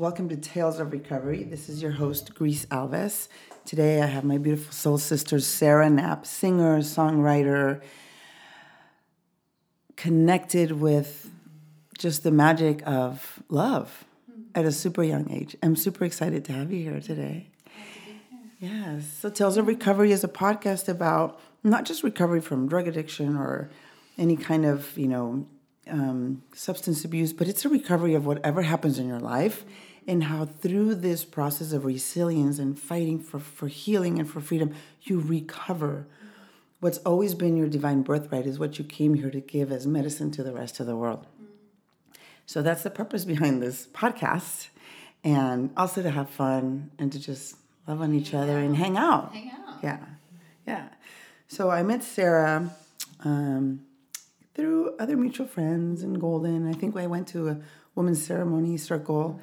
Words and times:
Welcome 0.00 0.30
to 0.30 0.36
Tales 0.36 0.80
of 0.80 0.92
Recovery. 0.92 1.42
This 1.42 1.68
is 1.68 1.82
your 1.82 1.90
host, 1.90 2.34
Grace 2.34 2.64
Alves. 2.70 3.28
Today 3.66 4.00
I 4.00 4.06
have 4.06 4.24
my 4.24 4.38
beautiful 4.38 4.72
soul 4.72 4.96
sister, 4.96 5.38
Sarah 5.40 5.90
Knapp, 5.90 6.24
singer, 6.24 6.78
songwriter, 6.78 7.82
connected 9.96 10.72
with 10.72 11.28
just 11.98 12.22
the 12.22 12.30
magic 12.30 12.82
of 12.86 13.42
love 13.50 14.06
at 14.54 14.64
a 14.64 14.72
super 14.72 15.02
young 15.02 15.30
age. 15.30 15.54
I'm 15.62 15.76
super 15.76 16.06
excited 16.06 16.46
to 16.46 16.54
have 16.54 16.72
you 16.72 16.82
here 16.82 17.00
today. 17.00 17.50
Yes. 18.58 19.06
So 19.20 19.28
Tales 19.28 19.58
of 19.58 19.66
Recovery 19.66 20.12
is 20.12 20.24
a 20.24 20.28
podcast 20.28 20.88
about 20.88 21.38
not 21.62 21.84
just 21.84 22.02
recovery 22.02 22.40
from 22.40 22.68
drug 22.68 22.88
addiction 22.88 23.36
or 23.36 23.68
any 24.16 24.38
kind 24.38 24.64
of, 24.64 24.96
you 24.96 25.08
know, 25.08 25.46
um, 25.90 26.42
substance 26.54 27.04
abuse, 27.04 27.34
but 27.34 27.48
it's 27.48 27.66
a 27.66 27.68
recovery 27.68 28.14
of 28.14 28.24
whatever 28.24 28.62
happens 28.62 28.98
in 28.98 29.06
your 29.06 29.20
life 29.20 29.66
and 30.06 30.24
how 30.24 30.44
through 30.46 30.94
this 30.96 31.24
process 31.24 31.72
of 31.72 31.84
resilience 31.84 32.58
and 32.58 32.78
fighting 32.78 33.18
for, 33.18 33.38
for 33.38 33.68
healing 33.68 34.18
and 34.18 34.28
for 34.28 34.40
freedom, 34.40 34.74
you 35.02 35.20
recover. 35.20 36.06
What's 36.80 36.98
always 36.98 37.34
been 37.34 37.56
your 37.56 37.68
divine 37.68 38.02
birthright 38.02 38.46
is 38.46 38.58
what 38.58 38.78
you 38.78 38.84
came 38.84 39.14
here 39.14 39.30
to 39.30 39.40
give 39.40 39.70
as 39.70 39.86
medicine 39.86 40.30
to 40.32 40.42
the 40.42 40.52
rest 40.52 40.80
of 40.80 40.86
the 40.86 40.96
world. 40.96 41.26
So 42.46 42.62
that's 42.62 42.82
the 42.82 42.90
purpose 42.90 43.24
behind 43.24 43.62
this 43.62 43.86
podcast. 43.92 44.68
And 45.22 45.70
also 45.76 46.02
to 46.02 46.10
have 46.10 46.30
fun 46.30 46.90
and 46.98 47.12
to 47.12 47.18
just 47.18 47.56
love 47.86 48.00
on 48.00 48.14
each 48.14 48.32
other 48.32 48.58
and 48.58 48.74
hang 48.74 48.96
out. 48.96 49.34
Hang 49.34 49.50
out. 49.50 49.78
Yeah. 49.82 49.98
Yeah. 50.66 50.88
So 51.48 51.70
I 51.70 51.82
met 51.82 52.02
Sarah 52.02 52.70
um, 53.24 53.82
through 54.54 54.96
other 54.98 55.16
mutual 55.16 55.46
friends 55.46 56.02
in 56.02 56.14
Golden. 56.14 56.66
I 56.68 56.72
think 56.72 56.96
I 56.96 57.06
went 57.06 57.28
to 57.28 57.48
a 57.48 57.58
women's 57.94 58.24
ceremony 58.24 58.78
circle 58.78 59.40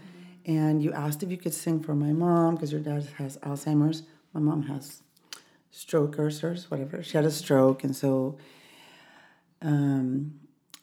and 0.48 0.82
you 0.82 0.94
asked 0.94 1.22
if 1.22 1.30
you 1.30 1.38
could 1.38 1.54
sing 1.54 1.82
for 1.82 1.94
my 1.94 2.14
mom 2.14 2.56
because 2.56 2.72
your 2.72 2.82
dad 2.82 3.06
has 3.18 3.38
Alzheimer's. 3.40 4.04
My 4.34 4.40
mom 4.40 4.64
has 4.64 5.04
stroke 5.72 6.16
cursors, 6.16 6.72
whatever. 6.72 7.04
She 7.04 7.18
had 7.18 7.26
a 7.26 7.32
stroke, 7.32 7.84
and 7.84 7.96
so 7.96 8.38
um, 9.62 10.40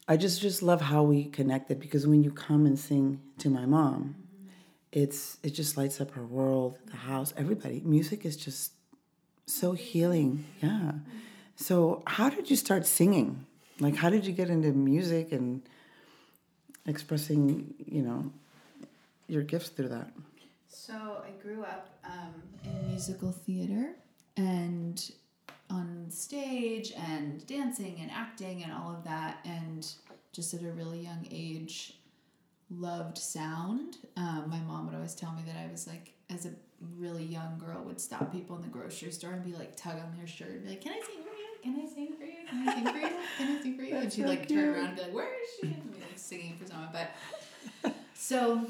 I 0.06 0.18
just 0.18 0.40
just 0.42 0.62
love 0.62 0.82
how 0.82 1.02
we 1.02 1.24
connected 1.24 1.80
because 1.80 2.06
when 2.06 2.22
you 2.22 2.30
come 2.30 2.66
and 2.66 2.78
sing 2.78 3.20
to 3.38 3.48
my 3.48 3.64
mom, 3.64 4.16
it's 4.92 5.38
it 5.42 5.50
just 5.50 5.76
lights 5.78 6.00
up 6.00 6.10
her 6.12 6.26
world, 6.26 6.78
the 6.86 6.96
house, 6.96 7.32
everybody. 7.36 7.80
Music 7.84 8.26
is 8.26 8.36
just 8.36 8.72
so 9.46 9.72
healing. 9.72 10.44
Yeah. 10.62 10.92
So 11.56 12.02
how 12.06 12.28
did 12.28 12.50
you 12.50 12.56
start 12.56 12.86
singing? 12.86 13.46
Like 13.80 13.96
how 13.96 14.10
did 14.10 14.26
you 14.26 14.32
get 14.32 14.50
into 14.50 14.72
music 14.72 15.32
and 15.32 15.62
expressing, 16.86 17.74
you 17.78 18.02
know, 18.02 18.30
your 19.28 19.42
gifts 19.42 19.70
through 19.70 19.88
that? 19.88 20.10
So 20.68 21.22
I 21.24 21.30
grew 21.42 21.62
up 21.62 21.88
um, 22.04 22.34
in 22.64 22.88
musical 22.88 23.32
theater 23.32 23.92
and 24.36 25.10
on 25.70 26.06
stage 26.10 26.92
and 26.96 27.46
dancing 27.46 27.98
and 28.00 28.10
acting 28.10 28.62
and 28.62 28.72
all 28.72 28.90
of 28.90 29.04
that, 29.04 29.38
and 29.44 29.86
just 30.32 30.52
at 30.54 30.62
a 30.62 30.70
really 30.72 31.00
young 31.00 31.26
age, 31.30 31.98
loved 32.70 33.18
sound. 33.18 33.98
Um, 34.16 34.44
my 34.48 34.60
mom 34.60 34.86
would 34.86 34.94
always 34.94 35.14
tell 35.14 35.32
me 35.32 35.42
that 35.46 35.56
I 35.56 35.70
was 35.70 35.86
like, 35.86 36.12
as 36.30 36.46
a 36.46 36.50
really 36.98 37.24
young 37.24 37.58
girl, 37.58 37.82
would 37.84 38.00
stop 38.00 38.32
people 38.32 38.56
in 38.56 38.62
the 38.62 38.68
grocery 38.68 39.10
store 39.10 39.32
and 39.32 39.44
be 39.44 39.52
like, 39.52 39.76
tug 39.76 39.96
on 39.96 40.16
their 40.16 40.26
shirt 40.26 40.50
and 40.50 40.64
be 40.64 40.70
like, 40.70 40.80
"Can 40.80 40.92
I 40.92 41.00
sing 41.00 41.22
for 41.22 41.30
you? 41.30 41.44
Can 41.62 41.80
I 41.80 41.94
sing 41.94 42.14
for 42.18 42.24
you? 42.24 42.34
Can 42.48 42.68
I 42.68 42.74
sing 42.74 42.84
for 42.84 42.98
you? 42.98 43.08
Can 43.38 43.58
I 43.58 43.62
sing 43.62 43.76
for 43.76 43.82
you?" 43.82 43.96
and 43.96 44.12
she'd 44.12 44.26
like 44.26 44.48
turn 44.48 44.68
around 44.68 44.86
and 44.86 44.96
be 44.96 45.02
like, 45.02 45.14
"Where 45.14 45.42
is 45.42 45.48
she?" 45.60 45.66
And 45.68 45.92
be 45.92 46.00
like 46.00 46.16
singing 46.18 46.56
for 46.60 46.66
someone, 46.66 46.90
but 46.92 47.94
so 48.14 48.66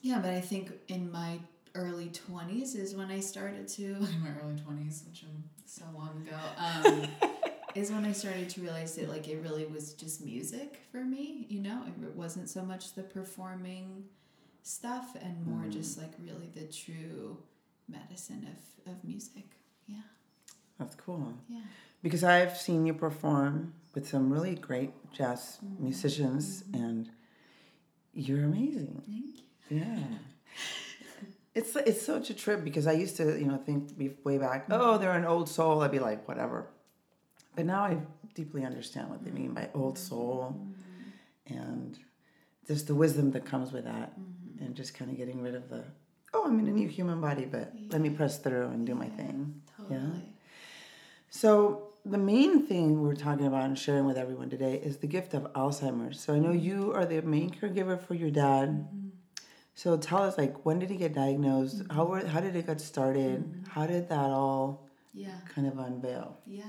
yeah, 0.00 0.18
but 0.18 0.30
I 0.30 0.40
think 0.40 0.72
in 0.88 1.10
my 1.10 1.38
early 1.74 2.10
20s 2.10 2.76
is 2.76 2.94
when 2.94 3.10
I 3.10 3.20
started 3.20 3.68
to, 3.68 3.84
in 3.84 4.22
my 4.22 4.30
early 4.42 4.56
20s, 4.56 5.06
which 5.06 5.24
I'm 5.24 5.44
so 5.66 5.84
long 5.94 6.26
ago, 6.26 6.36
um, 6.58 7.30
is 7.74 7.90
when 7.90 8.04
I 8.04 8.12
started 8.12 8.48
to 8.50 8.60
realize 8.60 8.96
that 8.96 9.08
like 9.08 9.28
it 9.28 9.40
really 9.42 9.66
was 9.66 9.92
just 9.94 10.24
music 10.24 10.80
for 10.90 11.04
me, 11.04 11.46
you 11.48 11.60
know? 11.60 11.82
It 12.02 12.16
wasn't 12.16 12.48
so 12.48 12.62
much 12.62 12.94
the 12.94 13.02
performing 13.02 14.04
stuff 14.62 15.16
and 15.20 15.46
more 15.46 15.62
mm-hmm. 15.62 15.70
just 15.70 15.98
like 15.98 16.12
really 16.18 16.50
the 16.54 16.64
true 16.72 17.38
medicine 17.88 18.46
of, 18.86 18.92
of 18.92 19.04
music. 19.04 19.44
Yeah. 19.86 20.02
That's 20.78 20.96
cool. 20.96 21.34
Yeah. 21.48 21.60
Because 22.02 22.24
I've 22.24 22.56
seen 22.56 22.86
you 22.86 22.94
perform 22.94 23.74
with 23.94 24.08
some 24.08 24.32
really 24.32 24.54
great 24.54 24.92
jazz 25.12 25.58
mm-hmm. 25.64 25.84
musicians, 25.84 26.62
mm-hmm. 26.62 26.82
and 26.82 27.10
you're 28.14 28.44
amazing. 28.44 29.02
Thank 29.06 29.38
you. 29.38 29.44
Yeah. 29.70 29.98
It's 31.54 31.74
it's 31.74 32.02
such 32.02 32.30
a 32.30 32.34
trip 32.34 32.62
because 32.62 32.86
I 32.86 32.92
used 32.92 33.16
to 33.16 33.38
you 33.38 33.46
know 33.46 33.56
think 33.56 33.90
way 34.24 34.38
back 34.38 34.68
mm. 34.68 34.76
oh 34.78 34.98
they're 34.98 35.12
an 35.12 35.24
old 35.24 35.48
soul 35.48 35.82
I'd 35.82 35.90
be 35.90 35.98
like 35.98 36.26
whatever, 36.28 36.66
but 37.56 37.66
now 37.66 37.82
I 37.82 37.98
deeply 38.34 38.64
understand 38.64 39.10
what 39.10 39.24
they 39.24 39.32
mean 39.32 39.52
by 39.52 39.68
old 39.74 39.96
mm. 39.96 39.98
soul, 39.98 40.56
and 41.46 41.98
just 42.66 42.86
the 42.86 42.94
wisdom 42.94 43.32
that 43.32 43.44
comes 43.44 43.72
with 43.72 43.84
that, 43.84 44.18
mm-hmm. 44.18 44.64
and 44.64 44.76
just 44.76 44.94
kind 44.94 45.10
of 45.10 45.16
getting 45.16 45.42
rid 45.42 45.56
of 45.56 45.68
the 45.68 45.82
oh 46.34 46.44
I'm 46.46 46.58
in 46.60 46.68
a 46.68 46.72
new 46.72 46.88
human 46.88 47.20
body 47.20 47.46
but 47.46 47.72
let 47.90 48.00
me 48.00 48.10
press 48.10 48.38
through 48.38 48.68
and 48.68 48.86
do 48.86 48.94
my 48.94 49.08
thing. 49.08 49.60
Totally. 49.76 50.34
So 51.30 51.90
the 52.04 52.18
main 52.18 52.66
thing 52.66 53.02
we're 53.02 53.14
talking 53.14 53.46
about 53.46 53.64
and 53.64 53.78
sharing 53.78 54.06
with 54.06 54.16
everyone 54.16 54.50
today 54.50 54.80
is 54.82 54.98
the 54.98 55.06
gift 55.06 55.34
of 55.34 55.52
Alzheimer's. 55.52 56.20
So 56.20 56.34
I 56.34 56.38
know 56.38 56.50
mm. 56.50 56.62
you 56.62 56.92
are 56.94 57.04
the 57.04 57.22
main 57.22 57.50
caregiver 57.50 58.00
for 58.00 58.14
your 58.14 58.30
dad. 58.30 58.68
Mm-hmm. 58.70 59.08
So 59.80 59.96
tell 59.96 60.22
us, 60.24 60.36
like, 60.36 60.66
when 60.66 60.78
did 60.78 60.90
he 60.90 60.96
get 60.98 61.14
diagnosed? 61.14 61.84
How 61.90 62.04
were, 62.04 62.26
how 62.26 62.40
did 62.40 62.54
it 62.54 62.66
get 62.66 62.82
started? 62.82 63.64
How 63.66 63.86
did 63.86 64.10
that 64.10 64.28
all 64.28 64.86
Yeah. 65.14 65.40
kind 65.54 65.66
of 65.66 65.78
unveil? 65.78 66.36
Yeah. 66.46 66.68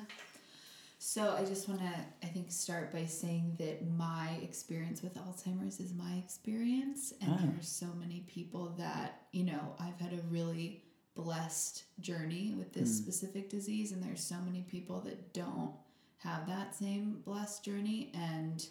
So 0.97 1.35
I 1.35 1.43
just 1.43 1.67
want 1.67 1.81
to, 1.81 1.93
I 2.23 2.27
think, 2.27 2.49
start 2.53 2.93
by 2.93 3.03
saying 3.05 3.57
that 3.59 3.85
my 3.85 4.39
experience 4.41 5.01
with 5.03 5.15
Alzheimer's 5.15 5.81
is 5.81 5.93
my 5.93 6.13
experience, 6.23 7.11
and 7.19 7.33
Ah. 7.33 7.37
there 7.37 7.59
are 7.59 7.61
so 7.61 7.87
many 7.99 8.21
people 8.27 8.69
that 8.77 9.27
you 9.33 9.43
know 9.43 9.75
I've 9.77 9.99
had 9.99 10.13
a 10.13 10.21
really 10.29 10.85
blessed 11.13 11.83
journey 11.99 12.53
with 12.55 12.71
this 12.71 12.97
specific 12.97 13.49
disease, 13.49 13.91
and 13.91 14.01
there's 14.01 14.23
so 14.23 14.39
many 14.39 14.61
people 14.61 15.01
that 15.01 15.33
don't 15.33 15.73
have 16.19 16.47
that 16.47 16.73
same 16.73 17.19
blessed 17.25 17.61
journey, 17.65 18.09
and 18.13 18.65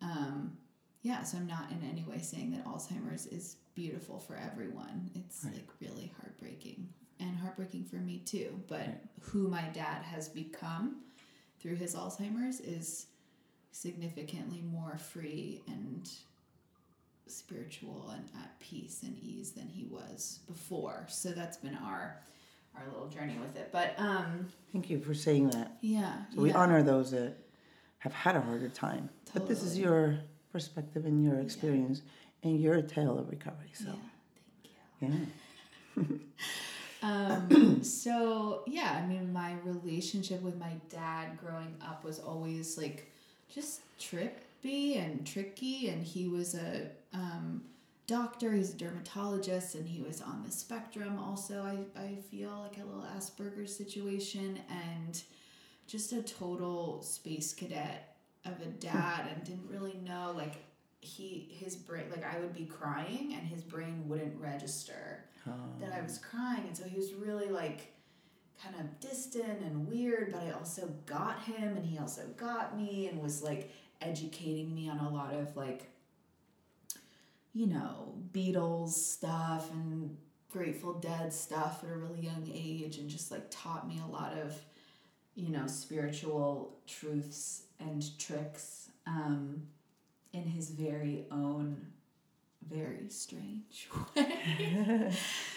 um, 0.00 0.58
yeah, 1.02 1.22
so 1.22 1.38
I'm 1.38 1.46
not 1.46 1.70
in 1.70 1.80
any 1.88 2.02
way 2.02 2.18
saying 2.18 2.50
that 2.50 2.64
Alzheimer's 2.64 3.26
is 3.26 3.56
beautiful 3.82 4.18
for 4.18 4.34
everyone. 4.34 5.08
It's 5.14 5.44
Right. 5.44 5.54
like 5.54 5.68
really 5.80 6.12
heartbreaking 6.20 6.88
and 7.20 7.36
heartbreaking 7.36 7.84
for 7.84 7.96
me 7.96 8.18
too. 8.18 8.60
But 8.66 8.80
Right. 8.88 9.00
who 9.20 9.46
my 9.46 9.68
dad 9.68 10.02
has 10.02 10.28
become 10.28 11.04
through 11.60 11.76
his 11.76 11.94
Alzheimer's 11.94 12.58
is 12.58 13.06
significantly 13.70 14.62
more 14.62 14.98
free 14.98 15.62
and 15.68 16.10
spiritual 17.28 18.08
and 18.10 18.28
at 18.42 18.58
peace 18.58 19.02
and 19.04 19.16
ease 19.22 19.52
than 19.52 19.68
he 19.68 19.84
was 19.84 20.40
before. 20.48 21.06
So 21.08 21.30
that's 21.30 21.56
been 21.56 21.76
our 21.76 22.20
our 22.74 22.86
little 22.92 23.08
journey 23.08 23.36
with 23.38 23.56
it. 23.56 23.70
But 23.72 23.94
um 23.98 24.48
Thank 24.72 24.90
you 24.90 24.98
for 25.00 25.14
saying 25.14 25.50
that. 25.50 25.78
yeah. 25.82 26.24
So 26.34 26.40
we 26.42 26.50
yeah. 26.50 26.58
honor 26.58 26.82
those 26.82 27.12
that 27.12 27.36
have 27.98 28.12
had 28.12 28.34
a 28.34 28.40
harder 28.40 28.68
time. 28.70 29.08
But 29.32 29.46
this 29.46 29.62
is 29.62 29.78
your 29.78 30.18
perspective 30.52 31.04
and 31.04 31.22
your 31.22 31.38
experience 31.40 32.02
and 32.42 32.60
you're 32.60 32.74
a 32.76 32.82
tale 32.82 33.18
of 33.18 33.28
recovery. 33.30 33.70
So, 33.72 33.94
Yeah, 34.64 34.70
thank 35.00 35.14
you. 35.14 35.28
yeah. 35.96 36.04
Um, 37.00 37.82
so 37.84 38.64
yeah, 38.66 39.00
I 39.00 39.06
mean, 39.06 39.32
my 39.32 39.54
relationship 39.64 40.42
with 40.42 40.58
my 40.58 40.72
dad 40.90 41.38
growing 41.38 41.76
up 41.80 42.04
was 42.04 42.18
always 42.18 42.76
like 42.76 43.12
just 43.48 43.82
trippy 44.00 44.98
and 44.98 45.24
tricky, 45.24 45.88
and 45.90 46.02
he 46.02 46.26
was 46.26 46.56
a 46.56 46.88
um, 47.14 47.62
doctor. 48.08 48.52
He's 48.52 48.74
a 48.74 48.76
dermatologist, 48.76 49.76
and 49.76 49.86
he 49.88 50.02
was 50.02 50.20
on 50.20 50.42
the 50.44 50.50
spectrum. 50.50 51.18
Also, 51.20 51.62
I 51.62 52.00
I 52.00 52.16
feel 52.32 52.50
like 52.68 52.78
a 52.82 52.84
little 52.84 53.06
Asperger's 53.16 53.76
situation, 53.76 54.58
and 54.68 55.22
just 55.86 56.12
a 56.12 56.22
total 56.22 57.00
space 57.02 57.54
cadet 57.54 58.16
of 58.44 58.60
a 58.60 58.66
dad, 58.80 59.28
and 59.32 59.44
didn't 59.44 59.68
really 59.70 60.00
know 60.04 60.32
like 60.36 60.54
he 61.00 61.48
his 61.50 61.76
brain 61.76 62.04
like 62.10 62.24
I 62.24 62.38
would 62.40 62.52
be 62.52 62.64
crying 62.64 63.34
and 63.38 63.46
his 63.46 63.62
brain 63.62 64.08
wouldn't 64.08 64.40
register 64.40 65.24
that 65.80 65.92
I 65.92 66.02
was 66.02 66.18
crying, 66.18 66.64
and 66.66 66.76
so 66.76 66.84
he 66.84 66.96
was 66.96 67.14
really 67.14 67.48
like 67.48 67.94
kind 68.62 68.74
of 68.80 69.00
distant 69.00 69.60
and 69.62 69.88
weird, 69.88 70.32
but 70.32 70.42
I 70.42 70.50
also 70.50 70.92
got 71.06 71.40
him, 71.42 71.76
and 71.76 71.86
he 71.86 71.98
also 71.98 72.22
got 72.36 72.76
me, 72.76 73.06
and 73.08 73.22
was 73.22 73.42
like 73.42 73.70
educating 74.00 74.74
me 74.74 74.88
on 74.88 74.98
a 74.98 75.08
lot 75.08 75.32
of 75.34 75.56
like, 75.56 75.90
you 77.54 77.66
know, 77.66 78.14
Beatles 78.32 78.90
stuff 78.90 79.70
and 79.72 80.16
Grateful 80.50 80.94
Dead 80.94 81.32
stuff 81.32 81.84
at 81.84 81.90
a 81.90 81.96
really 81.96 82.20
young 82.20 82.50
age, 82.52 82.98
and 82.98 83.08
just 83.08 83.30
like 83.30 83.46
taught 83.50 83.88
me 83.88 84.00
a 84.04 84.10
lot 84.10 84.36
of, 84.36 84.54
you 85.34 85.50
know, 85.50 85.66
spiritual 85.66 86.78
truths 86.86 87.62
and 87.78 88.04
tricks. 88.18 88.90
Um, 89.06 89.62
in 90.32 90.44
his 90.44 90.70
very 90.70 91.26
own 91.30 91.86
very 92.68 93.08
strange 93.08 93.88
way. 94.16 95.10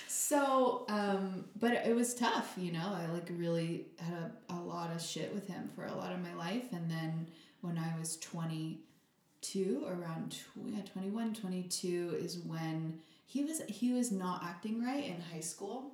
so, 0.07 0.85
um, 0.87 1.45
but 1.59 1.73
it 1.73 1.93
was 1.95 2.13
tough, 2.15 2.53
you 2.57 2.71
know. 2.71 2.93
I 2.95 3.07
like 3.11 3.29
really 3.35 3.87
had 3.99 4.13
a, 4.49 4.53
a 4.53 4.59
lot 4.61 4.95
of 4.95 5.01
shit 5.01 5.33
with 5.33 5.47
him 5.47 5.69
for 5.75 5.85
a 5.85 5.93
lot 5.93 6.13
of 6.13 6.19
my 6.21 6.33
life. 6.35 6.71
And 6.71 6.89
then 6.89 7.27
when 7.61 7.77
I 7.77 7.97
was 7.99 8.15
22, 8.17 9.85
around 9.87 10.31
tw- 10.31 10.67
yeah, 10.67 10.83
21, 10.93 11.33
22 11.33 12.17
is 12.21 12.39
when 12.39 12.99
he 13.25 13.43
was 13.43 13.61
he 13.67 13.91
was 13.93 14.11
not 14.11 14.43
acting 14.43 14.81
right 14.83 15.03
in 15.05 15.19
high 15.33 15.39
school. 15.41 15.91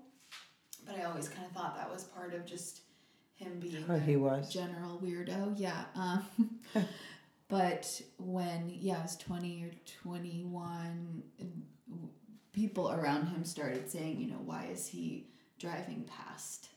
But 0.85 0.99
I 0.99 1.03
always 1.05 1.29
kind 1.29 1.45
of 1.45 1.51
thought 1.51 1.75
that 1.77 1.91
was 1.91 2.03
part 2.03 2.33
of 2.33 2.45
just 2.45 2.81
him 3.35 3.59
being 3.59 3.83
Oh, 3.89 3.97
he 3.97 4.15
was. 4.17 4.51
general 4.53 4.99
weirdo. 5.03 5.53
Yeah. 5.57 5.85
Um, 5.95 6.25
but 7.47 8.01
when 8.17 8.69
yeah, 8.69 8.97
I 8.99 9.01
was 9.01 9.15
twenty 9.15 9.63
or 9.63 9.71
twenty 10.01 10.43
one, 10.43 11.23
people 12.53 12.91
around 12.91 13.27
him 13.27 13.43
started 13.45 13.89
saying, 13.89 14.19
you 14.19 14.27
know, 14.27 14.41
why 14.43 14.67
is 14.71 14.87
he 14.87 15.27
driving 15.59 16.05
past 16.05 16.69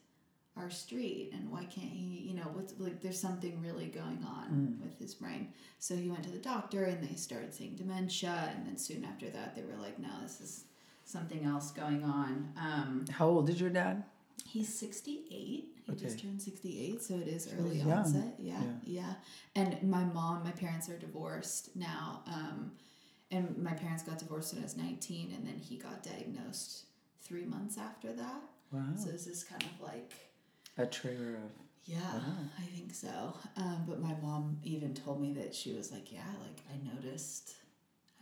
our 0.56 0.70
street 0.70 1.30
and 1.32 1.50
why 1.50 1.64
can't 1.64 1.90
he, 1.90 2.24
you 2.28 2.34
know, 2.34 2.48
what's 2.52 2.74
like 2.78 3.00
there's 3.00 3.18
something 3.20 3.60
really 3.62 3.86
going 3.86 4.24
on 4.26 4.78
with 4.82 4.98
his 4.98 5.14
brain. 5.14 5.52
So 5.78 5.96
he 5.96 6.10
went 6.10 6.24
to 6.24 6.30
the 6.30 6.38
doctor 6.38 6.84
and 6.84 7.02
they 7.02 7.14
started 7.14 7.54
saying 7.54 7.76
dementia, 7.76 8.52
and 8.54 8.66
then 8.66 8.76
soon 8.76 9.04
after 9.04 9.30
that 9.30 9.54
they 9.54 9.62
were 9.62 9.80
like, 9.80 9.98
no, 9.98 10.08
this 10.22 10.40
is 10.40 10.64
something 11.04 11.44
else 11.44 11.70
going 11.70 12.04
on. 12.04 12.52
Um, 12.60 13.04
How 13.10 13.26
old 13.26 13.48
is 13.48 13.60
your 13.60 13.70
dad? 13.70 14.04
He's 14.46 14.72
68. 14.78 15.68
He 15.86 15.94
just 15.96 16.20
turned 16.20 16.40
68, 16.40 17.02
so 17.02 17.14
it 17.14 17.26
is 17.28 17.44
So 17.44 17.50
early 17.58 17.80
onset. 17.82 18.34
Yeah, 18.38 18.60
Yeah. 18.62 18.68
yeah, 18.84 19.14
And 19.56 19.82
my 19.90 20.04
mom, 20.04 20.44
my 20.44 20.52
parents 20.52 20.88
are 20.88 20.96
divorced 20.98 21.74
now. 21.76 22.22
Um, 22.26 22.72
and 23.32 23.56
my 23.58 23.72
parents 23.72 24.02
got 24.02 24.18
divorced 24.18 24.52
when 24.54 24.62
I 24.62 24.66
was 24.66 24.76
19, 24.76 25.32
and 25.36 25.46
then 25.46 25.56
he 25.58 25.76
got 25.76 26.02
diagnosed 26.02 26.84
three 27.22 27.44
months 27.44 27.76
after 27.78 28.12
that. 28.12 28.42
Wow. 28.72 28.82
So 28.96 29.10
this 29.10 29.26
is 29.26 29.42
kind 29.44 29.62
of 29.64 29.80
like, 29.86 30.12
A 30.78 30.86
trigger 30.86 31.36
of. 31.36 31.50
yeah, 31.84 31.98
Wow. 32.14 32.22
I 32.58 32.62
think 32.76 32.94
so. 32.94 33.34
Um, 33.56 33.84
but 33.88 34.00
my 34.00 34.14
mom 34.22 34.58
even 34.62 34.94
told 34.94 35.20
me 35.20 35.32
that 35.34 35.54
she 35.54 35.72
was 35.72 35.90
like, 35.92 36.12
yeah, 36.12 36.20
like 36.40 36.60
I 36.72 36.94
noticed. 36.94 37.54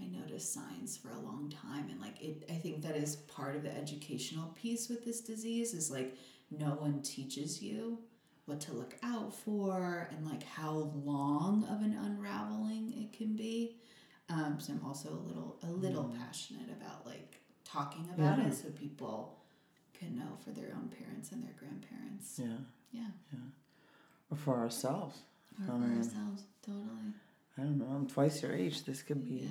I 0.01 0.07
noticed 0.07 0.53
signs 0.55 0.97
for 0.97 1.11
a 1.11 1.19
long 1.19 1.51
time 1.51 1.89
and 1.91 2.01
like 2.01 2.21
it 2.23 2.45
I 2.51 2.55
think 2.55 2.83
that 2.83 2.97
is 2.97 3.17
part 3.17 3.57
of 3.57 3.63
the 3.65 3.77
educational 3.77 4.49
piece 4.61 4.89
with 4.89 5.05
this 5.05 5.21
disease 5.21 5.75
is 5.75 5.91
like 5.91 6.17
no 6.51 6.71
one 6.71 7.03
teaches 7.03 7.61
you 7.63 7.99
what 8.47 8.61
to 8.63 8.73
look 8.73 8.95
out 9.03 9.35
for 9.35 10.09
and 10.11 10.25
like 10.27 10.43
how 10.45 10.91
long 11.05 11.65
of 11.65 11.83
an 11.83 11.95
unraveling 12.03 12.95
it 12.97 13.13
can 13.17 13.37
be. 13.37 13.77
Um, 14.31 14.57
so 14.59 14.73
I'm 14.73 14.85
also 14.87 15.11
a 15.11 15.23
little 15.29 15.59
a 15.63 15.71
little 15.71 16.05
passionate 16.19 16.71
about 16.71 17.05
like 17.07 17.41
talking 17.65 18.09
about 18.15 18.39
Yeah. 18.39 18.47
it 18.49 18.55
so 18.55 18.69
people 18.71 19.39
can 19.99 20.17
know 20.17 20.37
for 20.45 20.51
their 20.51 20.73
own 20.75 20.89
parents 20.97 21.33
and 21.33 21.43
their 21.43 21.55
grandparents. 21.59 22.39
Yeah. 22.39 22.59
Yeah. 22.93 23.39
Or 24.31 24.37
for 24.37 24.57
ourselves. 24.57 25.19
Or 25.61 25.67
for 25.67 25.73
I 25.73 25.79
mean, 25.79 25.99
ourselves. 25.99 26.43
Totally. 26.65 27.13
I 27.59 27.63
don't 27.63 27.79
know. 27.79 27.87
I'm 27.95 28.07
twice 28.07 28.43
your 28.43 28.55
age. 28.55 28.85
This 28.85 29.03
could 29.03 29.25
be. 29.25 29.41
Yeah. 29.45 29.49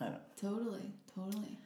I 0.00 0.04
don't. 0.06 0.36
Totally. 0.40 0.92
Totally. 1.14 1.58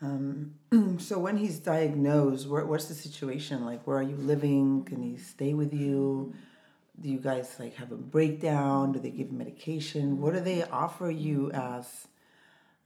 Um, 0.00 0.54
so 0.98 1.18
when 1.18 1.36
he's 1.36 1.58
diagnosed, 1.58 2.48
where, 2.48 2.64
what's 2.64 2.86
the 2.86 2.94
situation? 2.94 3.64
Like, 3.64 3.86
where 3.86 3.98
are 3.98 4.02
you 4.02 4.16
living? 4.16 4.84
Can 4.84 5.02
he 5.02 5.16
stay 5.16 5.54
with 5.54 5.74
you? 5.74 6.34
Do 7.00 7.08
you 7.08 7.18
guys 7.18 7.54
like 7.58 7.74
have 7.76 7.92
a 7.92 7.96
breakdown? 7.96 8.92
Do 8.92 8.98
they 8.98 9.10
give 9.10 9.30
medication? 9.30 10.20
What 10.20 10.34
do 10.34 10.40
they 10.40 10.64
offer 10.64 11.10
you 11.10 11.50
as? 11.52 12.08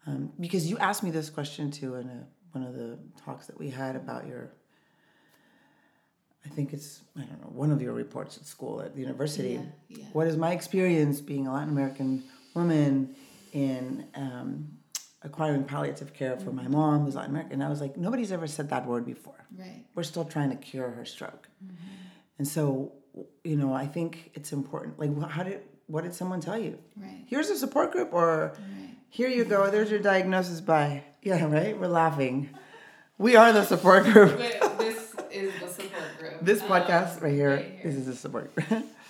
Um, 0.07 0.33
because 0.39 0.69
you 0.69 0.77
asked 0.79 1.03
me 1.03 1.11
this 1.11 1.31
question 1.31 1.71
too 1.71 1.95
in 1.95 2.09
a, 2.09 2.27
one 2.53 2.65
of 2.65 2.75
the 2.75 2.99
talks 3.25 3.47
that 3.47 3.59
we 3.59 3.71
had 3.71 3.97
about 3.97 4.27
your. 4.27 4.51
I 6.45 6.49
think 6.49 6.73
it's 6.73 7.01
I 7.17 7.21
don't 7.21 7.41
know 7.41 7.51
one 7.53 7.71
of 7.71 7.81
your 7.81 7.93
reports 7.93 8.37
at 8.37 8.45
school 8.45 8.83
at 8.83 8.95
the 8.95 9.01
university. 9.01 9.53
Yeah. 9.89 9.99
Yeah. 9.99 10.05
What 10.13 10.27
is 10.27 10.37
my 10.37 10.53
experience 10.53 11.21
being 11.21 11.47
a 11.47 11.53
Latin 11.53 11.71
American 11.71 12.25
woman 12.55 13.15
in 13.53 14.07
um, 14.15 14.79
acquiring 15.25 15.65
palliative 15.65 16.13
care 16.15 16.37
for 16.39 16.51
my 16.53 16.67
mom 16.69 17.05
who's 17.05 17.15
Latin 17.15 17.31
American? 17.31 17.55
And 17.55 17.65
I 17.65 17.69
was 17.69 17.81
like, 17.81 17.97
nobody's 17.97 18.33
ever 18.33 18.47
said 18.47 18.71
that 18.71 18.87
word 18.87 19.05
before. 19.07 19.47
Right. 19.59 19.85
We're 19.95 20.03
still 20.03 20.25
trying 20.25 20.51
to 20.51 20.57
cure 20.57 20.91
her 20.91 21.05
stroke. 21.05 21.49
And 22.39 22.47
so, 22.49 22.93
you 23.45 23.57
know, 23.57 23.73
I 23.73 23.87
think 23.87 24.31
it's 24.35 24.53
important. 24.53 24.99
Like, 24.99 25.31
how 25.31 25.43
did, 25.43 25.61
what 25.87 26.03
did 26.05 26.15
someone 26.15 26.41
tell 26.41 26.59
you? 26.59 26.79
Right. 26.97 27.25
Here's 27.27 27.51
a 27.51 27.57
support 27.57 27.93
group, 27.93 28.13
or 28.13 28.53
Right. 28.57 28.97
here 29.11 29.29
you 29.29 29.45
go, 29.45 29.71
there's 29.71 29.91
your 29.91 30.01
diagnosis 30.01 30.61
by. 30.61 31.05
Yeah, 31.23 31.45
right? 31.47 31.79
We're 31.79 31.87
laughing. 31.89 32.51
We 33.19 33.37
are 33.37 33.53
the 33.53 33.65
support 33.65 34.05
group. 34.05 34.39
Wait, 34.39 34.61
this 34.79 35.15
is 35.31 35.53
the 35.61 35.69
support 35.69 36.19
group. 36.19 36.35
This 36.41 36.61
Um, 36.63 36.69
podcast 36.69 37.23
right 37.23 37.33
here, 37.33 37.51
right 37.51 37.65
here. 37.65 37.81
this 37.85 37.95
is 37.95 38.07
the 38.07 38.17
support 38.17 38.53
group. 38.55 38.85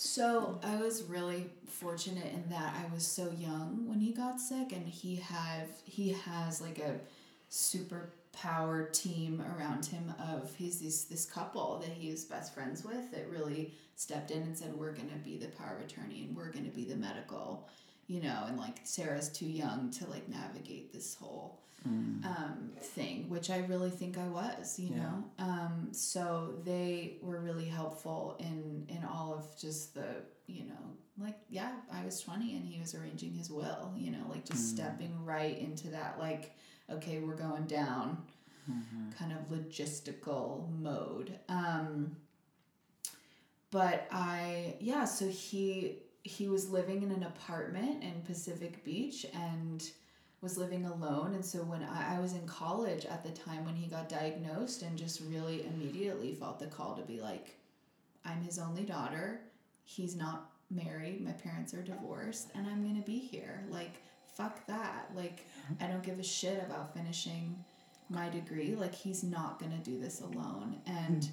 So 0.00 0.60
I 0.62 0.76
was 0.76 1.02
really 1.02 1.50
fortunate 1.66 2.32
in 2.32 2.48
that 2.50 2.72
I 2.76 2.94
was 2.94 3.04
so 3.04 3.32
young 3.36 3.88
when 3.88 3.98
he 3.98 4.12
got 4.12 4.38
sick, 4.38 4.70
and 4.70 4.86
he 4.86 5.16
had 5.16 5.66
he 5.86 6.10
has 6.10 6.60
like 6.60 6.78
a 6.78 7.00
super 7.48 8.10
power 8.32 8.84
team 8.92 9.42
around 9.56 9.84
him 9.86 10.14
of 10.20 10.54
he's 10.54 10.78
this 10.80 11.02
this 11.02 11.24
couple 11.26 11.80
that 11.80 11.90
he 11.90 12.10
is 12.10 12.24
best 12.24 12.54
friends 12.54 12.84
with 12.84 13.10
that 13.10 13.28
really 13.28 13.74
stepped 13.96 14.30
in 14.30 14.42
and 14.42 14.56
said 14.56 14.72
we're 14.72 14.92
gonna 14.92 15.18
be 15.24 15.36
the 15.36 15.48
power 15.48 15.74
of 15.74 15.84
attorney 15.84 16.22
and 16.28 16.36
we're 16.36 16.52
gonna 16.52 16.68
be 16.68 16.84
the 16.84 16.94
medical, 16.94 17.68
you 18.06 18.22
know, 18.22 18.44
and 18.46 18.56
like 18.56 18.78
Sarah's 18.84 19.28
too 19.28 19.48
young 19.48 19.90
to 19.98 20.08
like 20.08 20.28
navigate 20.28 20.92
this 20.92 21.16
whole 21.16 21.60
um, 21.86 22.72
thing, 22.80 23.28
which 23.28 23.48
I 23.50 23.58
really 23.60 23.90
think 23.90 24.18
I 24.18 24.28
was, 24.28 24.78
you 24.78 24.90
Yeah. 24.90 24.98
know. 25.02 25.24
Um, 25.38 25.88
so 25.92 26.54
they 26.64 27.18
were 27.22 27.40
really 27.40 27.66
helpful 27.66 28.36
in 28.40 28.84
in 28.88 29.04
all 29.04 29.34
of 29.34 29.44
just 29.58 29.94
the, 29.94 30.06
you 30.46 30.64
know, 30.64 30.96
like 31.18 31.38
yeah, 31.48 31.72
I 31.92 32.04
was 32.04 32.20
twenty 32.20 32.56
and 32.56 32.64
he 32.66 32.78
was 32.80 32.94
arranging 32.94 33.32
his 33.32 33.50
will, 33.50 33.92
you 33.96 34.10
know, 34.10 34.24
like 34.28 34.44
just 34.44 34.68
stepping 34.70 35.24
right 35.24 35.56
into 35.58 35.88
that, 35.88 36.18
like 36.18 36.56
okay, 36.90 37.20
we're 37.20 37.36
going 37.36 37.66
down, 37.66 38.18
kind 39.18 39.32
of 39.32 39.48
logistical 39.50 40.68
mode. 40.80 41.38
Um, 41.48 42.16
but 43.70 44.06
I 44.10 44.76
yeah, 44.80 45.04
so 45.04 45.28
he 45.28 45.98
he 46.24 46.48
was 46.48 46.68
living 46.70 47.02
in 47.02 47.10
an 47.12 47.22
apartment 47.22 48.02
in 48.02 48.20
Pacific 48.26 48.84
Beach 48.84 49.24
and 49.34 49.88
was 50.40 50.56
living 50.56 50.84
alone. 50.84 51.34
And 51.34 51.44
so 51.44 51.58
when 51.58 51.82
I, 51.82 52.16
I 52.16 52.20
was 52.20 52.32
in 52.32 52.46
college 52.46 53.04
at 53.06 53.24
the 53.24 53.30
time 53.30 53.64
when 53.64 53.74
he 53.74 53.88
got 53.88 54.08
diagnosed 54.08 54.82
and 54.82 54.96
just 54.96 55.20
really 55.28 55.66
immediately 55.66 56.34
felt 56.34 56.58
the 56.58 56.66
call 56.66 56.94
to 56.94 57.02
be 57.02 57.20
like 57.20 57.56
i'm 58.24 58.42
his 58.42 58.58
only 58.58 58.82
daughter. 58.84 59.40
He's 59.84 60.14
not 60.14 60.50
married. 60.70 61.24
My 61.24 61.32
parents 61.32 61.72
are 61.74 61.82
divorced 61.82 62.50
and 62.54 62.66
i'm 62.66 62.86
gonna 62.86 63.02
be 63.02 63.18
here. 63.18 63.64
Like 63.70 64.02
fuck 64.34 64.64
that. 64.66 65.10
Like 65.14 65.46
i 65.80 65.86
don't 65.86 66.02
give 66.02 66.18
a 66.18 66.24
shit 66.24 66.62
about 66.64 66.94
finishing 66.94 67.56
my 68.08 68.28
degree. 68.28 68.76
Like 68.76 68.94
he's 68.94 69.24
not 69.24 69.58
gonna 69.58 69.78
do 69.78 69.98
this 69.98 70.20
alone. 70.20 70.76
And 70.86 71.28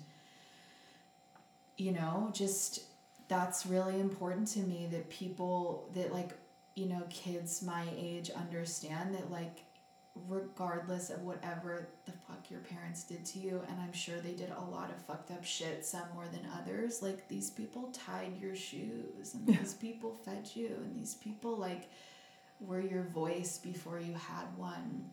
you 1.77 1.91
know 1.91 2.31
just 2.33 2.83
that's 3.27 3.65
really 3.65 3.99
important 3.99 4.47
to 4.47 4.59
me 4.59 4.87
that 4.91 5.09
people 5.09 5.89
that 5.93 6.13
like 6.13 6.31
you 6.75 6.85
know 6.87 7.01
kids 7.09 7.61
my 7.61 7.85
age 7.97 8.29
understand 8.31 9.13
that 9.15 9.31
like 9.31 9.63
regardless 10.29 11.09
of 11.09 11.21
whatever 11.23 11.89
the 12.05 12.11
fuck 12.27 12.49
your 12.49 12.61
parents 12.61 13.03
did 13.03 13.25
to 13.25 13.39
you 13.39 13.61
and 13.67 13.81
i'm 13.81 13.91
sure 13.91 14.19
they 14.21 14.31
did 14.31 14.49
a 14.49 14.71
lot 14.71 14.89
of 14.89 14.95
fucked 15.05 15.29
up 15.31 15.43
shit 15.43 15.85
some 15.85 16.07
more 16.13 16.25
than 16.31 16.47
others 16.57 17.01
like 17.01 17.27
these 17.27 17.49
people 17.49 17.91
tied 17.91 18.31
your 18.39 18.55
shoes 18.55 19.33
and 19.33 19.45
these 19.47 19.73
people 19.73 20.13
fed 20.23 20.49
you 20.53 20.67
and 20.67 20.95
these 20.95 21.15
people 21.15 21.57
like 21.57 21.89
were 22.59 22.81
your 22.81 23.03
voice 23.03 23.57
before 23.57 23.99
you 23.99 24.13
had 24.13 24.45
one. 24.57 25.09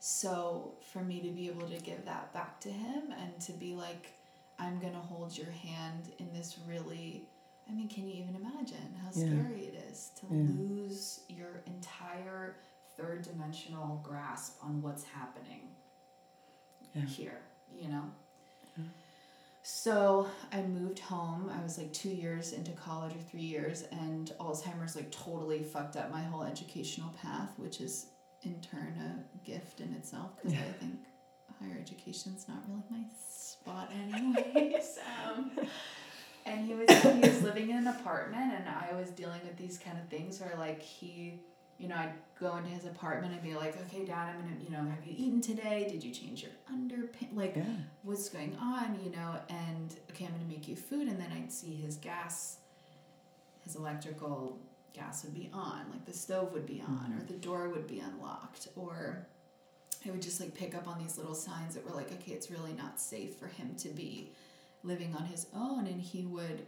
So 0.00 0.74
for 0.92 1.02
me 1.02 1.20
to 1.20 1.30
be 1.30 1.48
able 1.48 1.68
to 1.68 1.78
give 1.78 2.04
that 2.04 2.32
back 2.32 2.60
to 2.60 2.68
him 2.70 3.04
and 3.20 3.40
to 3.40 3.52
be 3.52 3.74
like 3.74 4.12
i'm 4.58 4.78
gonna 4.78 5.00
hold 5.00 5.36
your 5.36 5.50
hand 5.50 6.12
in 6.18 6.32
this 6.32 6.58
really 6.68 7.26
i 7.68 7.72
mean 7.72 7.88
can 7.88 8.06
you 8.06 8.14
even 8.22 8.34
imagine 8.36 8.94
how 9.02 9.08
Yeah. 9.14 9.26
scary 9.26 9.66
it 9.66 9.74
is 9.90 10.10
to 10.20 10.26
Yeah. 10.26 10.42
lose 10.58 11.20
your 11.28 11.62
entire 11.66 12.56
third 12.96 13.22
dimensional 13.22 14.00
grasp 14.04 14.62
on 14.62 14.80
what's 14.82 15.04
happening 15.04 15.74
Yeah. 16.94 17.02
here 17.02 17.40
you 17.72 17.88
know 17.88 18.04
so 19.66 20.28
I 20.52 20.60
moved 20.60 20.98
home. 20.98 21.48
I 21.48 21.62
was 21.62 21.78
like 21.78 21.90
two 21.94 22.10
years 22.10 22.52
into 22.52 22.72
college 22.72 23.14
or 23.16 23.20
three 23.30 23.40
years, 23.40 23.84
and 23.92 24.30
Alzheimer's 24.38 24.94
like 24.94 25.10
totally 25.10 25.62
fucked 25.62 25.96
up 25.96 26.10
my 26.10 26.22
whole 26.22 26.42
educational 26.42 27.08
path, 27.22 27.48
which 27.56 27.80
is 27.80 28.08
in 28.42 28.60
turn 28.60 28.94
a 29.00 29.38
gift 29.46 29.80
in 29.80 29.90
itself 29.94 30.32
because 30.36 30.52
I 30.58 30.72
think 30.80 30.96
higher 31.58 31.78
education's 31.80 32.46
not 32.46 32.58
really 32.68 32.82
my 32.90 33.06
spot, 33.26 33.90
anyways. 33.94 34.98
um, 35.34 35.50
and 36.46 36.66
he 36.66 36.74
was 36.74 36.90
he 36.90 37.20
was 37.20 37.42
living 37.42 37.70
in 37.70 37.78
an 37.78 37.86
apartment, 37.86 38.52
and 38.54 38.68
I 38.68 38.94
was 38.94 39.10
dealing 39.10 39.40
with 39.44 39.56
these 39.56 39.78
kind 39.78 39.98
of 39.98 40.08
things 40.08 40.40
where 40.40 40.54
like 40.58 40.82
he 40.82 41.40
you 41.78 41.88
know, 41.88 41.96
I'd 41.96 42.12
go 42.38 42.56
into 42.56 42.70
his 42.70 42.84
apartment 42.84 43.32
and 43.32 43.42
be 43.42 43.54
like, 43.54 43.76
okay, 43.86 44.04
dad, 44.04 44.34
I'm 44.34 44.40
gonna, 44.40 44.62
you 44.62 44.70
know, 44.70 44.90
have 44.90 45.04
you 45.04 45.14
eaten 45.16 45.40
today? 45.40 45.88
Did 45.90 46.04
you 46.04 46.12
change 46.12 46.42
your 46.42 46.52
underpants? 46.72 47.34
Like, 47.34 47.56
Yeah. 47.56 47.64
what's 48.02 48.28
going 48.28 48.56
on, 48.60 48.98
you 49.02 49.10
know? 49.10 49.36
And 49.48 49.94
okay, 50.10 50.26
I'm 50.26 50.32
gonna 50.32 50.44
make 50.44 50.68
you 50.68 50.76
food. 50.76 51.08
And 51.08 51.20
then 51.20 51.32
I'd 51.32 51.52
see 51.52 51.74
his 51.74 51.96
gas, 51.96 52.58
his 53.64 53.76
electrical 53.76 54.58
gas 54.92 55.24
would 55.24 55.34
be 55.34 55.50
on, 55.52 55.90
like 55.90 56.04
the 56.04 56.12
stove 56.12 56.52
would 56.52 56.66
be 56.66 56.80
on, 56.80 57.10
mm-hmm. 57.10 57.20
or 57.20 57.24
the 57.24 57.34
door 57.34 57.68
would 57.68 57.86
be 57.88 57.98
unlocked, 57.98 58.68
or 58.76 59.26
I 60.06 60.10
would 60.10 60.22
just 60.22 60.40
like 60.40 60.54
pick 60.54 60.74
up 60.74 60.86
on 60.86 60.98
these 60.98 61.18
little 61.18 61.34
signs 61.34 61.74
that 61.74 61.84
were 61.84 61.94
like, 61.94 62.12
okay, 62.12 62.32
it's 62.32 62.50
really 62.50 62.74
not 62.74 63.00
safe 63.00 63.34
for 63.36 63.46
him 63.48 63.74
to 63.78 63.88
be 63.88 64.30
living 64.84 65.14
on 65.18 65.24
his 65.26 65.46
own. 65.54 65.86
And 65.86 66.00
he 66.00 66.24
would, 66.26 66.66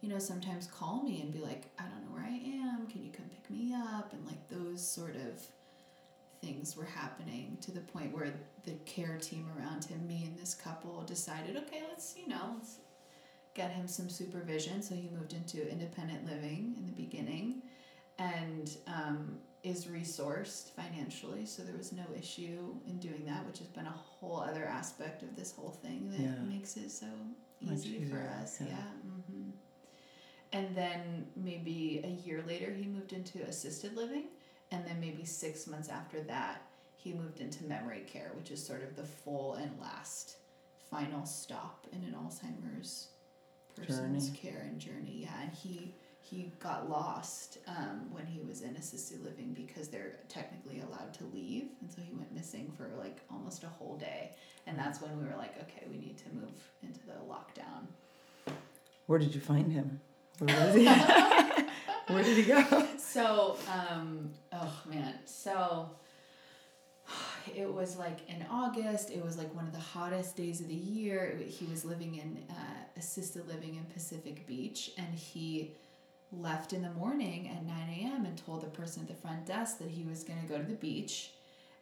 you 0.00 0.08
know, 0.08 0.18
sometimes 0.18 0.66
call 0.66 1.02
me 1.02 1.22
and 1.22 1.32
be 1.32 1.38
like, 1.38 1.64
I 1.78 1.84
don't 1.84 2.02
know 2.04 2.12
where 2.14 2.24
I 2.24 2.34
am. 2.34 2.86
Can 2.88 3.04
you 3.04 3.10
come 3.12 3.26
pick 3.26 3.48
me 3.50 3.72
up? 3.74 4.12
And 4.12 4.26
like 4.26 4.48
those 4.48 4.86
sort 4.86 5.16
of 5.16 5.40
things 6.40 6.76
were 6.76 6.84
happening 6.84 7.56
to 7.60 7.70
the 7.70 7.80
point 7.80 8.12
where 8.12 8.32
the 8.64 8.72
care 8.84 9.16
team 9.16 9.46
around 9.56 9.84
him, 9.84 10.06
me 10.08 10.24
and 10.26 10.36
this 10.36 10.54
couple, 10.54 11.02
decided, 11.02 11.56
okay, 11.56 11.82
let's, 11.88 12.16
you 12.18 12.28
know, 12.28 12.54
let's 12.56 12.78
get 13.54 13.70
him 13.70 13.86
some 13.86 14.08
supervision. 14.08 14.82
So 14.82 14.94
he 14.94 15.08
moved 15.16 15.34
into 15.34 15.70
independent 15.70 16.26
living 16.26 16.74
in 16.78 16.86
the 16.86 16.92
beginning 16.92 17.62
and 18.18 18.76
um, 18.88 19.38
is 19.62 19.84
resourced 19.86 20.70
financially. 20.70 21.46
So 21.46 21.62
there 21.62 21.76
was 21.76 21.92
no 21.92 22.02
issue 22.18 22.74
in 22.88 22.98
doing 22.98 23.24
that, 23.26 23.46
which 23.46 23.58
has 23.58 23.68
been 23.68 23.86
a 23.86 23.90
whole 23.90 24.40
other 24.40 24.64
aspect 24.64 25.22
of 25.22 25.36
this 25.36 25.52
whole 25.52 25.70
thing 25.70 26.10
that 26.10 26.20
Yeah. 26.20 26.42
makes 26.48 26.76
it 26.76 26.90
so 26.90 27.06
Much 27.64 27.86
easy 27.86 28.04
for 28.04 28.18
us. 28.40 28.58
yeah. 28.60 28.68
Yeah. 28.68 28.74
hmm 28.76 29.50
And 30.52 30.74
then 30.76 31.26
maybe 31.36 32.00
a 32.04 32.08
year 32.26 32.42
later, 32.46 32.70
he 32.72 32.86
moved 32.86 33.12
into 33.12 33.42
assisted 33.42 33.96
living. 33.96 34.24
And 34.70 34.86
then 34.86 35.00
maybe 35.00 35.24
six 35.24 35.66
months 35.66 35.88
after 35.88 36.22
that, 36.22 36.62
he 36.96 37.12
moved 37.12 37.40
into 37.40 37.64
memory 37.64 38.04
care, 38.06 38.30
which 38.36 38.50
is 38.50 38.64
sort 38.64 38.82
of 38.82 38.96
the 38.96 39.04
full 39.04 39.54
and 39.54 39.78
last 39.80 40.36
final 40.90 41.24
stop 41.26 41.86
in 41.92 42.02
an 42.04 42.14
Alzheimer's 42.14 43.08
person's 43.76 44.28
Journey. 44.28 44.38
care 44.38 44.62
and 44.68 44.78
journey. 44.78 45.20
Yeah, 45.22 45.42
and 45.42 45.52
he 45.52 45.94
he 46.20 46.52
got 46.60 46.88
lost 46.88 47.58
um, 47.66 48.06
when 48.12 48.24
he 48.26 48.40
was 48.40 48.62
in 48.62 48.76
assisted 48.76 49.24
living 49.24 49.52
because 49.54 49.88
they're 49.88 50.20
technically 50.28 50.80
allowed 50.80 51.12
to 51.14 51.24
leave, 51.34 51.70
and 51.80 51.90
so 51.90 52.00
he 52.00 52.14
went 52.14 52.32
missing 52.32 52.70
for 52.76 52.90
like 52.98 53.18
almost 53.30 53.64
a 53.64 53.68
whole 53.68 53.96
day. 53.96 54.30
And 54.66 54.78
that's 54.78 55.00
when 55.02 55.18
we 55.18 55.24
were 55.24 55.36
like, 55.36 55.56
okay, 55.62 55.86
we 55.90 55.98
need 55.98 56.16
to 56.18 56.31
Where 59.12 59.18
did 59.18 59.34
you 59.34 59.42
find 59.42 59.70
him? 59.70 60.00
Where 60.38 60.66
was 60.66 60.74
he? 60.74 60.86
Where 62.08 62.24
did 62.24 62.34
he 62.34 62.44
go? 62.44 62.88
So, 62.96 63.58
um, 63.70 64.30
oh 64.54 64.72
man, 64.86 65.16
so 65.26 65.90
it 67.54 67.70
was 67.70 67.98
like 67.98 68.26
in 68.26 68.42
August. 68.50 69.10
It 69.10 69.22
was 69.22 69.36
like 69.36 69.54
one 69.54 69.66
of 69.66 69.74
the 69.74 69.78
hottest 69.78 70.34
days 70.34 70.62
of 70.62 70.68
the 70.68 70.74
year. 70.74 71.38
He 71.46 71.66
was 71.66 71.84
living 71.84 72.14
in 72.14 72.42
uh, 72.48 72.54
assisted 72.96 73.46
living 73.48 73.74
in 73.74 73.84
Pacific 73.92 74.46
Beach, 74.46 74.92
and 74.96 75.14
he 75.14 75.74
left 76.32 76.72
in 76.72 76.80
the 76.80 76.92
morning 76.92 77.50
at 77.54 77.66
9 77.66 77.76
a.m. 77.90 78.24
and 78.24 78.34
told 78.46 78.62
the 78.62 78.68
person 78.68 79.02
at 79.02 79.08
the 79.08 79.14
front 79.14 79.44
desk 79.44 79.76
that 79.80 79.90
he 79.90 80.04
was 80.04 80.24
going 80.24 80.40
to 80.40 80.46
go 80.46 80.56
to 80.56 80.64
the 80.64 80.72
beach. 80.72 81.32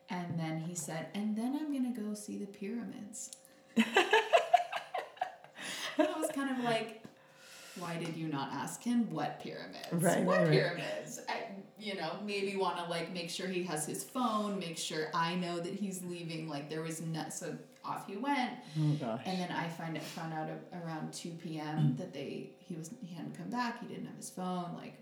And 0.09 0.37
then 0.37 0.59
he 0.59 0.75
said, 0.75 1.07
and 1.15 1.37
then 1.37 1.55
I'm 1.55 1.71
going 1.71 1.95
to 1.95 2.01
go 2.01 2.13
see 2.13 2.39
the 2.39 2.47
pyramids. 2.47 3.31
and 3.77 3.87
I 5.97 6.19
was 6.19 6.29
kind 6.35 6.59
of 6.59 6.65
like, 6.65 7.05
why 7.81 7.97
did 7.97 8.17
you 8.17 8.29
not 8.29 8.53
ask 8.53 8.83
him 8.83 9.11
what 9.11 9.41
pyramids? 9.41 9.89
Right, 9.93 10.23
what 10.25 10.39
right, 10.39 10.43
right. 10.43 10.53
pyramids? 10.53 11.21
I, 11.29 11.47
you 11.79 11.95
know, 11.95 12.13
maybe 12.25 12.57
want 12.57 12.77
to 12.79 12.85
like 12.85 13.13
make 13.13 13.31
sure 13.31 13.47
he 13.47 13.63
has 13.65 13.87
his 13.87 14.05
phone, 14.05 14.59
make 14.59 14.79
sure 14.79 15.11
I 15.15 15.35
know 15.35 15.59
that 15.59 15.73
he's 15.73 16.03
leaving. 16.05 16.49
Like 16.49 16.69
there 16.69 16.83
was 16.83 17.01
not 17.01 17.33
so 17.33 17.57
off 17.85 18.07
he 18.07 18.17
went. 18.17 18.53
Oh 18.79 18.93
gosh. 19.01 19.23
And 19.25 19.41
then 19.41 19.51
I 19.51 19.69
find 19.69 19.97
it 19.97 20.03
found 20.03 20.35
out 20.35 20.49
around 20.85 21.13
two 21.13 21.31
p.m. 21.31 21.95
Mm. 21.95 21.99
that 21.99 22.13
they 22.13 22.51
he 22.59 22.77
was 22.77 22.91
he 23.03 23.15
hadn't 23.15 23.37
come 23.37 23.49
back. 23.49 23.81
He 23.81 23.87
didn't 23.87 24.07
have 24.07 24.17
his 24.17 24.31
phone. 24.31 24.75
Like 24.77 24.95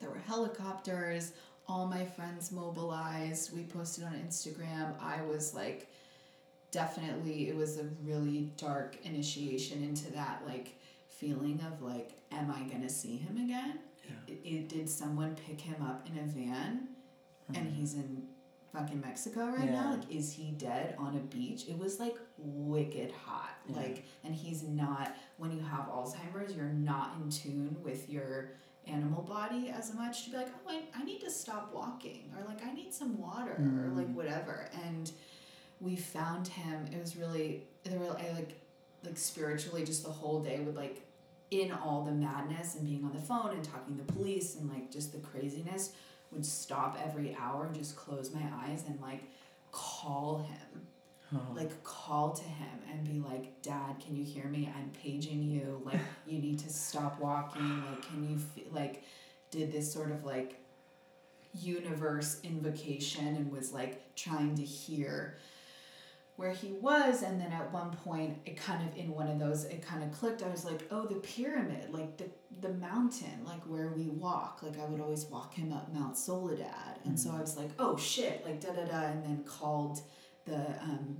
there 0.00 0.10
were 0.10 0.18
helicopters. 0.18 1.32
All 1.68 1.86
my 1.86 2.04
friends 2.04 2.52
mobilized. 2.52 3.54
We 3.54 3.64
posted 3.64 4.04
on 4.04 4.12
Instagram. 4.12 4.94
I 5.00 5.22
was 5.22 5.52
like, 5.52 5.88
definitely, 6.70 7.48
it 7.48 7.56
was 7.56 7.78
a 7.78 7.84
really 8.04 8.52
dark 8.56 8.96
initiation 9.04 9.82
into 9.82 10.12
that 10.12 10.42
like 10.46 10.78
feeling 11.18 11.60
of 11.66 11.82
like, 11.82 12.12
am 12.30 12.50
I 12.50 12.62
gonna 12.70 12.88
see 12.88 13.16
him 13.16 13.36
again? 13.36 13.78
Yeah. 14.04 14.34
It, 14.34 14.40
it, 14.44 14.68
did 14.68 14.88
someone 14.88 15.34
pick 15.46 15.60
him 15.60 15.82
up 15.82 16.06
in 16.08 16.18
a 16.18 16.26
van, 16.26 16.88
and 17.54 17.72
he's 17.72 17.94
in 17.94 18.22
fucking 18.72 19.00
Mexico 19.00 19.46
right 19.46 19.70
now? 19.70 19.92
Mm-hmm. 19.92 20.00
Like, 20.00 20.14
is 20.14 20.32
he 20.32 20.52
dead 20.52 20.94
on 20.98 21.16
a 21.16 21.34
beach? 21.34 21.64
It 21.68 21.78
was 21.78 21.98
like 21.98 22.16
wicked 22.38 23.12
hot. 23.12 23.56
Yeah. 23.68 23.76
Like, 23.76 24.04
and 24.24 24.34
he's 24.34 24.62
not. 24.62 25.16
When 25.38 25.50
you 25.50 25.60
have 25.60 25.86
Alzheimer's, 25.88 26.54
you're 26.54 26.66
not 26.66 27.16
in 27.20 27.30
tune 27.30 27.76
with 27.82 28.08
your 28.08 28.50
animal 28.86 29.22
body 29.22 29.72
as 29.76 29.92
much 29.94 30.24
to 30.24 30.30
be 30.30 30.36
like, 30.36 30.48
oh, 30.66 30.70
I, 30.70 30.82
I 30.94 31.04
need 31.04 31.20
to 31.20 31.30
stop 31.30 31.72
walking, 31.74 32.30
or 32.36 32.46
like 32.46 32.64
I 32.64 32.72
need 32.72 32.92
some 32.92 33.18
water, 33.20 33.56
or 33.58 33.90
like 33.96 34.12
whatever. 34.12 34.68
And 34.84 35.10
we 35.80 35.96
found 35.96 36.48
him. 36.48 36.86
It 36.92 37.00
was 37.00 37.16
really 37.16 37.64
there 37.84 37.98
were 37.98 38.16
I 38.18 38.32
like 38.34 38.60
like 39.04 39.16
spiritually 39.16 39.84
just 39.84 40.04
the 40.04 40.10
whole 40.10 40.40
day 40.40 40.60
would 40.60 40.76
like 40.76 41.02
in 41.50 41.72
all 41.72 42.04
the 42.04 42.12
madness 42.12 42.74
and 42.74 42.84
being 42.84 43.04
on 43.04 43.12
the 43.12 43.20
phone 43.20 43.50
and 43.52 43.62
talking 43.62 43.96
to 43.96 44.02
the 44.04 44.12
police 44.12 44.56
and 44.56 44.68
like 44.70 44.90
just 44.90 45.12
the 45.12 45.18
craziness 45.18 45.92
would 46.32 46.44
stop 46.44 46.98
every 47.04 47.36
hour 47.40 47.66
and 47.66 47.74
just 47.74 47.96
close 47.96 48.32
my 48.34 48.42
eyes 48.64 48.84
and 48.86 49.00
like 49.00 49.22
call 49.72 50.38
him. 50.38 50.86
Oh. 51.34 51.40
like 51.56 51.82
call 51.82 52.30
to 52.30 52.44
him 52.44 52.78
and 52.88 53.04
be 53.04 53.18
like 53.18 53.60
dad 53.60 53.96
can 53.98 54.14
you 54.16 54.24
hear 54.24 54.44
me? 54.44 54.72
I'm 54.76 54.90
paging 54.90 55.42
you. 55.42 55.82
Like 55.84 56.00
you 56.26 56.38
need 56.38 56.60
to 56.60 56.70
stop 56.70 57.20
walking. 57.20 57.82
Like 57.90 58.08
can 58.08 58.28
you 58.28 58.38
fe- 58.38 58.68
like 58.72 59.02
did 59.50 59.72
this 59.72 59.92
sort 59.92 60.10
of 60.12 60.24
like 60.24 60.60
universe 61.60 62.40
invocation 62.44 63.26
and 63.26 63.50
was 63.50 63.72
like 63.72 64.14
trying 64.14 64.54
to 64.56 64.62
hear 64.62 65.38
where 66.36 66.52
he 66.52 66.72
was 66.72 67.22
and 67.22 67.40
then 67.40 67.50
at 67.50 67.72
one 67.72 67.90
point 68.04 68.36
it 68.44 68.56
kind 68.56 68.86
of 68.86 68.96
in 68.96 69.10
one 69.10 69.26
of 69.26 69.38
those 69.38 69.64
it 69.64 69.82
kind 69.82 70.02
of 70.04 70.12
clicked. 70.12 70.42
I 70.42 70.48
was 70.48 70.64
like 70.64 70.86
oh 70.90 71.06
the 71.06 71.16
pyramid 71.16 71.92
like 71.92 72.16
the 72.16 72.26
the 72.60 72.74
mountain 72.74 73.44
like 73.44 73.62
where 73.62 73.88
we 73.88 74.08
walk. 74.08 74.60
Like 74.62 74.78
i 74.78 74.84
would 74.84 75.00
always 75.00 75.24
walk 75.26 75.54
him 75.54 75.72
up 75.72 75.92
mount 75.92 76.16
soledad. 76.16 76.98
And 77.04 77.18
so 77.18 77.30
i 77.30 77.40
was 77.40 77.56
like 77.56 77.70
oh 77.78 77.96
shit 77.96 78.44
like 78.44 78.60
da 78.60 78.72
da 78.72 78.84
da 78.84 79.06
and 79.06 79.24
then 79.24 79.44
called 79.44 80.00
the 80.44 80.60
um 80.82 81.18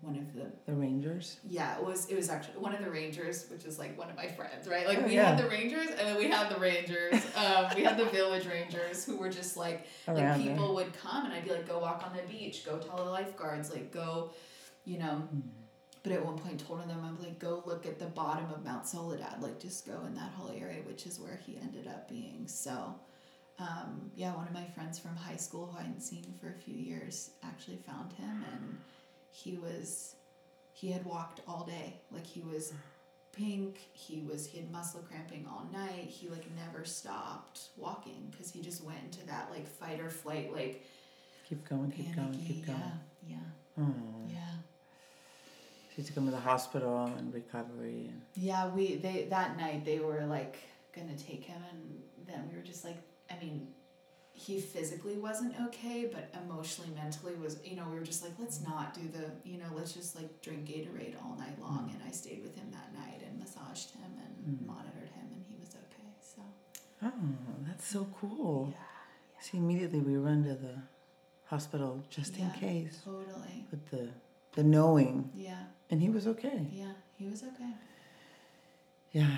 one 0.00 0.16
of 0.16 0.32
the 0.34 0.52
the 0.66 0.72
Rangers. 0.72 1.38
yeah, 1.48 1.76
it 1.78 1.84
was 1.84 2.08
it 2.08 2.14
was 2.16 2.28
actually 2.30 2.58
one 2.58 2.74
of 2.74 2.84
the 2.84 2.90
Rangers, 2.90 3.46
which 3.50 3.64
is 3.64 3.78
like 3.78 3.98
one 3.98 4.08
of 4.10 4.16
my 4.16 4.28
friends, 4.28 4.68
right? 4.68 4.86
Like 4.86 4.98
Oh, 4.98 5.06
we 5.06 5.14
yeah. 5.14 5.30
had 5.30 5.38
the 5.38 5.48
Rangers 5.48 5.88
and 5.88 6.00
then 6.08 6.16
we 6.16 6.28
had 6.28 6.48
the 6.54 6.58
Rangers. 6.60 7.14
um, 7.36 7.66
we 7.74 7.82
had 7.82 7.96
the 7.96 8.04
Village 8.06 8.46
Rangers 8.46 9.04
who 9.04 9.16
were 9.16 9.28
just 9.30 9.56
like 9.56 9.86
like 10.06 10.18
Around 10.18 10.44
there. 10.44 10.50
people 10.54 10.74
would 10.76 10.92
come 10.94 11.24
and 11.24 11.34
I'd 11.34 11.44
be 11.44 11.50
like, 11.50 11.66
go 11.68 11.78
walk 11.80 12.02
on 12.06 12.16
the 12.16 12.22
beach, 12.32 12.64
go 12.64 12.78
tell 12.78 12.96
the 12.96 13.10
lifeguards, 13.10 13.72
like 13.72 13.90
go, 13.92 14.30
you 14.84 14.98
know. 14.98 15.16
Hmm. 15.30 15.40
But 16.04 16.12
at 16.12 16.24
one 16.24 16.38
point 16.38 16.64
told 16.64 16.80
them 16.88 17.02
I'm 17.04 17.18
like, 17.20 17.38
go 17.40 17.62
look 17.66 17.84
at 17.84 17.98
the 17.98 18.06
bottom 18.06 18.46
of 18.52 18.64
Mount 18.64 18.86
Soledad, 18.86 19.42
like 19.42 19.58
just 19.60 19.84
go 19.84 20.04
in 20.06 20.14
that 20.14 20.30
whole 20.36 20.50
area, 20.56 20.80
which 20.86 21.06
is 21.06 21.18
where 21.18 21.40
he 21.44 21.58
ended 21.60 21.86
up 21.88 22.08
being. 22.08 22.44
So. 22.46 22.94
Um, 23.60 24.12
yeah, 24.14 24.36
one 24.36 24.46
of 24.46 24.54
my 24.54 24.64
friends 24.66 25.00
from 25.00 25.16
high 25.16 25.34
school 25.34 25.66
who 25.66 25.78
I 25.78 25.82
hadn't 25.82 26.00
seen 26.02 26.24
for 26.40 26.48
a 26.50 26.54
few 26.54 26.76
years 26.76 27.30
actually 27.42 27.78
found 27.78 28.12
him, 28.12 28.44
and 28.52 28.78
he 29.44 29.56
was 29.56 30.14
he 30.72 30.90
had 30.90 31.04
walked 31.04 31.40
all 31.48 31.64
day 31.64 32.00
like 32.10 32.26
he 32.26 32.40
was 32.42 32.72
pink 33.32 33.78
he 33.92 34.20
was 34.28 34.46
he 34.46 34.58
had 34.58 34.70
muscle 34.72 35.00
cramping 35.08 35.46
all 35.48 35.64
night 35.72 36.06
he 36.08 36.28
like 36.28 36.44
never 36.56 36.84
stopped 36.84 37.68
walking 37.76 38.26
because 38.30 38.50
he 38.50 38.60
just 38.60 38.82
went 38.84 38.98
into 39.04 39.24
that 39.26 39.48
like 39.50 39.66
fight 39.66 40.00
or 40.00 40.10
flight 40.10 40.52
like 40.54 40.84
Keep 41.48 41.66
going, 41.68 41.90
keep 41.90 42.14
going, 42.14 42.32
keep 42.46 42.66
going. 42.66 42.78
yeah 43.26 43.36
Oh. 43.78 43.94
yeah 44.28 44.34
yeah 44.34 44.56
She 45.94 46.02
had 46.02 46.06
to 46.06 46.12
come 46.12 46.24
to 46.26 46.30
the 46.30 46.36
hospital 46.52 47.10
and 47.16 47.32
recovery. 47.32 48.08
And, 48.10 48.20
yeah 48.34 48.68
we 48.68 48.96
they 48.96 49.26
that 49.30 49.56
night 49.56 49.84
they 49.84 50.00
were 50.00 50.24
like 50.26 50.56
gonna 50.94 51.16
take 51.16 51.44
him 51.44 51.62
and 51.70 52.02
then 52.26 52.48
we 52.50 52.56
were 52.58 52.64
just 52.64 52.84
like 52.84 52.98
i 53.30 53.34
mean 53.42 53.68
he 54.46 54.54
physically 54.60 55.16
wasn't 55.28 55.52
okay 55.66 56.08
but 56.14 56.24
emotionally 56.44 56.90
mentally 57.02 57.34
was 57.44 57.58
you 57.68 57.74
know 57.76 57.84
we 57.92 57.96
were 57.98 58.04
just 58.12 58.22
like 58.24 58.32
let's 58.38 58.60
not 58.70 58.94
do 58.94 59.04
the 59.16 59.24
you 59.50 59.58
know 59.58 59.70
let's 59.78 59.92
just 59.92 60.14
like 60.18 60.30
drink 60.46 60.62
gatorade 60.70 61.14
all 61.24 61.34
night 61.44 61.56
long. 61.60 61.90
And 61.92 62.00
i 62.08 62.12
stayed 62.22 62.42
with 62.46 62.54
him 62.60 62.68
that 62.78 62.88
night 63.02 63.20
and 63.26 63.38
massaged 63.38 63.90
him 64.00 64.10
and 64.24 64.34
Mm. 64.48 64.66
monitored 64.66 65.10
him 65.18 65.26
and 65.34 65.42
he 65.50 65.56
was 65.62 65.70
okay 65.84 66.08
so. 66.32 66.40
Oh, 67.02 67.12
that's 67.66 67.86
so 67.86 68.06
cool. 68.20 68.68
yeah 68.72 68.84
See, 69.44 69.58
immediately 69.58 70.00
we 70.00 70.16
run 70.16 70.42
to 70.44 70.54
the 70.66 70.76
hospital 71.46 72.02
just 72.10 72.36
in 72.38 72.50
case. 72.52 73.00
totally. 73.04 73.58
With 73.72 73.84
the 73.90 74.04
the 74.56 74.62
knowing, 74.64 75.30
yeah. 75.34 75.64
And 75.90 76.00
he 76.00 76.08
was 76.16 76.26
okay. 76.34 76.60
yeah 76.72 76.92
he 77.18 77.26
was 77.28 77.42
okay. 77.50 77.72
Yeah. 79.12 79.36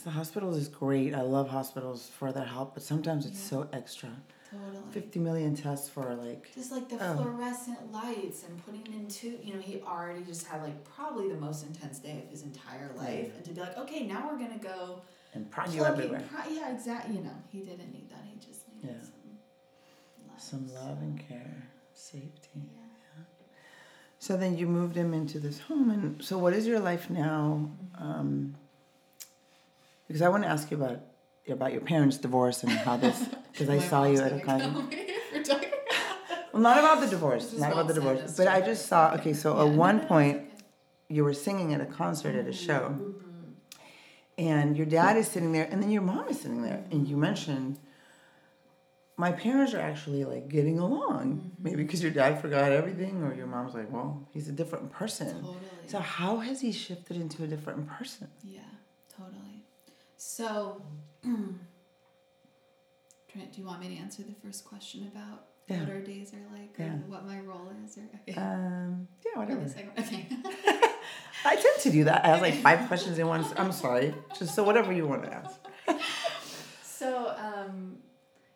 The 0.00 0.10
hospitals 0.10 0.56
is 0.56 0.68
great. 0.68 1.14
I 1.14 1.20
love 1.22 1.48
hospitals 1.48 2.08
for 2.18 2.32
their 2.32 2.44
help, 2.44 2.74
but 2.74 2.82
sometimes 2.82 3.24
it's 3.26 3.38
Yeah. 3.42 3.50
so 3.62 3.68
extra. 3.72 4.10
Totally. 4.50 4.82
50 4.90 5.18
million 5.20 5.54
tests 5.54 5.88
for 5.88 6.14
like 6.14 6.50
Just 6.54 6.72
like 6.72 6.88
the 6.88 6.96
Oh. 6.96 7.16
fluorescent 7.16 7.92
lights 7.92 8.42
and 8.44 8.62
putting 8.64 8.86
into, 8.92 9.38
you 9.42 9.54
know, 9.54 9.60
he 9.60 9.80
already 9.82 10.22
just 10.24 10.46
had 10.46 10.62
like 10.62 10.82
probably 10.84 11.28
the 11.28 11.38
most 11.38 11.64
intense 11.64 11.98
day 12.00 12.22
of 12.24 12.28
his 12.30 12.42
entire 12.42 12.90
life. 12.96 13.34
And 13.36 13.44
to 13.44 13.50
be 13.52 13.60
like, 13.60 13.78
okay, 13.78 14.06
now 14.06 14.28
we're 14.30 14.38
going 14.38 14.58
to 14.58 14.64
go 14.64 15.02
and 15.34 15.50
prod 15.50 15.72
you 15.72 15.84
everywhere. 15.84 16.22
Pro- 16.30 16.50
yeah, 16.52 16.74
exactly. 16.74 17.16
You 17.16 17.22
know, 17.22 17.36
he 17.50 17.60
didn't 17.60 17.92
need 17.92 18.10
that. 18.10 18.24
He 18.24 18.38
just 18.38 18.68
needed 18.68 18.90
Yeah. 18.96 19.02
some 19.02 19.38
love. 20.28 20.40
Some 20.40 20.74
love 20.74 20.98
and 21.00 21.18
care, 21.18 21.68
safety. 21.94 22.50
Yeah. 22.74 23.24
So 24.18 24.36
then 24.36 24.56
you 24.58 24.66
moved 24.66 24.96
him 24.96 25.14
into 25.14 25.38
this 25.40 25.58
home, 25.60 25.90
and 25.90 26.22
so 26.22 26.38
what 26.38 26.52
is 26.52 26.66
your 26.66 26.80
life 26.80 27.08
now? 27.10 27.70
Um, 27.98 28.54
because 30.12 30.20
I 30.22 30.28
want 30.28 30.42
to 30.44 30.48
ask 30.50 30.70
you 30.70 30.76
about 30.76 31.00
about 31.48 31.72
your 31.72 31.80
parents' 31.80 32.18
divorce 32.18 32.62
and 32.62 32.70
how 32.70 32.96
this. 32.98 33.18
Because 33.52 33.68
I 33.68 33.80
saw 33.80 34.04
you 34.04 34.18
at 34.20 34.32
a 34.32 34.38
gonna 34.38 34.44
con. 34.44 34.60
kill 34.90 35.00
me 35.00 35.14
for 35.30 35.42
talking 35.42 35.68
Well, 36.52 36.62
not 36.62 36.78
about 36.78 37.00
the 37.00 37.06
divorce, 37.06 37.52
not 37.52 37.72
about 37.72 37.86
the 37.88 37.94
divorce. 37.94 38.34
But 38.36 38.46
I 38.48 38.60
just 38.62 38.86
saw. 38.86 39.14
Okay, 39.16 39.32
so 39.34 39.48
Yeah, 39.54 39.64
at 39.64 39.76
one 39.88 39.98
point 40.06 40.42
you 41.08 41.22
were 41.24 41.34
singing 41.34 41.74
at 41.74 41.80
a 41.80 41.84
concert 41.86 42.34
at 42.34 42.46
a 42.46 42.52
show, 42.52 42.82
Mhm. 42.98 43.14
and 44.38 44.76
your 44.78 44.86
dad 44.86 45.16
is 45.18 45.28
sitting 45.28 45.52
there, 45.52 45.68
and 45.70 45.82
then 45.82 45.90
your 45.90 46.02
mom 46.02 46.28
is 46.28 46.40
sitting 46.40 46.62
there, 46.62 46.84
and 46.90 47.06
you 47.08 47.16
mentioned. 47.16 47.78
My 49.18 49.30
parents 49.30 49.74
are 49.74 49.80
actually 49.80 50.24
like 50.24 50.48
getting 50.48 50.78
along. 50.78 51.24
Mm-hmm. 51.36 51.62
Maybe 51.64 51.82
because 51.84 52.02
your 52.02 52.10
dad 52.10 52.40
forgot 52.40 52.72
everything, 52.72 53.22
or 53.22 53.34
your 53.34 53.46
mom's 53.46 53.74
like, 53.74 53.92
well, 53.92 54.26
he's 54.32 54.48
a 54.48 54.52
different 54.52 54.90
person. 54.90 55.32
Totally. 55.42 55.88
So 55.88 55.98
how 56.00 56.38
has 56.38 56.62
he 56.62 56.72
shifted 56.72 57.16
into 57.18 57.44
a 57.44 57.46
different 57.46 57.86
person? 57.88 58.28
Yeah, 58.42 58.60
totally. 59.14 59.61
So, 60.24 60.80
Trent, 61.24 61.52
do 63.52 63.60
you 63.60 63.66
want 63.66 63.80
me 63.80 63.88
to 63.88 63.96
answer 64.00 64.22
the 64.22 64.34
first 64.34 64.64
question 64.64 65.10
about 65.12 65.46
Yeah. 65.66 65.80
what 65.80 65.90
our 65.90 66.00
days 66.00 66.32
are 66.32 66.56
like 66.56 66.74
Yeah. 66.78 66.94
what 67.08 67.26
my 67.26 67.40
role 67.40 67.68
is? 67.84 67.98
Or 67.98 68.02
okay. 68.20 68.34
Um, 68.40 69.08
yeah, 69.26 69.36
whatever. 69.40 69.62
okay. 69.98 70.28
I 71.44 71.56
tend 71.56 71.80
to 71.80 71.90
do 71.90 72.04
that. 72.04 72.24
I 72.24 72.28
have 72.28 72.40
like 72.40 72.54
five 72.54 72.86
questions 72.86 73.18
in 73.18 73.26
one. 73.26 73.44
I'm 73.56 73.72
sorry. 73.72 74.14
Just 74.38 74.54
so 74.54 74.62
whatever 74.62 74.92
you 74.92 75.08
want 75.08 75.24
to 75.24 75.34
ask. 75.34 75.58
So, 76.84 77.34
um, 77.36 77.96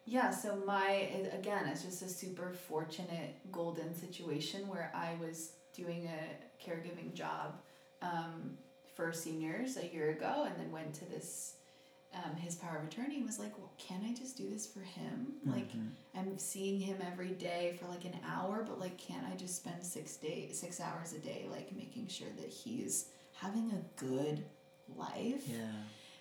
yeah, 0.04 0.30
so 0.30 0.54
my, 0.64 1.10
again, 1.32 1.66
it's 1.66 1.82
just 1.82 2.00
a 2.02 2.08
super 2.08 2.52
fortunate 2.52 3.34
golden 3.50 3.92
situation 3.92 4.68
where 4.68 4.92
I 4.94 5.16
was 5.20 5.50
doing 5.74 6.06
a 6.06 6.64
caregiving 6.64 7.12
job 7.12 7.58
um, 8.02 8.56
for 8.96 9.12
seniors 9.12 9.76
a 9.76 9.86
year 9.86 10.10
ago 10.10 10.44
and 10.48 10.56
then 10.58 10.72
went 10.72 10.94
to 10.94 11.04
this, 11.10 11.54
um, 12.14 12.34
his 12.36 12.54
power 12.54 12.78
of 12.78 12.84
attorney 12.88 13.22
was 13.22 13.38
like, 13.38 13.56
well, 13.58 13.70
can 13.78 14.00
I 14.04 14.14
just 14.14 14.38
do 14.38 14.48
this 14.48 14.66
for 14.66 14.80
him? 14.80 15.34
Like, 15.44 15.70
Mhm. 15.70 15.90
I'm 16.14 16.38
seeing 16.38 16.80
him 16.80 16.96
every 17.02 17.32
day 17.34 17.76
for 17.78 17.86
like 17.88 18.06
an 18.06 18.18
hour, 18.24 18.64
but 18.64 18.80
like, 18.80 18.96
can't 18.96 19.26
I 19.26 19.36
just 19.36 19.56
spend 19.56 19.84
six 19.84 20.16
day, 20.16 20.50
six 20.52 20.80
hours 20.80 21.12
a 21.12 21.18
day, 21.18 21.46
like 21.50 21.76
making 21.76 22.08
sure 22.08 22.30
that 22.38 22.48
he's 22.48 23.10
having 23.34 23.70
a 23.72 24.00
good 24.02 24.44
life? 24.96 25.46
Yeah. 25.46 25.72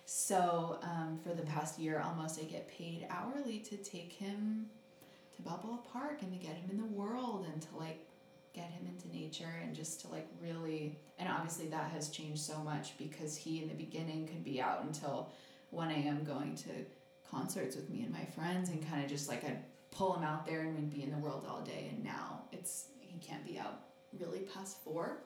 So 0.04 0.78
um, 0.82 1.18
for 1.22 1.30
the 1.34 1.42
past 1.42 1.78
year 1.78 2.00
almost, 2.00 2.38
I 2.38 2.44
get 2.44 2.68
paid 2.68 3.06
hourly 3.08 3.58
to 3.60 3.76
take 3.78 4.12
him 4.12 4.68
to 5.34 5.42
Balboa 5.42 5.78
Park 5.90 6.20
and 6.22 6.30
to 6.32 6.38
get 6.38 6.56
him 6.56 6.70
in 6.70 6.76
the 6.76 6.84
world 6.86 7.46
and 7.50 7.60
to 7.62 7.76
like 7.76 8.05
get 8.56 8.68
him 8.76 8.84
into 8.92 9.06
nature 9.22 9.54
and 9.62 9.70
just 9.76 10.00
to 10.00 10.08
like 10.08 10.26
really 10.42 10.98
and 11.18 11.28
obviously 11.28 11.66
that 11.68 11.90
has 11.90 12.08
changed 12.08 12.40
so 12.40 12.58
much 12.70 12.86
because 12.98 13.36
he 13.36 13.62
in 13.62 13.68
the 13.68 13.74
beginning 13.86 14.26
could 14.26 14.42
be 14.52 14.60
out 14.60 14.82
until 14.82 15.30
1 15.70 15.90
a.m. 15.90 16.24
going 16.24 16.54
to 16.56 16.70
concerts 17.30 17.74
with 17.76 17.88
me 17.90 18.02
and 18.04 18.12
my 18.12 18.24
friends 18.36 18.70
and 18.70 18.78
kind 18.88 19.02
of 19.04 19.08
just 19.10 19.28
like 19.28 19.44
I'd 19.44 19.62
pull 19.90 20.14
him 20.16 20.24
out 20.24 20.46
there 20.46 20.60
and 20.62 20.74
we'd 20.76 20.90
be 20.98 21.02
in 21.02 21.10
the 21.10 21.18
world 21.18 21.44
all 21.48 21.60
day 21.62 21.82
and 21.92 22.02
now 22.02 22.42
it's 22.52 22.86
he 23.00 23.18
can't 23.18 23.44
be 23.46 23.58
out 23.58 23.80
really 24.18 24.40
past 24.54 24.82
four 24.84 25.18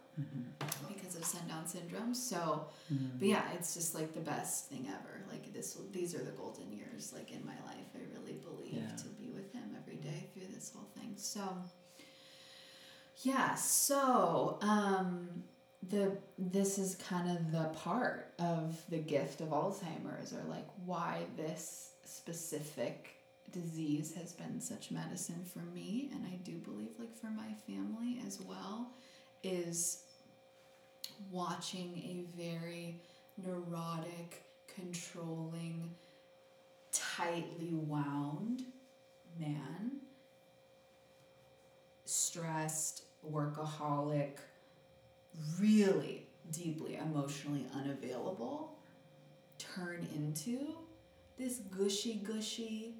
because 0.88 1.14
of 1.16 1.24
sundown 1.24 1.66
syndrome 1.66 2.14
so 2.14 2.66
Mm-hmm. 2.92 3.18
but 3.20 3.28
yeah, 3.28 3.44
it's 3.54 3.72
just 3.74 3.94
like 3.94 4.12
the 4.14 4.20
best 4.34 4.68
thing 4.68 4.88
ever. 4.88 5.14
Like 5.30 5.52
this, 5.52 5.78
these 5.92 6.12
are 6.16 6.24
the 6.30 6.32
golden 6.32 6.72
years. 6.72 7.12
Like 7.14 7.30
in 7.30 7.40
my 7.46 7.54
life, 7.70 7.86
I 7.94 8.00
really 8.18 8.32
believe 8.48 8.74
Yeah. 8.82 8.96
to 8.96 9.08
be 9.10 9.28
with 9.30 9.52
him 9.52 9.62
every 9.80 9.94
day 9.94 10.26
through 10.34 10.48
this 10.52 10.72
whole 10.74 10.88
thing. 10.96 11.12
So 11.16 11.40
yeah, 13.22 13.54
so 13.54 14.58
um, 14.62 15.28
the 15.88 16.16
this 16.38 16.78
is 16.78 16.94
kind 16.94 17.30
of 17.36 17.52
the 17.52 17.68
part 17.78 18.32
of 18.38 18.80
the 18.88 18.98
gift 18.98 19.40
of 19.40 19.48
Alzheimer's, 19.48 20.32
or 20.32 20.42
like 20.48 20.66
why 20.86 21.22
this 21.36 21.90
specific 22.04 23.16
disease 23.52 24.14
has 24.14 24.32
been 24.32 24.60
such 24.60 24.90
medicine 24.90 25.44
for 25.44 25.60
me, 25.74 26.10
and 26.12 26.24
I 26.26 26.36
do 26.44 26.52
believe 26.58 26.90
like 26.98 27.14
for 27.16 27.30
my 27.30 27.52
family 27.66 28.22
as 28.26 28.40
well, 28.40 28.90
is 29.42 30.04
watching 31.30 31.96
a 31.96 32.24
very 32.40 32.96
neurotic, 33.44 34.42
controlling, 34.74 35.90
tightly 36.92 37.72
wound 37.72 38.62
man, 39.38 40.00
stressed, 42.04 43.04
workaholic, 43.28 44.36
really 45.60 46.26
deeply 46.52 46.96
emotionally 46.96 47.66
unavailable, 47.74 48.76
turn 49.58 50.06
into 50.14 50.58
this 51.38 51.58
gushy, 51.70 52.14
gushy 52.14 52.94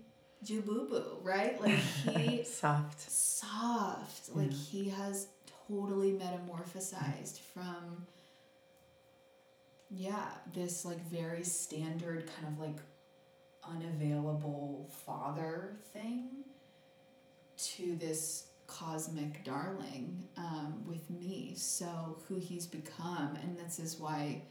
jabubu, 0.44 1.22
right? 1.22 1.61
Like 1.61 1.72
he 1.72 2.42
Soft. 2.44 3.11
soft. 3.11 4.35
Like 4.35 4.52
he 4.52 4.88
has 4.90 5.28
totally 5.68 6.12
metamorphosized 6.12 7.38
from 7.54 8.06
yeah, 9.90 10.28
this 10.54 10.85
like 10.85 11.00
very 11.11 11.42
standard 11.44 12.28
kind 12.37 12.52
of 12.52 12.61
like 12.61 12.76
unavailable 13.68 14.88
father 15.04 15.76
thing 15.92 16.28
to 17.59 17.96
this 17.96 18.44
cosmic 18.78 19.44
darling 19.44 20.22
um, 20.37 20.83
with 20.87 21.09
me. 21.11 21.54
So 21.56 22.18
who 22.28 22.37
he's 22.38 22.66
become, 22.66 23.37
and 23.42 23.59
this 23.59 23.78
is 23.78 23.98
why, 23.98 24.42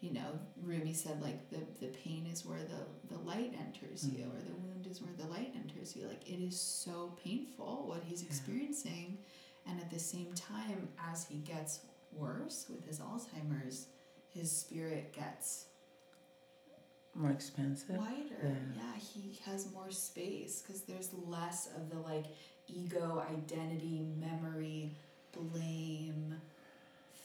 you 0.00 0.12
know, 0.12 0.30
Rumi 0.62 0.92
said 0.92 1.22
like 1.22 1.48
the 1.50 1.60
the 1.80 1.92
pain 2.04 2.26
is 2.32 2.44
where 2.44 2.58
the 2.72 3.14
the 3.14 3.20
light 3.22 3.52
enters 3.58 4.06
you, 4.08 4.24
or 4.24 4.40
the 4.50 4.56
wound 4.64 4.86
is 4.90 5.00
where 5.00 5.12
the 5.16 5.26
light 5.32 5.52
enters 5.54 5.94
you. 5.96 6.06
Like 6.08 6.28
it 6.28 6.40
is 6.42 6.58
so 6.60 7.12
painful 7.24 7.84
what 7.86 8.02
he's 8.04 8.22
experiencing, 8.22 9.18
and 9.68 9.80
at 9.80 9.90
the 9.90 9.98
same 9.98 10.32
time, 10.34 10.88
as 11.12 11.26
he 11.30 11.38
gets 11.38 11.80
worse 12.12 12.66
with 12.70 12.84
his 12.86 12.98
Alzheimer's, 13.00 13.86
his 14.34 14.50
spirit 14.50 15.12
gets 15.12 15.66
More 17.14 17.30
expensive. 17.30 17.96
wider. 17.96 18.42
Yeah. 18.42 18.50
Yeah, 18.76 18.98
he 19.12 19.38
has 19.46 19.72
more 19.72 19.90
space 19.90 20.62
because 20.62 20.82
there's 20.82 21.10
less 21.26 21.68
of 21.76 21.90
the 21.90 21.98
like 21.98 22.26
ego, 22.68 23.24
identity, 23.30 24.06
memory, 24.20 24.92
blame 25.32 26.34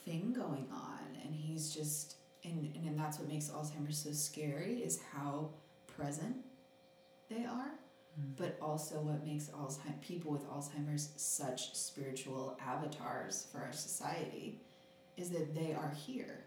thing 0.06 0.34
going 0.36 0.68
on. 0.72 1.00
And 1.24 1.36
he's 1.36 1.74
just, 1.74 2.16
and, 2.44 2.72
and, 2.76 2.86
and 2.88 3.00
that's 3.00 3.20
what 3.20 3.28
makes 3.28 3.50
Alzheimer's 3.50 3.98
so 3.98 4.12
scary 4.12 4.82
is 4.84 5.00
how 5.14 5.50
present 5.96 6.38
they 7.30 7.46
are. 7.46 7.72
Mm-hmm. 8.20 8.32
But 8.38 8.58
also, 8.62 8.96
what 8.96 9.26
makes 9.26 9.46
Alzheimer 9.48 10.00
people 10.02 10.32
with 10.32 10.46
Alzheimer's 10.50 11.10
such 11.16 11.74
spiritual 11.76 12.58
avatars 12.66 13.48
for 13.52 13.60
our 13.60 13.72
society 13.72 14.60
is 15.18 15.30
that 15.30 15.54
they 15.56 15.74
are 15.74 15.94
here, 16.06 16.44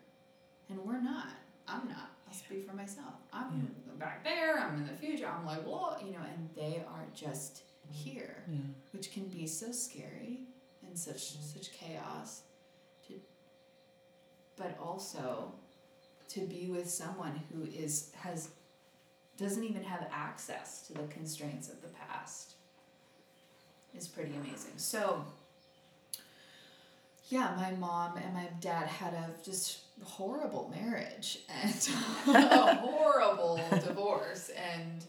and 0.69 0.79
we're 0.85 1.01
not. 1.01 1.31
I'm 1.67 1.89
not. 1.89 2.11
I'll 2.29 2.35
speak 2.35 2.69
for 2.69 2.75
myself. 2.75 3.15
I'm 3.33 3.71
back 3.99 4.25
there. 4.25 4.59
I'm 4.59 4.77
in 4.77 4.87
the 4.87 4.93
future. 4.93 5.27
I'm 5.27 5.47
like, 5.47 5.63
whoa, 5.63 5.97
you 6.05 6.13
know, 6.13 6.19
and 6.19 6.49
they 6.55 6.83
are 6.87 7.07
just 7.15 7.63
here, 7.91 8.45
Yeah. 8.49 8.59
which 8.93 9.13
can 9.13 9.29
be 9.29 9.47
so 9.47 9.73
scary 9.73 10.41
and 10.87 10.99
such 10.99 11.33
such 11.39 11.73
chaos. 11.73 12.43
To, 13.09 13.21
but 14.57 14.79
also, 14.81 15.53
to 16.29 16.41
be 16.41 16.69
with 16.71 16.89
someone 16.91 17.41
who 17.53 17.65
is 17.65 18.11
has 18.17 18.49
doesn't 19.37 19.65
even 19.65 19.83
have 19.83 20.07
access 20.13 20.87
to 20.87 20.93
the 20.95 21.05
constraints 21.09 21.69
of 21.69 21.83
the 21.83 21.89
past 21.89 22.55
is 23.97 24.07
pretty 24.09 24.35
amazing. 24.37 24.73
So, 24.77 25.25
yeah, 27.29 27.55
my 27.57 27.73
mom 27.73 28.17
and 28.17 28.35
my 28.35 28.49
dad 28.61 28.87
had 28.87 29.13
a 29.15 29.31
just 29.45 29.79
horrible 30.03 30.73
marriage 30.75 31.41
and 31.63 31.89
a 32.37 32.75
horrible 32.77 33.59
divorce. 33.85 34.51
And 34.51 35.05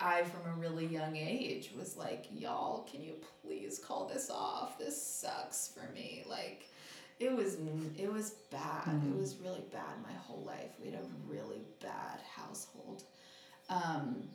I, 0.00 0.22
from 0.22 0.50
a 0.50 0.56
really 0.56 0.86
young 0.86 1.16
age, 1.16 1.70
was 1.76 1.96
like, 1.96 2.26
y'all, 2.34 2.88
can 2.90 3.02
you 3.02 3.14
please 3.42 3.78
call 3.78 4.06
this 4.06 4.30
off? 4.30 4.78
This 4.78 5.00
sucks 5.00 5.68
for 5.68 5.92
me. 5.92 6.24
Like, 6.28 6.68
it 7.18 7.34
was 7.36 7.58
it 7.98 8.10
was 8.10 8.30
bad. 8.50 9.02
It 9.06 9.18
was 9.18 9.36
really 9.44 9.62
bad 9.70 10.02
my 10.02 10.14
whole 10.26 10.42
life. 10.42 10.70
We 10.82 10.90
had 10.90 11.00
a 11.00 11.30
really 11.30 11.60
bad 11.82 11.90
bad 12.10 12.20
household. 12.36 13.04
Um, 13.68 14.28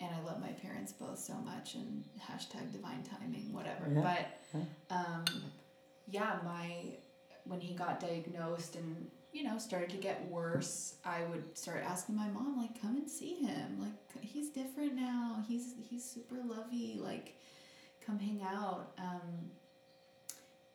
and 0.00 0.10
I 0.14 0.20
love 0.24 0.40
my 0.40 0.48
parents 0.48 0.92
both 0.92 1.18
so 1.18 1.34
much 1.34 1.74
and 1.74 2.04
hashtag 2.20 2.72
divine 2.72 3.02
timing, 3.04 3.52
whatever. 3.52 3.88
Yeah. 3.92 4.24
But 4.50 4.94
um, 4.94 5.24
yeah, 6.08 6.38
my 6.44 6.74
when 7.44 7.60
he 7.60 7.74
got 7.74 8.00
diagnosed 8.00 8.76
and 8.76 9.10
you 9.32 9.44
know 9.44 9.58
started 9.58 9.90
to 9.90 9.96
get 9.96 10.28
worse, 10.28 10.96
I 11.04 11.24
would 11.30 11.56
start 11.56 11.82
asking 11.86 12.16
my 12.16 12.28
mom 12.28 12.56
like, 12.58 12.80
"Come 12.80 12.96
and 12.96 13.10
see 13.10 13.36
him. 13.36 13.80
Like 13.80 14.22
he's 14.22 14.50
different 14.50 14.94
now. 14.94 15.42
He's 15.48 15.74
he's 15.88 16.04
super 16.04 16.36
lovey. 16.44 16.98
Like, 17.00 17.34
come 18.04 18.18
hang 18.18 18.42
out." 18.42 18.92
Um, 18.98 19.50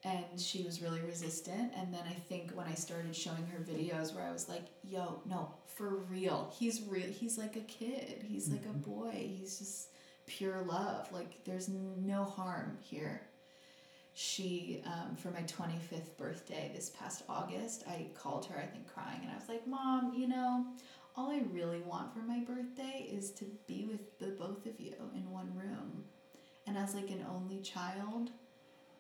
and 0.04 0.39
she 0.39 0.63
was 0.63 0.82
really 0.82 1.02
resistant 1.02 1.72
and 1.76 1.93
then 1.93 2.04
i 2.08 2.13
think 2.13 2.52
when 2.52 2.67
i 2.67 2.74
started 2.74 3.15
showing 3.15 3.46
her 3.48 3.60
videos 3.60 4.13
where 4.13 4.24
i 4.24 4.32
was 4.32 4.48
like 4.48 4.65
yo 4.84 5.22
no 5.26 5.50
for 5.65 5.98
real 6.10 6.54
he's 6.58 6.84
real 6.88 7.08
he's 7.08 7.38
like 7.38 7.56
a 7.56 7.62
kid 7.62 8.24
he's 8.28 8.50
like 8.50 8.65
a 8.65 8.78
boy 8.78 9.12
he's 9.12 9.58
just 9.60 9.89
pure 10.26 10.62
love 10.62 11.12
like 11.12 11.43
there's 11.46 11.70
no 11.70 12.24
harm 12.24 12.78
here 12.82 13.22
she 14.20 14.82
um, 14.86 15.16
for 15.16 15.30
my 15.30 15.42
25th 15.42 16.18
birthday 16.18 16.72
this 16.74 16.90
past 16.90 17.24
august 17.30 17.84
i 17.88 18.08
called 18.16 18.46
her 18.46 18.58
i 18.58 18.66
think 18.66 18.88
crying 18.92 19.20
and 19.22 19.32
i 19.32 19.36
was 19.36 19.48
like 19.48 19.68
mom 19.68 20.12
you 20.16 20.28
know 20.28 20.66
all 21.16 21.32
i 21.32 21.42
really 21.52 21.82
want 21.82 22.14
for 22.14 22.20
my 22.20 22.40
birthday 22.40 23.08
is 23.12 23.32
to 23.32 23.46
be 23.68 23.86
with 23.86 24.18
the 24.20 24.28
both 24.28 24.66
of 24.66 24.80
you 24.80 24.94
in 25.16 25.30
one 25.32 25.52
room. 25.56 26.04
And 26.68 26.78
as 26.78 26.94
like 26.94 27.10
an 27.10 27.26
only 27.30 27.60
child 27.62 28.30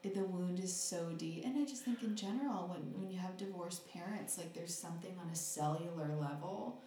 the 0.03 0.23
wound 0.23 0.59
is 0.61 0.73
so 0.73 1.09
deep. 1.17 1.43
And 1.45 1.57
i 1.57 1.65
just 1.65 1.83
think 1.83 2.01
in 2.01 2.15
general 2.15 2.69
when, 2.69 3.01
when 3.01 3.11
you 3.11 3.19
have 3.19 3.35
divorced 3.35 3.91
parents 3.91 4.37
like 4.37 4.53
there's 4.53 4.73
something 4.73 5.13
on 5.21 5.29
a 5.29 5.35
cellular 5.35 6.15
level 6.19 6.81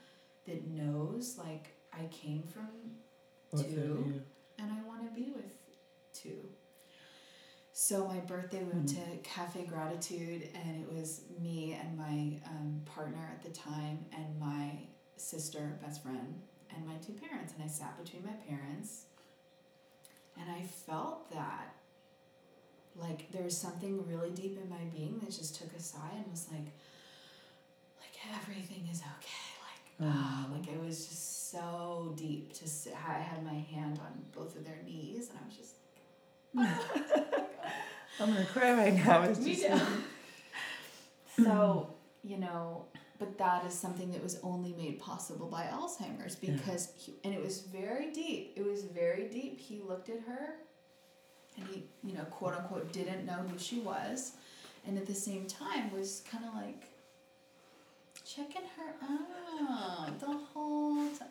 that 0.47 0.66
knows 0.69 1.37
like 1.37 1.69
i 1.93 2.07
came 2.07 2.43
from 2.43 3.62
two 3.62 4.23
and 4.59 4.73
i 4.73 4.88
want 4.88 5.05
to 5.05 5.21
be 5.21 5.33
with 5.33 5.53
two 6.14 6.49
so 7.83 8.07
my 8.07 8.19
birthday 8.19 8.62
we 8.62 8.73
went 8.73 8.87
to 8.90 9.01
cafe 9.23 9.62
gratitude 9.62 10.47
and 10.55 10.83
it 10.83 10.93
was 10.93 11.23
me 11.40 11.79
and 11.83 11.97
my 11.97 12.38
um, 12.47 12.79
partner 12.85 13.33
at 13.33 13.43
the 13.43 13.49
time 13.59 14.05
and 14.14 14.38
my 14.38 14.73
sister 15.16 15.79
best 15.83 16.03
friend 16.03 16.43
and 16.77 16.87
my 16.87 16.93
two 16.97 17.14
parents 17.14 17.55
and 17.55 17.64
i 17.64 17.66
sat 17.66 17.97
between 18.05 18.23
my 18.23 18.35
parents. 18.47 19.07
And 20.38 20.51
i 20.51 20.61
felt 20.61 21.31
that 21.33 21.73
like 22.97 23.33
there 23.33 23.45
was 23.45 23.57
something 23.57 24.07
really 24.07 24.31
deep 24.31 24.59
in 24.62 24.69
my 24.69 24.85
being 24.95 25.19
that 25.21 25.31
just 25.31 25.55
took 25.55 25.75
a 25.75 25.81
sigh 25.81 26.12
and 26.16 26.31
was 26.31 26.49
like 26.53 26.75
like 27.99 28.37
everything 28.43 28.87
is 28.93 29.01
okay. 29.01 29.57
Like 29.64 30.12
ah, 30.12 30.47
like 30.53 30.69
it 30.69 30.85
was 30.85 31.07
just 31.07 31.51
so 31.51 32.12
deep 32.14 32.53
to 32.53 32.69
sit 32.69 32.93
i 33.09 33.14
had 33.14 33.43
my 33.43 33.55
hand 33.55 33.99
on 34.05 34.23
both 34.37 34.55
of 34.55 34.66
their 34.66 34.83
knees 34.85 35.31
and 35.31 35.38
i 35.38 35.47
was 35.49 35.57
just 35.57 35.77
I'm 38.20 38.33
gonna 38.33 38.44
cry 38.46 38.73
right 38.75 38.94
now. 38.94 39.23
It's 39.23 39.40
Me 39.40 39.57
just 39.57 39.83
so 41.42 41.88
you 42.23 42.37
know 42.37 42.85
but 43.18 43.37
that 43.37 43.66
is 43.66 43.75
something 43.75 44.11
that 44.12 44.23
was 44.23 44.38
only 44.42 44.73
made 44.73 44.99
possible 44.99 45.46
by 45.46 45.64
alzheimer's 45.64 46.38
Yeah. 46.40 46.53
because 46.53 46.88
he, 46.96 47.12
and 47.23 47.35
it 47.35 47.42
was 47.44 47.61
very 47.61 48.11
deep. 48.12 48.55
It 48.57 48.64
was 48.64 48.85
very 48.85 49.29
deep. 49.29 49.61
He 49.61 49.83
looked 49.87 50.09
at 50.09 50.20
her 50.27 50.55
and 51.59 51.66
he 51.68 51.85
you 52.03 52.14
know 52.14 52.25
quote 52.25 52.55
unquote 52.55 52.92
didn't 52.92 53.27
know 53.27 53.42
who 53.49 53.59
she 53.59 53.81
was. 53.81 54.33
And 54.87 54.96
at 54.96 55.07
the 55.07 55.14
same 55.14 55.46
time 55.46 55.92
was 55.92 56.23
kind 56.31 56.44
of 56.46 56.55
like 56.55 56.85
checking 58.25 58.62
her 58.77 58.94
out. 59.07 60.18
The 60.18 60.27
whole 60.55 61.07
time 61.11 61.29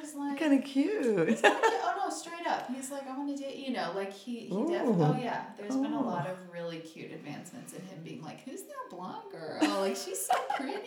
was 0.00 0.14
like 0.14 0.38
kind 0.38 0.58
of 0.58 0.64
cute. 0.64 1.16
Like, 1.28 1.40
oh 1.44 1.94
no, 2.04 2.10
straight 2.14 2.46
up. 2.46 2.68
He's 2.74 2.90
like, 2.90 3.06
I 3.08 3.16
want 3.16 3.36
to 3.36 3.42
date. 3.42 3.56
You 3.56 3.72
know, 3.72 3.92
like 3.94 4.12
he, 4.12 4.40
he 4.46 4.48
definitely. 4.48 5.04
Oh 5.04 5.18
yeah, 5.20 5.44
there's 5.58 5.76
been 5.76 5.92
a 5.92 6.00
Oh. 6.00 6.04
lot 6.06 6.26
of 6.26 6.36
really 6.52 6.78
cute 6.78 7.12
advancements 7.12 7.72
in 7.72 7.80
him 7.82 7.98
being 8.04 8.22
like, 8.22 8.40
who's 8.44 8.62
that 8.62 8.90
blonde 8.90 9.22
girl? 9.30 9.58
Like 9.80 9.96
she's 9.96 10.24
so 10.26 10.34
pretty. 10.56 10.80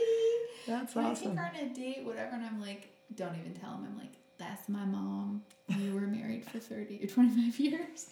That's 0.67 0.93
Can 0.93 1.05
I 1.05 1.13
take 1.13 1.33
her 1.35 1.51
on 1.55 1.65
a 1.65 1.73
date? 1.73 2.03
Whatever. 2.05 2.35
And 2.35 2.45
I'm 2.45 2.59
like, 2.61 2.89
don't 3.15 3.35
even 3.39 3.53
tell 3.53 3.71
him. 3.71 3.85
I'm 3.89 3.97
like, 3.97 4.13
that's 4.41 4.67
my 4.67 4.83
mom. 4.85 5.43
We 5.69 5.91
were 5.91 6.01
married 6.01 6.43
for 6.45 6.59
thirty 6.59 6.99
or 7.03 7.07
twenty 7.07 7.29
five 7.49 7.59
years. 7.59 8.09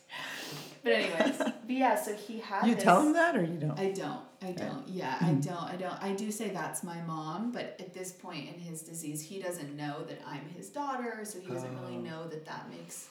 But 0.84 0.94
anyways, 0.94 1.38
but 1.39 1.54
yeah. 1.68 1.96
So 2.02 2.13
he 2.15 2.39
had. 2.39 2.65
You 2.68 2.76
this, 2.76 2.84
tell 2.84 3.02
him 3.06 3.13
that 3.13 3.36
or 3.36 3.44
you 3.44 3.58
don't? 3.58 3.78
I 3.78 3.92
don't. 3.92 4.22
I 4.42 4.52
don't. 4.54 4.88
Yeah, 4.88 5.18
I 5.20 5.34
don't. 5.34 5.63
I 5.63 5.76
don't. 5.76 6.02
I 6.02 6.13
do 6.13 6.32
say 6.32 6.50
that's 6.50 6.84
my 6.84 7.02
mom, 7.02 7.52
but 7.52 7.76
at 7.80 7.94
this 7.94 8.12
point 8.13 8.48
in 8.48 8.60
his 8.60 8.82
disease, 8.84 9.22
he 9.22 9.42
doesn't 9.42 9.76
know 9.76 10.04
that 10.08 10.22
I'm 10.26 10.48
his 10.56 10.70
daughter, 10.70 11.20
so 11.24 11.39
he 11.39 11.48
doesn't 11.52 11.78
really 11.82 11.98
Oh. 11.98 12.02
know 12.02 12.28
that 12.30 12.46
that 12.46 12.70
makes 12.70 13.08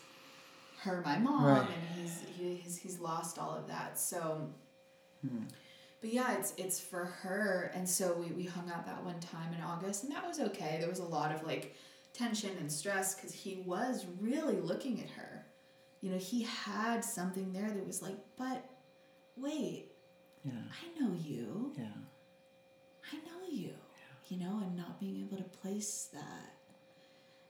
her 0.83 1.03
my 1.05 1.19
mom, 1.19 1.45
Right. 1.45 1.63
and 1.69 2.01
he's 2.03 2.21
he, 2.37 2.55
he's 2.55 2.79
he's 2.79 2.99
lost 3.01 3.39
all 3.39 3.55
of 3.55 3.67
that. 3.69 3.99
So, 3.99 4.49
Hmm. 5.21 5.43
but 6.01 6.13
yeah, 6.13 6.39
it's 6.39 6.55
it's 6.57 6.81
for 6.81 7.05
her, 7.05 7.71
and 7.75 7.87
so 7.87 8.15
we 8.15 8.33
we 8.33 8.45
hung 8.45 8.71
out 8.71 8.87
that 8.87 9.05
one 9.05 9.21
time 9.21 9.53
in 9.53 9.61
August, 9.61 10.05
and 10.05 10.13
that 10.15 10.27
was 10.27 10.41
okay. 10.41 10.79
There 10.81 10.89
was 10.89 11.01
a 11.01 11.05
lot 11.05 11.35
of 11.35 11.45
like 11.47 11.75
tension 12.19 12.51
and 12.59 12.71
stress 12.71 13.15
because 13.15 13.33
he 13.33 13.63
was 13.65 14.07
really 14.21 14.57
looking 14.57 15.01
at 15.01 15.11
her. 15.11 15.47
You 16.01 16.11
know, 16.11 16.19
he 16.19 16.43
had 16.43 17.05
something 17.05 17.53
there 17.53 17.71
that 17.71 17.87
was 17.87 18.03
like, 18.03 18.17
but 18.37 18.65
wait, 19.37 19.93
Yeah. 20.45 20.53
I 20.53 21.01
know 21.01 21.13
you. 21.15 21.73
Yeah. 21.77 21.85
I 23.13 23.17
know 23.17 23.47
you. 23.51 23.71
Yeah. 23.73 24.29
You 24.29 24.39
know, 24.39 24.61
and 24.63 24.77
not 24.77 25.01
being 25.01 25.21
able 25.21 25.37
to 25.37 25.59
place 25.59 26.09
that. 26.13 26.55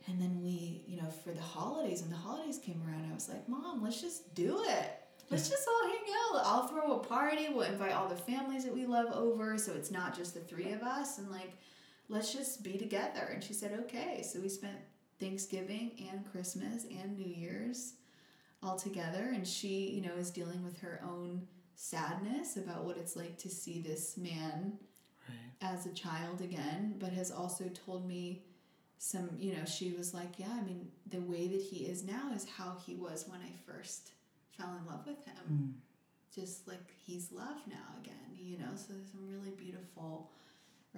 And 0.07 0.21
then 0.21 0.41
we, 0.43 0.85
you 0.87 0.97
know, 0.97 1.09
for 1.11 1.33
the 1.33 1.41
holidays, 1.43 2.01
when 2.01 2.11
the 2.11 2.17
holidays 2.17 2.59
came 2.59 2.83
around, 2.87 3.11
I 3.11 3.15
was 3.15 3.29
like, 3.29 3.47
Mom, 3.49 3.83
let's 3.83 4.01
just 4.01 4.35
do 4.35 4.63
it. 4.67 4.91
Let's 5.31 5.51
just 5.51 5.69
all 5.69 5.89
hang 5.89 6.15
out. 6.35 6.43
I'll 6.47 6.67
throw 6.69 6.95
a 6.95 6.99
party. 7.01 7.49
We'll 7.51 7.63
invite 7.63 7.93
all 7.93 8.09
the 8.09 8.17
families 8.17 8.65
that 8.65 8.73
we 8.73 8.87
love 8.87 9.13
over. 9.13 9.59
So 9.59 9.73
it's 9.75 9.91
not 9.91 10.17
just 10.17 10.33
the 10.33 10.41
three 10.41 10.73
of 10.73 10.83
us. 10.83 11.19
And 11.19 11.31
like, 11.31 11.53
let's 12.09 12.33
just 12.33 12.63
be 12.63 12.79
together. 12.79 13.31
And 13.33 13.43
she 13.43 13.53
said, 13.53 13.73
okay. 13.81 14.23
So 14.23 14.41
we 14.41 14.49
spent 14.49 14.77
Thanksgiving 15.21 15.93
and 16.11 16.31
Christmas 16.31 16.85
and 16.85 17.17
New 17.17 17.27
Year's 17.29 17.95
all 18.63 18.77
together. 18.77 19.31
And 19.35 19.47
she, 19.47 19.91
you 19.91 20.01
know, 20.03 20.15
is 20.17 20.31
dealing 20.31 20.65
with 20.65 20.79
her 20.81 21.01
own 21.05 21.47
sadness 21.75 22.57
about 22.57 22.85
what 22.85 22.97
it's 22.97 23.17
like 23.17 23.39
to 23.39 23.49
see 23.49 23.81
this 23.81 24.17
man 24.17 24.79
Right. 25.29 25.71
as 25.75 25.85
a 25.85 25.93
child 25.93 26.41
again, 26.41 26.95
but 26.99 27.13
has 27.13 27.31
also 27.31 27.65
told 27.87 28.09
me 28.09 28.45
some, 28.97 29.29
you 29.39 29.53
know, 29.55 29.65
she 29.67 29.93
was 29.93 30.15
like, 30.15 30.39
yeah, 30.39 30.51
I 30.59 30.63
mean, 30.63 30.89
the 31.07 31.21
way 31.21 31.47
that 31.49 31.61
he 31.61 31.85
is 31.85 32.03
now 32.03 32.33
is 32.35 32.47
how 32.49 32.77
he 32.87 32.95
was 32.95 33.27
when 33.29 33.41
I 33.41 33.53
first 33.71 34.13
fell 34.57 34.75
in 34.81 34.87
love 34.87 35.07
with 35.07 35.23
him. 35.27 35.37
Mm. 35.53 35.73
Just 36.35 36.67
like 36.67 36.95
he's 36.97 37.31
loved 37.31 37.69
now 37.69 38.01
again, 38.03 38.15
you 38.39 38.57
know, 38.59 38.71
so 38.75 38.95
there's 38.95 39.11
some 39.11 39.29
really 39.29 39.51
beautiful 39.51 40.31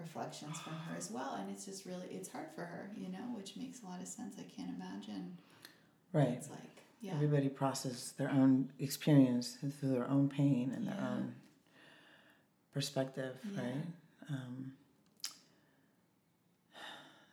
reflections 0.01 0.59
from 0.59 0.73
her 0.75 0.97
as 0.97 1.11
well. 1.11 1.35
And 1.41 1.51
it's 1.51 1.65
just 1.67 1.85
really, 1.87 2.07
it's 2.11 2.29
hard 2.29 2.47
for 2.55 2.63
her, 2.63 2.91
you 2.97 3.09
know, 3.09 3.25
which 3.37 3.57
makes 3.57 3.83
a 3.83 3.87
lot 3.87 4.01
of 4.01 4.07
sense. 4.09 4.35
I 4.39 4.43
can't 4.57 4.71
imagine. 4.77 5.37
Right. 6.13 6.29
It's 6.29 6.51
like, 6.51 6.61
yeah. 7.01 7.13
Everybody 7.15 7.49
processes 7.49 8.13
their 8.19 8.31
own 8.31 8.71
experience 8.79 9.57
through 9.79 9.91
their 9.91 10.09
own 10.09 10.29
pain 10.29 10.73
and 10.75 10.87
their 10.87 10.95
Yeah. 10.97 11.11
own 11.11 11.35
perspective, 12.75 13.37
Yeah. 13.55 13.61
right? 13.61 13.87
Um, 14.29 14.73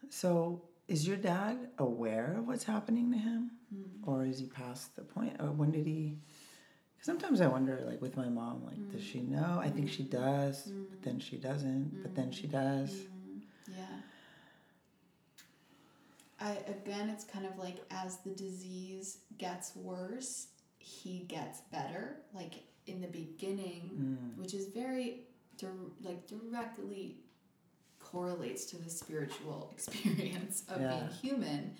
so, 0.10 0.62
is 0.88 1.06
your 1.08 1.17
dad 1.17 1.69
aware 1.77 2.38
of 2.38 2.47
what's 2.47 2.63
happening 2.63 3.12
to 3.12 3.17
him, 3.17 3.51
Mm. 3.75 4.08
or 4.08 4.25
is 4.25 4.39
he 4.39 4.45
past 4.47 4.95
the 4.95 5.01
point? 5.03 5.36
Or 5.41 5.51
when 5.51 5.71
did 5.71 5.86
he? 5.86 6.17
Sometimes 7.01 7.39
I 7.41 7.47
wonder, 7.47 7.81
like 7.86 8.01
with 8.01 8.17
my 8.17 8.27
mom, 8.27 8.63
like 8.65 8.91
does 8.91 9.03
she 9.03 9.21
know? 9.21 9.60
I 9.62 9.69
think 9.69 9.89
she 9.89 10.03
does, 10.03 10.63
but 10.89 11.01
then 11.03 11.19
she 11.19 11.38
doesn't. 11.38 12.01
But 12.01 12.15
then 12.15 12.31
she 12.31 12.47
does. 12.47 12.91
Mm, 12.91 13.41
yeah. 13.69 13.86
I 16.39 16.57
again, 16.67 17.10
it's 17.10 17.23
kind 17.23 17.45
of 17.45 17.57
like 17.57 17.77
as 17.91 18.17
the 18.17 18.31
disease 18.31 19.19
gets 19.38 19.75
worse, 19.75 20.47
he 20.79 21.19
gets 21.27 21.62
better. 21.71 22.17
Like 22.33 22.55
in 22.88 23.01
the 23.01 23.07
beginning, 23.07 23.91
Mm. 24.33 24.38
which 24.41 24.53
is 24.53 24.67
very 24.67 25.21
like 26.03 26.27
directly 26.27 27.17
correlates 27.99 28.65
to 28.65 28.77
the 28.77 28.89
spiritual 28.89 29.69
experience 29.75 30.63
of 30.69 30.79
Yeah. 30.81 30.89
being 30.99 31.10
human. 31.21 31.75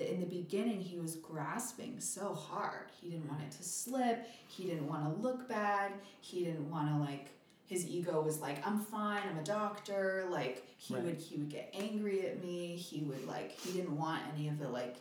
That 0.00 0.10
in 0.12 0.18
the 0.20 0.26
beginning 0.26 0.80
he 0.80 0.98
was 0.98 1.16
grasping 1.16 2.00
so 2.00 2.32
hard. 2.32 2.86
He 3.02 3.10
didn't 3.10 3.28
want 3.28 3.42
it 3.42 3.50
to 3.52 3.62
slip. 3.62 4.26
He 4.48 4.64
didn't 4.64 4.88
want 4.88 5.04
to 5.04 5.22
look 5.22 5.46
bad. 5.46 5.92
He 6.22 6.42
didn't 6.42 6.70
want 6.70 6.88
to 6.88 6.96
like 6.96 7.28
his 7.66 7.86
ego 7.86 8.20
was 8.20 8.40
like 8.40 8.66
i'm 8.66 8.80
fine 8.80 9.22
i'm 9.30 9.38
a 9.38 9.44
doctor 9.44 10.26
like 10.28 10.66
he 10.76 10.92
Right. 10.92 11.04
would 11.04 11.16
he 11.18 11.36
would 11.36 11.48
get 11.48 11.72
angry 11.72 12.26
at 12.26 12.42
me 12.42 12.74
he 12.74 13.02
would 13.02 13.24
like 13.28 13.52
he 13.52 13.70
didn't 13.70 13.96
want 13.96 14.20
any 14.34 14.48
of 14.48 14.58
the 14.58 14.68
like 14.68 14.96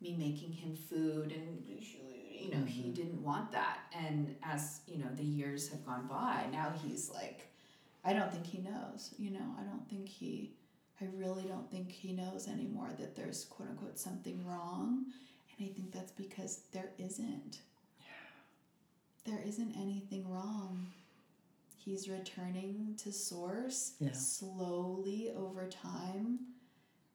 me 0.00 0.16
making 0.18 0.50
him 0.50 0.74
food 0.74 1.30
and 1.30 1.62
you 1.68 2.50
know 2.50 2.64
he 2.66 2.82
Mhm. 2.82 2.94
didn't 2.96 3.22
want 3.22 3.52
that 3.52 3.78
and 3.96 4.34
as 4.42 4.80
you 4.88 4.98
know 4.98 5.06
the 5.14 5.22
years 5.22 5.68
have 5.68 5.86
gone 5.86 6.08
by 6.08 6.46
now 6.50 6.72
he's 6.82 7.10
like 7.12 7.46
i 8.04 8.12
don't 8.12 8.32
think 8.32 8.44
he 8.44 8.58
knows 8.58 9.14
you 9.16 9.30
know 9.30 9.46
i 9.56 9.62
don't 9.62 9.88
think 9.88 10.08
he 10.08 10.50
I 11.00 11.06
really 11.16 11.44
don't 11.44 11.70
think 11.70 11.90
he 11.90 12.12
knows 12.12 12.46
anymore 12.48 12.90
that 12.98 13.16
there's 13.16 13.44
quote 13.44 13.70
unquote 13.70 13.98
something 13.98 14.44
wrong. 14.46 15.06
And 15.58 15.68
I 15.68 15.72
think 15.72 15.92
that's 15.92 16.12
because 16.12 16.62
there 16.72 16.90
isn't. 16.98 17.60
There 19.24 19.40
isn't 19.46 19.76
anything 19.76 20.28
wrong. 20.30 20.92
He's 21.76 22.08
returning 22.08 22.94
to 22.98 23.12
source 23.12 23.94
Yeah. 24.00 24.12
slowly 24.12 25.30
over 25.30 25.68
time, 25.68 26.54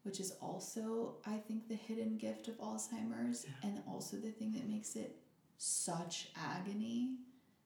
which 0.04 0.20
is 0.20 0.32
also, 0.42 1.18
I 1.26 1.38
think, 1.38 1.68
the 1.68 1.76
hidden 1.76 2.18
gift 2.18 2.48
of 2.48 2.58
Alzheimer's 2.60 3.46
and 3.64 3.82
also 3.88 4.18
the 4.18 4.32
thing 4.32 4.52
that 4.54 4.68
makes 4.68 4.96
it 4.96 5.20
such 5.58 6.30
agony 6.36 7.18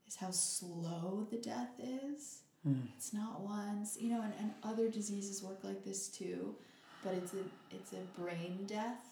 is 0.07 0.15
how 0.15 0.31
slow 0.31 1.27
the 1.29 1.37
death 1.37 1.79
is. 1.79 2.41
Mm. 2.67 2.87
It's 2.97 3.13
not 3.13 3.41
once, 3.41 3.97
you 3.99 4.09
know, 4.09 4.21
and, 4.21 4.33
and 4.39 4.51
other 4.63 4.89
diseases 4.89 5.41
work 5.41 5.59
like 5.63 5.83
this 5.83 6.07
too, 6.09 6.55
but 7.03 7.13
it's 7.13 7.33
a 7.33 7.43
it's 7.71 7.93
a 7.93 8.19
brain 8.21 8.65
death 8.67 9.05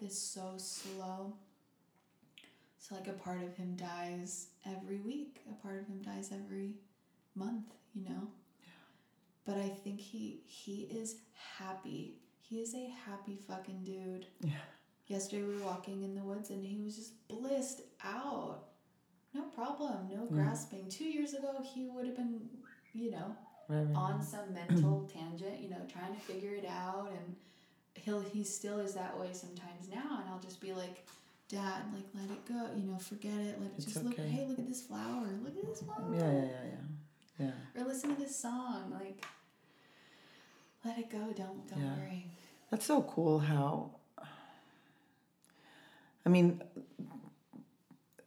that's 0.00 0.18
so 0.18 0.52
slow. 0.56 1.32
So 2.78 2.94
like 2.94 3.08
a 3.08 3.12
part 3.12 3.42
of 3.42 3.56
him 3.56 3.74
dies 3.74 4.46
every 4.64 4.98
week, 4.98 5.40
a 5.50 5.54
part 5.66 5.80
of 5.80 5.86
him 5.88 6.00
dies 6.02 6.30
every 6.32 6.74
month, 7.34 7.74
you 7.94 8.04
know. 8.08 8.28
But 9.44 9.56
I 9.56 9.68
think 9.68 10.00
he 10.00 10.40
he 10.46 10.82
is 10.90 11.16
happy. 11.58 12.20
He 12.40 12.60
is 12.60 12.74
a 12.74 12.88
happy 13.04 13.36
fucking 13.48 13.82
dude. 13.84 14.26
Yeah. 14.40 14.52
Yesterday 15.08 15.42
we 15.42 15.56
were 15.56 15.64
walking 15.64 16.02
in 16.04 16.14
the 16.14 16.22
woods 16.22 16.50
and 16.50 16.64
he 16.64 16.80
was 16.80 16.94
just 16.96 17.26
blissed 17.28 17.80
out. 18.04 18.62
No 19.34 19.42
problem, 19.42 20.08
no 20.10 20.22
Yeah. 20.22 20.30
grasping. 20.30 20.88
Two 20.88 21.04
years 21.04 21.34
ago 21.34 21.60
he 21.64 21.86
would 21.86 22.06
have 22.06 22.16
been, 22.16 22.48
you 22.96 23.10
know, 23.10 23.36
Right, 23.68 23.78
right. 23.82 23.96
on 23.96 24.22
some 24.22 24.54
mental 24.54 25.10
tangent, 25.12 25.60
you 25.60 25.68
know, 25.68 25.80
trying 25.92 26.14
to 26.14 26.20
figure 26.20 26.54
it 26.54 26.64
out 26.64 27.10
and 27.10 27.36
he'll 27.94 28.20
he 28.20 28.44
still 28.44 28.78
is 28.78 28.94
that 28.94 29.18
way 29.18 29.28
sometimes 29.32 29.88
now 29.92 30.20
and 30.20 30.28
I'll 30.30 30.40
just 30.40 30.60
be 30.60 30.72
like, 30.72 31.06
Dad, 31.48 31.82
like 31.92 32.04
let 32.14 32.30
it 32.30 32.44
go, 32.46 32.68
you 32.76 32.84
know, 32.90 32.98
forget 32.98 33.32
it. 33.32 33.60
Let 33.60 33.70
it 33.70 33.74
It's 33.76 33.84
just 33.86 34.04
look 34.04 34.14
hey, 34.16 34.44
look 34.48 34.58
at 34.58 34.68
this 34.68 34.82
flower, 34.82 35.28
look 35.42 35.56
at 35.56 35.68
this 35.68 35.80
flower. 35.82 36.12
Yeah, 36.12 36.30
yeah, 36.30 36.42
yeah, 36.42 36.64
yeah. 37.38 37.46
Yeah. 37.46 37.82
Or 37.82 37.86
listen 37.86 38.14
to 38.14 38.20
this 38.20 38.34
song, 38.34 38.90
like 38.98 39.24
let 40.84 40.98
it 40.98 41.10
go, 41.10 41.18
don't 41.36 41.68
don't 41.68 41.80
Yeah. 41.82 41.96
worry. 41.98 42.26
That's 42.70 42.86
so 42.86 43.02
cool 43.02 43.38
how 43.40 43.90
I 46.24 46.28
mean 46.28 46.62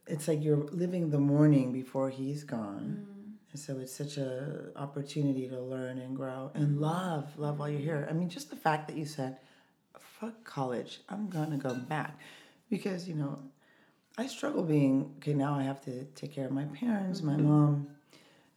it's 0.06 0.26
like 0.28 0.42
you're 0.42 0.56
living 0.56 1.10
the 1.10 1.20
morning 1.20 1.72
before 1.72 2.10
he's 2.10 2.44
gone. 2.44 3.06
Mm. 3.06 3.19
And 3.52 3.60
so 3.60 3.78
it's 3.78 3.92
such 3.92 4.16
a 4.16 4.70
opportunity 4.76 5.48
to 5.48 5.60
learn 5.60 5.98
and 5.98 6.16
grow 6.16 6.50
and 6.54 6.68
mm-hmm. 6.68 6.82
love, 6.82 7.38
love 7.38 7.58
while 7.58 7.68
you're 7.68 7.80
here. 7.80 8.06
I 8.08 8.12
mean, 8.12 8.28
just 8.28 8.50
the 8.50 8.56
fact 8.56 8.86
that 8.88 8.96
you 8.96 9.04
said, 9.04 9.38
fuck 9.98 10.44
college, 10.44 11.00
I'm 11.08 11.28
gonna 11.28 11.56
go 11.56 11.74
back. 11.74 12.18
Because, 12.68 13.08
you 13.08 13.14
know, 13.14 13.40
I 14.16 14.26
struggle 14.26 14.62
being, 14.62 15.14
okay, 15.18 15.34
now 15.34 15.54
I 15.54 15.62
have 15.64 15.80
to 15.86 16.04
take 16.14 16.32
care 16.32 16.46
of 16.46 16.52
my 16.52 16.64
parents, 16.64 17.22
my 17.22 17.32
mm-hmm. 17.32 17.48
mom, 17.48 17.88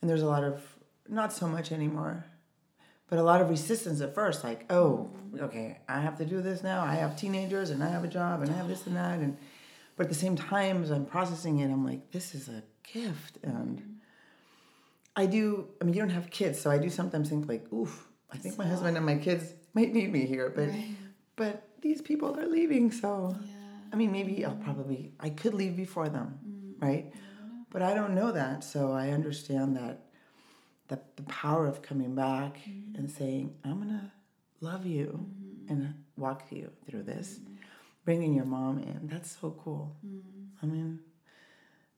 and 0.01 0.09
there's 0.09 0.21
a 0.21 0.27
lot 0.27 0.43
of, 0.43 0.61
not 1.09 1.33
so 1.33 1.47
much 1.47 1.71
anymore, 1.71 2.25
but 3.09 3.17
a 3.17 3.23
lot 3.23 3.41
of 3.41 3.49
resistance 3.49 4.01
at 4.01 4.13
first, 4.13 4.43
like, 4.43 4.65
oh, 4.71 5.09
mm-hmm. 5.15 5.45
okay, 5.45 5.79
I 5.87 6.01
have 6.01 6.17
to 6.17 6.25
do 6.25 6.41
this 6.41 6.63
now. 6.63 6.83
I 6.83 6.95
have 6.95 7.17
teenagers 7.17 7.69
and 7.69 7.83
I 7.83 7.89
have 7.89 8.03
a 8.03 8.07
job 8.07 8.41
and 8.41 8.51
I 8.51 8.53
have 8.55 8.67
this 8.67 8.85
and 8.85 8.95
that. 8.95 9.19
And, 9.19 9.37
but 9.95 10.03
at 10.03 10.09
the 10.09 10.15
same 10.15 10.35
time, 10.35 10.83
as 10.83 10.91
I'm 10.91 11.05
processing 11.05 11.59
it, 11.59 11.71
I'm 11.71 11.85
like, 11.85 12.11
this 12.11 12.35
is 12.35 12.49
a 12.49 12.63
gift. 12.91 13.37
And 13.43 13.92
I 15.15 15.25
do, 15.27 15.67
I 15.79 15.85
mean, 15.85 15.93
you 15.93 16.01
don't 16.01 16.09
have 16.09 16.29
kids, 16.29 16.59
so 16.59 16.71
I 16.71 16.77
do 16.79 16.89
sometimes 16.89 17.29
think, 17.29 17.47
like, 17.47 17.71
oof, 17.71 18.07
I 18.31 18.37
think 18.37 18.57
my 18.57 18.65
husband 18.65 18.97
and 18.97 19.05
my 19.05 19.15
kids 19.17 19.53
might 19.73 19.93
need 19.93 20.11
me 20.11 20.25
here, 20.25 20.49
but, 20.55 20.69
Right. 20.69 20.95
but 21.35 21.67
these 21.81 22.01
people 22.01 22.37
are 22.39 22.47
leaving, 22.47 22.91
so. 22.91 23.35
Yeah. 23.45 23.53
I 23.91 23.95
mean, 23.95 24.11
maybe 24.11 24.43
I'll 24.43 24.55
probably, 24.55 25.11
I 25.19 25.29
could 25.29 25.53
leave 25.53 25.75
before 25.75 26.09
them, 26.09 26.39
Mm. 26.47 26.81
right? 26.81 27.13
But 27.69 27.81
I 27.83 27.93
don't 27.93 28.15
know 28.15 28.31
that, 28.31 28.63
so 28.63 28.91
I 28.91 29.09
understand 29.11 29.75
that, 29.77 30.05
that 30.87 31.15
the 31.15 31.23
power 31.23 31.67
of 31.67 31.81
coming 31.83 32.15
back 32.15 32.57
Mm-hmm. 32.57 32.95
and 32.97 33.09
saying, 33.11 33.55
I'm 33.63 33.77
gonna 33.79 34.11
love 34.61 34.85
you 34.85 35.07
and 35.69 35.93
walk 36.17 36.51
you 36.51 36.71
through 36.87 37.03
this, 37.03 37.37
Mm-hmm. 37.37 37.53
bringing 38.03 38.33
your 38.33 38.45
mom 38.45 38.79
in, 38.79 39.07
that's 39.07 39.37
so 39.39 39.51
cool. 39.63 39.95
Mm. 40.05 40.21
I 40.61 40.65
mean, 40.65 40.99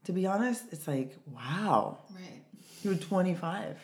to 0.05 0.11
be 0.13 0.25
honest, 0.27 0.63
it's 0.71 0.87
like, 0.87 1.15
wow, 1.31 1.99
Right. 2.13 2.41
you 2.83 2.91
were 2.91 2.95
25. 2.95 3.77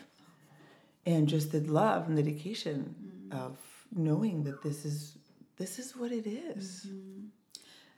And 1.05 1.27
just 1.27 1.51
the 1.51 1.59
love 1.61 2.07
and 2.07 2.15
dedication 2.15 2.95
Mm. 3.29 3.37
of 3.39 3.57
knowing 3.91 4.43
that 4.43 4.61
this 4.61 4.85
is, 4.85 5.17
this 5.57 5.79
is 5.79 5.95
what 5.95 6.11
it 6.11 6.27
is. 6.27 6.85
Mm-hmm. 6.87 7.25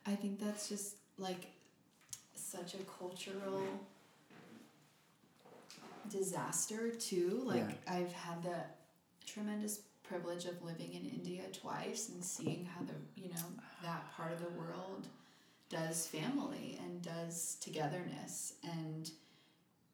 I 0.05 0.15
think 0.15 0.39
that's 0.39 0.67
just 0.69 0.95
like 1.17 1.47
such 2.35 2.73
a 2.75 2.83
cultural 2.99 3.63
disaster 6.09 6.89
too. 6.91 7.41
Like 7.45 7.77
I've 7.87 8.11
had 8.13 8.43
the 8.43 8.57
tremendous 9.25 9.81
privilege 10.03 10.45
of 10.45 10.61
living 10.63 10.93
in 10.93 11.05
India 11.05 11.43
twice 11.53 12.09
and 12.09 12.23
seeing 12.23 12.65
how 12.65 12.81
the 12.85 12.93
you 13.21 13.29
know 13.29 13.45
that 13.83 14.11
part 14.15 14.31
of 14.33 14.39
the 14.41 14.49
world 14.59 15.07
does 15.73 16.07
family 16.07 16.79
and 16.83 17.01
does 17.01 17.57
togetherness 17.61 18.53
and 18.63 19.11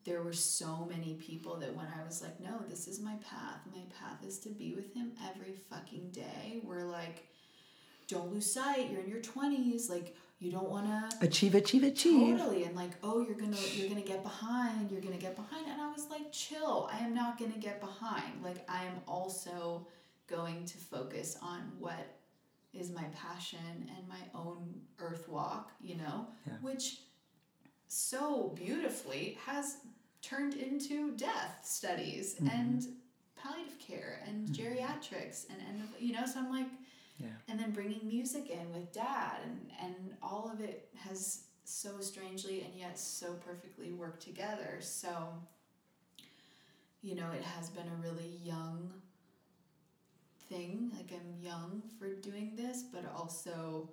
there 0.05 0.23
were 0.23 0.33
so 0.33 0.87
many 0.89 1.15
people 1.15 1.57
that 1.57 1.75
when 1.75 1.85
I 1.85 2.03
was 2.05 2.21
like, 2.21 2.39
no, 2.39 2.61
this 2.69 2.87
is 2.87 2.99
my 2.99 3.15
path. 3.29 3.59
My 3.75 3.81
path 3.99 4.25
is 4.25 4.39
to 4.39 4.49
be 4.49 4.73
with 4.73 4.93
him 4.93 5.11
every 5.29 5.53
fucking 5.69 6.09
day. 6.11 6.61
We're 6.63 6.85
like, 6.85 7.27
don't 8.07 8.31
lose 8.33 8.51
sight. 8.51 8.89
You're 8.89 9.01
in 9.01 9.09
your 9.09 9.21
twenties. 9.21 9.89
Like 9.89 10.15
you 10.39 10.51
don't 10.51 10.69
want 10.69 10.87
to 10.87 11.17
Achieve, 11.27 11.53
achieve, 11.53 11.83
achieve. 11.83 12.37
totally 12.37 12.63
and 12.63 12.75
like, 12.75 12.91
oh, 13.03 13.21
you're 13.21 13.37
gonna 13.37 13.57
you're 13.73 13.89
gonna 13.89 14.01
get 14.01 14.23
behind. 14.23 14.89
You're 14.89 15.01
gonna 15.01 15.17
get 15.17 15.35
behind. 15.35 15.67
And 15.67 15.79
I 15.81 15.91
was 15.91 16.07
like, 16.09 16.31
chill. 16.31 16.89
I 16.91 16.99
am 16.99 17.13
not 17.13 17.37
gonna 17.37 17.59
get 17.59 17.79
behind. 17.81 18.41
Like 18.43 18.67
I 18.69 18.85
am 18.85 19.01
also 19.07 19.85
going 20.27 20.65
to 20.65 20.77
focus 20.77 21.37
on 21.41 21.71
what 21.77 22.18
is 22.73 22.91
my 22.91 23.05
passion 23.15 23.89
and 23.97 24.07
my 24.07 24.21
own 24.33 24.81
earth 24.99 25.27
walk. 25.27 25.71
You 25.81 25.97
know, 25.97 26.27
Yeah. 26.45 26.53
which 26.61 27.01
so 27.87 28.49
beautifully 28.55 29.37
has 29.45 29.77
turned 30.21 30.53
into 30.53 31.11
death 31.15 31.59
studies 31.63 32.35
mm-hmm. 32.35 32.47
and 32.49 32.87
palliative 33.35 33.79
care 33.79 34.21
and 34.27 34.47
mm-hmm. 34.47 34.53
geriatrics 34.61 35.45
and, 35.49 35.57
and 35.67 35.87
you 35.97 36.13
know 36.13 36.25
so 36.25 36.39
i'm 36.39 36.51
like 36.51 36.67
Yeah. 37.17 37.27
and 37.47 37.59
then 37.59 37.71
bringing 37.71 38.07
music 38.07 38.49
in 38.49 38.71
with 38.73 38.91
dad 38.93 39.37
and 39.45 39.71
and 39.81 39.95
all 40.21 40.51
of 40.53 40.61
it 40.61 40.89
has 40.97 41.43
so 41.63 41.99
strangely 41.99 42.61
and 42.61 42.75
yet 42.75 42.99
so 42.99 43.33
perfectly 43.45 43.91
worked 43.91 44.21
together 44.21 44.77
so 44.81 45.09
you 47.01 47.15
know 47.15 47.31
it 47.31 47.43
has 47.43 47.69
been 47.69 47.87
a 47.87 48.07
really 48.07 48.39
young 48.43 48.91
thing 50.49 50.91
like 50.95 51.11
i'm 51.11 51.41
young 51.41 51.81
for 51.97 52.13
doing 52.15 52.53
this 52.55 52.83
but 52.91 53.03
also 53.15 53.89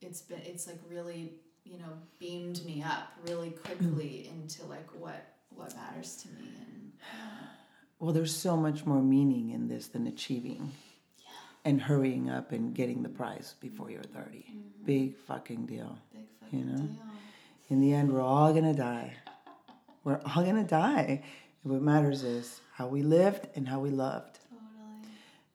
it's 0.00 0.22
been 0.22 0.40
it's 0.44 0.66
like 0.66 0.80
really 0.88 1.34
you 1.64 1.78
know 1.78 1.92
beamed 2.18 2.64
me 2.64 2.82
up 2.82 3.12
really 3.26 3.50
quickly 3.50 4.30
into 4.32 4.64
like 4.66 4.88
what 4.98 5.34
what 5.54 5.74
matters 5.76 6.16
to 6.16 6.28
me 6.28 6.48
and 6.60 6.92
uh, 7.02 7.46
Well, 7.98 8.12
there's 8.12 8.34
so 8.34 8.56
much 8.56 8.86
more 8.86 9.02
meaning 9.02 9.50
in 9.50 9.68
this 9.68 9.88
than 9.88 10.06
achieving 10.06 10.72
and 11.66 11.82
hurrying 11.82 12.30
up 12.30 12.50
and 12.52 12.74
getting 12.74 13.02
the 13.02 13.10
prize 13.10 13.54
before 13.60 13.90
you're 13.90 14.02
30. 14.02 14.46
Big 14.86 15.16
fucking 15.26 15.66
deal. 15.66 15.98
big 16.12 16.24
fucking 16.40 16.66
know? 16.66 16.76
deal 16.76 16.96
In 17.68 17.80
the 17.80 17.92
end, 17.92 18.10
we're 18.12 18.22
all 18.22 18.54
gonna 18.54 18.72
die. 18.74 19.12
We're 20.02 20.20
all 20.24 20.42
gonna 20.42 20.64
die. 20.64 21.22
And 21.62 21.72
what 21.72 21.82
matters 21.82 22.22
is 22.24 22.60
how 22.74 22.86
we 22.86 23.02
lived 23.02 23.48
and 23.54 23.68
how 23.68 23.80
we 23.80 23.90
loved. 23.90 24.39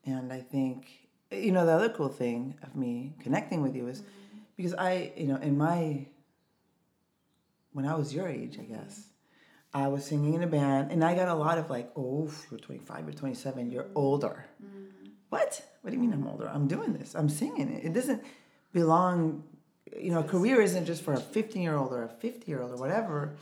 And 0.05 0.31
I 0.31 0.39
think, 0.39 0.87
you 1.31 1.51
know, 1.51 1.65
the 1.65 1.71
other 1.71 1.89
cool 1.89 2.09
thing 2.09 2.55
of 2.63 2.75
me 2.75 3.13
connecting 3.19 3.61
with 3.61 3.75
you 3.75 3.87
is 3.87 4.01
mm-hmm. 4.01 4.37
because 4.55 4.73
I, 4.73 5.11
you 5.15 5.27
know, 5.27 5.37
in 5.37 5.57
my, 5.57 6.05
when 7.73 7.85
I 7.85 7.95
was 7.95 8.13
your 8.13 8.27
age, 8.27 8.57
I 8.57 8.61
mm-hmm. 8.61 8.75
guess, 8.75 9.07
I 9.73 9.87
was 9.87 10.05
singing 10.05 10.35
in 10.35 10.43
a 10.43 10.47
band 10.47 10.91
and 10.91 11.03
I 11.03 11.15
got 11.15 11.27
a 11.27 11.33
lot 11.33 11.57
of 11.57 11.69
like, 11.69 11.91
oh, 11.97 12.31
you're 12.49 12.59
25, 12.59 13.05
you're 13.05 13.13
27, 13.13 13.71
you're 13.71 13.83
mm-hmm. 13.83 13.97
older. 13.97 14.45
What? 15.29 15.61
What 15.81 15.91
do 15.91 15.97
you 15.97 16.01
mean 16.01 16.13
I'm 16.13 16.25
older? 16.27 16.47
I'm 16.47 16.67
doing 16.67 16.93
this, 16.93 17.13
I'm 17.13 17.29
singing 17.29 17.69
it. 17.69 17.83
It 17.83 17.93
doesn't 17.93 18.23
belong, 18.71 19.43
you 19.99 20.11
know, 20.11 20.19
a 20.19 20.23
career 20.23 20.61
isn't 20.61 20.85
just 20.85 21.03
for 21.03 21.13
a 21.13 21.19
15 21.19 21.61
year 21.61 21.75
old 21.75 21.91
or 21.91 22.03
a 22.03 22.09
50 22.09 22.49
year 22.49 22.61
old 22.61 22.71
or 22.71 22.77
whatever. 22.77 23.35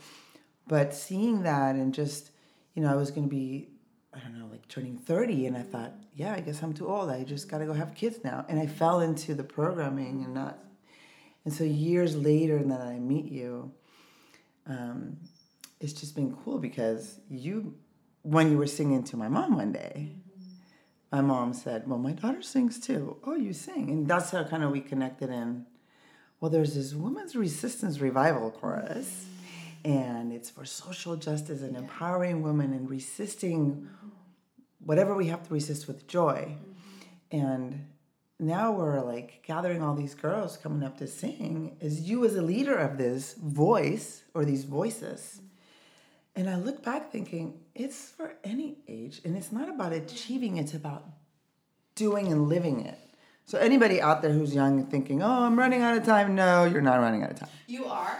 But 0.66 0.94
seeing 0.94 1.42
that 1.42 1.76
and 1.76 1.94
just, 1.94 2.30
you 2.74 2.82
know, 2.82 2.90
I 2.90 2.96
was 2.96 3.10
going 3.10 3.28
to 3.28 3.30
be 3.30 3.68
I 4.14 4.20
don't 4.20 4.38
know, 4.38 4.46
like 4.50 4.66
turning 4.68 4.96
30, 4.96 5.46
and 5.46 5.56
I 5.56 5.62
thought, 5.62 5.92
yeah, 6.14 6.34
I 6.34 6.40
guess 6.40 6.62
I'm 6.62 6.72
too 6.72 6.88
old. 6.88 7.10
I 7.10 7.24
just 7.24 7.48
got 7.48 7.58
to 7.58 7.66
go 7.66 7.72
have 7.72 7.94
kids 7.94 8.18
now. 8.22 8.44
And 8.48 8.58
I 8.60 8.66
fell 8.66 9.00
into 9.00 9.34
the 9.34 9.44
programming 9.44 10.24
and 10.24 10.34
not. 10.34 10.58
And 11.44 11.52
so 11.52 11.64
years 11.64 12.16
later, 12.16 12.62
that 12.62 12.80
I 12.80 12.98
meet 12.98 13.30
you, 13.30 13.72
um, 14.66 15.16
it's 15.80 15.92
just 15.92 16.14
been 16.14 16.34
cool 16.44 16.58
because 16.58 17.20
you, 17.28 17.74
when 18.22 18.50
you 18.50 18.56
were 18.56 18.66
singing 18.66 19.04
to 19.04 19.16
my 19.16 19.28
mom 19.28 19.56
one 19.56 19.72
day, 19.72 20.12
my 21.12 21.20
mom 21.20 21.52
said, 21.52 21.86
Well, 21.86 21.98
my 21.98 22.12
daughter 22.12 22.42
sings 22.42 22.80
too. 22.80 23.18
Oh, 23.24 23.36
you 23.36 23.52
sing. 23.52 23.90
And 23.90 24.08
that's 24.08 24.30
how 24.30 24.42
kind 24.44 24.64
of 24.64 24.72
we 24.72 24.80
connected 24.80 25.30
in. 25.30 25.66
Well, 26.40 26.50
there's 26.50 26.74
this 26.74 26.92
women's 26.94 27.36
resistance 27.36 28.00
revival 28.00 28.50
chorus, 28.50 29.26
and 29.84 30.32
it's 30.32 30.48
for 30.48 30.64
social 30.64 31.16
justice 31.16 31.60
and 31.60 31.76
empowering 31.76 32.42
women 32.42 32.72
and 32.72 32.88
resisting 32.88 33.88
whatever 34.84 35.14
we 35.14 35.26
have 35.26 35.46
to 35.46 35.52
resist 35.52 35.86
with 35.86 36.06
joy. 36.06 36.56
Mm-hmm. 36.56 37.36
And 37.36 37.86
now 38.40 38.72
we're 38.72 39.00
like 39.00 39.42
gathering 39.46 39.82
all 39.82 39.94
these 39.94 40.14
girls 40.14 40.56
coming 40.56 40.82
up 40.82 40.98
to 40.98 41.06
sing 41.06 41.76
is 41.80 42.02
you 42.02 42.24
as 42.24 42.34
a 42.34 42.42
leader 42.42 42.74
of 42.74 42.96
this 42.96 43.34
voice 43.34 44.24
or 44.34 44.44
these 44.44 44.64
voices. 44.64 45.36
Mm-hmm. 45.36 45.40
And 46.36 46.50
i 46.50 46.56
look 46.56 46.82
back 46.82 47.12
thinking 47.12 47.60
it's 47.74 48.10
for 48.10 48.34
any 48.42 48.78
age 48.88 49.20
and 49.24 49.36
it's 49.36 49.52
not 49.52 49.68
about 49.68 49.92
achieving 49.92 50.56
it's 50.56 50.74
about 50.74 51.04
doing 51.94 52.32
and 52.32 52.48
living 52.48 52.80
it. 52.84 52.98
So 53.46 53.58
anybody 53.58 54.00
out 54.00 54.22
there 54.22 54.32
who's 54.32 54.54
young 54.54 54.80
and 54.80 54.90
thinking 54.90 55.22
oh 55.22 55.44
i'm 55.44 55.56
running 55.56 55.82
out 55.82 55.96
of 55.96 56.04
time 56.04 56.34
no 56.34 56.64
you're 56.64 56.80
not 56.80 56.96
running 57.00 57.22
out 57.22 57.30
of 57.30 57.38
time. 57.38 57.50
You 57.66 57.84
are? 57.84 58.18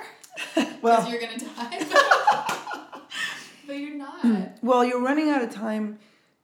Well 0.85 1.09
you're 1.11 1.21
to 1.21 1.39
die. 1.45 1.87
but 3.67 3.73
you're 3.75 3.95
not. 3.97 4.59
well 4.63 4.85
you're 4.85 5.01
running 5.01 5.31
out 5.31 5.43
of 5.43 5.51
time 5.51 5.99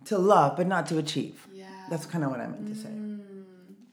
to 0.07 0.17
love 0.19 0.57
but 0.57 0.67
not 0.67 0.87
to 0.87 0.97
achieve 0.99 1.47
Yeah. 1.53 1.67
that's 1.91 2.07
kind 2.07 2.25
of 2.25 2.31
what 2.31 2.41
i 2.41 2.47
meant 2.47 2.67
to 2.69 2.75
say 2.75 2.89
Mm, 2.89 3.21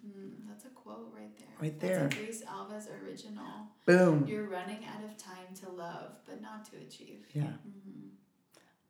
mm, 0.08 0.32
that's 0.48 0.64
a 0.66 0.70
quote 0.70 1.12
right 1.14 1.36
there. 1.38 1.48
Right 1.62 1.78
That's 1.80 1.98
there. 1.98 2.06
a 2.08 2.10
Grace 2.10 2.44
Alves 2.54 2.88
original. 3.04 3.44
boom 3.86 4.26
You're 4.28 4.48
running 4.48 4.82
out 4.94 5.04
of 5.04 5.18
time 5.18 5.50
to 5.62 5.70
love, 5.70 6.12
but 6.26 6.42
not 6.42 6.64
to 6.72 6.78
achieve. 6.78 7.26
yeah 7.34 7.44
Mm-hmm. 7.44 8.08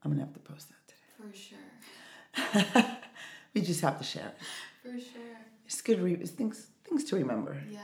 i'm 0.04 0.12
gonna 0.12 0.22
have 0.26 0.34
to 0.34 0.39
post 0.52 0.65
that 0.70 0.84
today. 0.91 1.10
For 1.17 1.30
sure. 1.46 2.86
we 3.54 3.62
just 3.62 3.82
have 3.82 3.98
to 3.98 4.04
share 4.04 4.28
it 4.28 4.38
For 4.84 5.00
sure. 5.00 5.38
it's 5.65 5.82
good 5.82 6.00
re- 6.00 6.13
it's 6.22 6.32
things 6.32 6.67
things 6.88 7.04
to 7.06 7.15
remember 7.15 7.58
Yeah. 7.72 7.80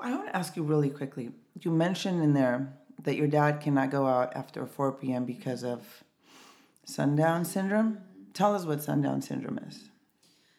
I 0.00 0.10
want 0.14 0.26
to 0.28 0.36
ask 0.36 0.56
you 0.56 0.62
really 0.62 0.90
quickly. 0.90 1.30
You 1.62 1.70
mentioned 1.70 2.22
in 2.22 2.34
there 2.34 2.58
that 3.02 3.16
your 3.16 3.26
dad 3.26 3.60
cannot 3.60 3.90
go 3.90 4.06
out 4.06 4.34
after 4.34 4.66
4 4.66 4.92
p.m. 4.92 5.24
because 5.24 5.62
of 5.62 6.04
sundown 6.84 7.44
syndrome. 7.44 7.98
Tell 8.32 8.54
us 8.54 8.64
what 8.64 8.82
sundown 8.82 9.22
syndrome 9.22 9.58
is. 9.68 9.88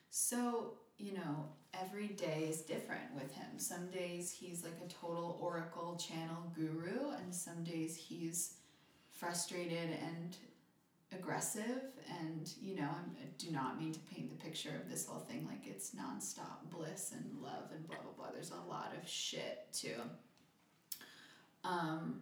So, 0.10 0.74
you 0.98 1.14
know, 1.14 1.50
every 1.74 2.08
day 2.08 2.48
is 2.50 2.62
different 2.62 3.14
with 3.14 3.34
him. 3.34 3.58
Some 3.58 3.88
days 3.88 4.32
he's 4.32 4.64
like 4.64 4.80
a 4.84 4.88
total 4.92 5.38
oracle 5.42 5.96
channel 5.96 6.52
guru, 6.56 7.12
and 7.22 7.34
some 7.34 7.64
days 7.64 7.96
he's 7.96 8.56
frustrated 9.12 9.90
and 10.02 10.36
aggressive. 11.14 11.82
And, 12.22 12.52
you 12.62 12.76
know, 12.76 12.84
I'm, 12.90 13.12
do 13.38 13.52
not 13.52 13.80
mean 13.80 13.94
to 13.94 14.00
paint 14.14 14.30
the 14.30 14.44
picture 14.44 14.72
of 14.82 14.90
this 14.90 15.06
whole 15.06 15.20
thing 15.20 15.48
like 15.48 15.66
it's 15.66 15.92
nonstop 15.92 16.70
bliss 16.72 17.14
and 17.14 17.42
love 17.42 17.72
and 17.74 17.88
blah, 17.88 17.98
blah, 17.98 18.12
blah. 18.18 18.32
There's 18.34 18.52
a 18.52 18.70
lot 18.70 18.94
of 19.00 19.08
shit 19.08 19.68
too. 19.74 20.02
Um, 21.64 22.22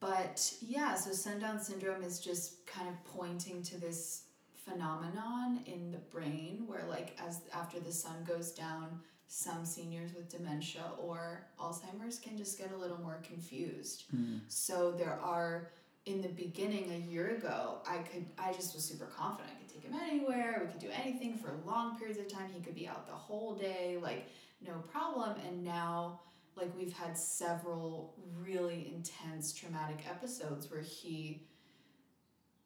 but 0.00 0.52
yeah, 0.60 0.94
so 0.94 1.12
sundown 1.12 1.60
syndrome 1.60 2.02
is 2.02 2.18
just 2.18 2.66
kind 2.66 2.88
of 2.88 2.94
pointing 3.04 3.62
to 3.64 3.80
this 3.80 4.24
phenomenon 4.64 5.60
in 5.66 5.90
the 5.92 5.98
brain 5.98 6.64
where 6.66 6.84
like 6.88 7.16
as 7.26 7.40
after 7.52 7.80
the 7.80 7.92
sun 7.92 8.14
goes 8.26 8.52
down 8.52 9.00
some 9.26 9.64
seniors 9.64 10.12
with 10.14 10.28
dementia 10.28 10.82
or 10.98 11.46
alzheimer's 11.60 12.18
can 12.18 12.36
just 12.36 12.58
get 12.58 12.70
a 12.72 12.76
little 12.76 12.98
more 13.00 13.18
confused. 13.22 14.04
So 14.48 14.92
there 14.92 15.18
are 15.22 15.70
in 16.04 16.20
the 16.20 16.28
beginning 16.28 16.90
a 16.92 16.98
year 17.12 17.36
ago 17.36 17.76
i 17.88 17.98
could 17.98 18.26
i 18.36 18.52
just 18.52 18.74
was 18.74 18.82
super 18.82 19.04
confident 19.04 19.52
i 19.54 19.58
could 19.60 19.72
take 19.72 19.84
him 19.84 19.94
anywhere 20.02 20.60
we 20.60 20.66
could 20.68 20.80
do 20.80 20.90
anything 21.00 21.36
for 21.36 21.52
long 21.64 21.96
periods 21.96 22.18
of 22.18 22.26
time 22.26 22.48
he 22.52 22.60
could 22.60 22.74
be 22.74 22.88
out 22.88 23.06
the 23.06 23.12
whole 23.12 23.54
day 23.54 23.96
like 24.02 24.28
no 24.66 24.72
problem 24.90 25.36
and 25.46 25.62
now 25.62 26.18
like 26.56 26.70
we've 26.76 26.92
had 26.92 27.16
several 27.16 28.14
really 28.40 28.92
intense 28.94 29.52
traumatic 29.52 30.04
episodes 30.08 30.70
where 30.70 30.82
he 30.82 31.42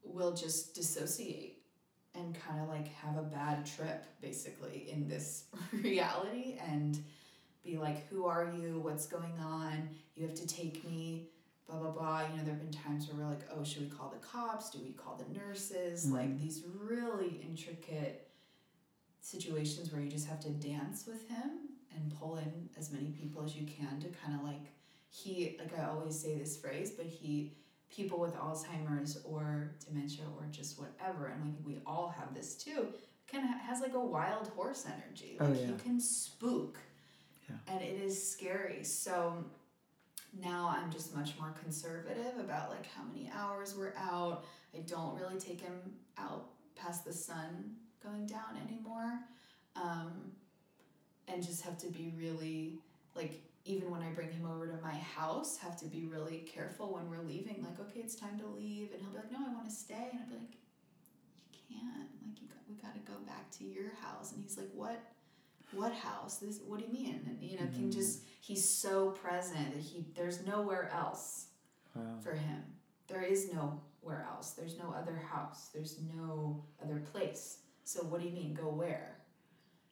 will 0.03 0.33
just 0.33 0.75
dissociate 0.75 1.63
and 2.15 2.37
kind 2.41 2.61
of 2.61 2.69
like 2.69 2.89
have 2.95 3.17
a 3.17 3.23
bad 3.23 3.67
trip 3.67 4.05
basically 4.21 4.89
in 4.91 5.09
this 5.09 5.45
reality 5.73 6.59
and 6.67 6.99
be 7.65 7.77
like 7.77 8.09
who 8.09 8.27
are 8.27 8.53
you? 8.59 8.81
What's 8.81 9.07
going 9.07 9.35
on? 9.41 9.89
You 10.15 10.27
have 10.27 10.35
to 10.37 10.47
take 10.47 10.89
me 10.89 11.29
blah 11.69 11.79
blah 11.79 11.91
blah. 11.91 12.23
You 12.23 12.39
know 12.39 12.45
there 12.45 12.55
have 12.55 12.63
been 12.63 12.73
times 12.73 13.09
where 13.09 13.25
we're 13.25 13.31
like 13.31 13.47
oh 13.57 13.65
should 13.65 13.83
we 13.83 13.89
call 13.89 14.09
the 14.09 14.25
cops? 14.27 14.71
Do 14.71 14.79
we 14.83 14.93
call 14.93 15.17
the 15.17 15.39
nurses? 15.39 16.07
Mm-hmm. 16.07 16.15
Like 16.15 16.41
these 16.41 16.63
really 16.81 17.41
intricate 17.49 18.29
situations 19.21 19.93
where 19.93 20.01
you 20.01 20.09
just 20.09 20.29
have 20.29 20.41
to 20.41 20.51
dance 20.51 21.05
with 21.07 21.29
him 21.29 21.51
and 21.97 22.15
pull 22.19 22.37
in 22.37 22.69
as 22.79 22.93
many 22.93 23.07
people 23.11 23.43
as 23.45 23.57
you 23.57 23.67
can 23.67 23.99
to 24.01 24.09
kind 24.09 24.39
of 24.39 24.45
like 24.47 24.73
he 25.11 25.57
like 25.59 25.79
I 25.79 25.87
always 25.87 26.19
say 26.19 26.37
this 26.39 26.57
phrase, 26.57 26.91
but 26.91 27.07
he 27.07 27.53
people 27.91 28.19
with 28.19 28.35
Alzheimer's 28.35 29.19
or 29.25 29.71
dementia 29.89 30.25
or 30.37 30.45
just 30.51 30.79
whatever, 30.79 31.27
and 31.27 31.43
think 31.43 31.57
we 31.65 31.79
all 31.87 32.09
have 32.19 32.35
this 32.35 32.55
too, 32.57 32.89
kind 33.31 33.45
of 33.45 33.51
has 33.61 33.81
like 33.81 33.95
a 33.95 34.01
wild 34.01 34.49
horse 34.49 34.85
energy. 34.87 35.37
Oh, 35.41 35.47
Like 35.47 35.61
yeah. 35.61 35.69
you 35.69 35.75
can 35.75 36.01
spook, 36.01 36.79
Yeah. 37.49 37.57
and 37.69 37.83
it 37.83 38.01
is 38.03 38.31
scary. 38.31 38.83
So 38.85 39.45
now 40.39 40.75
I'm 40.77 40.91
just 40.91 41.15
much 41.15 41.39
more 41.39 41.55
conservative 41.63 42.39
about 42.39 42.71
like 42.71 42.87
how 42.95 43.05
many 43.05 43.31
hours 43.35 43.75
we're 43.77 43.95
out. 43.97 44.45
I 44.75 44.81
don't 44.81 45.15
really 45.19 45.39
take 45.39 45.61
him 45.61 45.81
out 46.19 46.49
past 46.75 47.05
the 47.05 47.13
sun 47.13 47.77
going 48.03 48.27
down 48.27 48.59
anymore. 48.69 49.21
Um, 49.77 50.33
and 51.29 51.45
just 51.45 51.63
have 51.63 51.79
to 51.79 51.89
be 51.89 52.13
really 52.17 52.79
like 53.15 53.43
even 53.65 53.91
when 53.91 54.01
I 54.01 54.11
bring 54.11 54.31
him 54.31 54.47
over 54.47 54.69
to 54.69 54.79
my 54.81 54.95
house, 54.95 55.59
have 55.59 55.77
to 55.81 55.87
be 55.87 56.05
really 56.05 56.39
careful 56.47 56.95
when 56.95 57.11
we're 57.11 57.27
leaving. 57.27 57.65
Like, 57.69 57.81
okay, 57.89 58.01
it's 58.01 58.15
time 58.15 58.39
to 58.39 58.47
leave, 58.47 58.93
and 58.93 59.03
he'll 59.03 59.11
be 59.11 59.17
like, 59.17 59.33
"No, 59.33 59.39
I 59.41 59.53
want 59.53 59.69
to 59.69 59.75
stay," 59.75 60.11
and 60.13 60.21
I'll 60.21 60.29
be 60.29 60.37
like, 60.37 60.55
"You 61.53 61.59
can't. 61.69 62.09
Like, 62.23 62.41
you 62.41 62.49
got, 62.49 62.59
we 62.69 62.75
got 62.77 62.95
to 62.95 63.13
go 63.13 63.19
back 63.27 63.51
to 63.59 63.65
your 63.65 63.91
house." 64.01 64.33
And 64.33 64.43
he's 64.43 64.57
like, 64.57 64.71
"What? 64.73 65.01
What 65.73 65.93
house? 65.93 66.39
This? 66.39 66.61
What 66.65 66.79
do 66.79 66.87
you 66.87 66.93
mean?" 66.93 67.21
And 67.27 67.43
you 67.43 67.57
know, 67.57 67.67
can 67.67 67.89
mm-hmm. 67.89 67.91
just 67.91 68.21
he's 68.41 68.67
so 68.67 69.11
present 69.11 69.75
that 69.75 69.83
he 69.83 70.07
there's 70.15 70.47
nowhere 70.47 70.91
else 70.95 71.47
Wow. 71.95 72.03
for 72.23 72.33
him. 72.35 72.63
There 73.09 73.23
is 73.23 73.53
nowhere 73.53 74.27
else. 74.31 74.51
There's 74.53 74.79
no 74.79 74.95
other 74.97 75.17
house. 75.17 75.71
There's 75.73 75.99
no 76.15 76.63
other 76.83 77.03
place. 77.13 77.59
So 77.85 78.01
what 78.01 78.21
do 78.21 78.27
you 78.27 78.35
mean? 78.35 78.55
Go 78.55 78.69
where? 78.69 79.16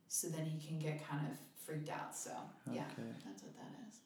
So 0.08 0.28
then 0.28 0.44
he 0.46 0.64
can 0.66 0.78
get 0.78 1.06
kind 1.08 1.26
of 1.30 1.36
freaked 1.64 1.88
out. 1.90 2.16
So 2.16 2.30
yeah, 2.72 2.84
that's 3.24 3.42
what 3.42 3.54
that 3.56 3.72
is. 3.88 3.96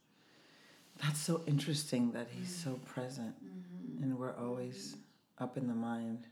That's 1.03 1.21
so 1.21 1.43
interesting 1.47 2.13
that 2.13 2.29
he's 2.31 2.55
so 2.55 2.79
present 2.87 3.35
Mm-hmm. 3.45 4.03
and 4.03 4.19
we're 4.19 4.37
always 4.37 4.97
up 5.39 5.57
in 5.57 5.67
the 5.67 5.75
mind. 5.75 6.27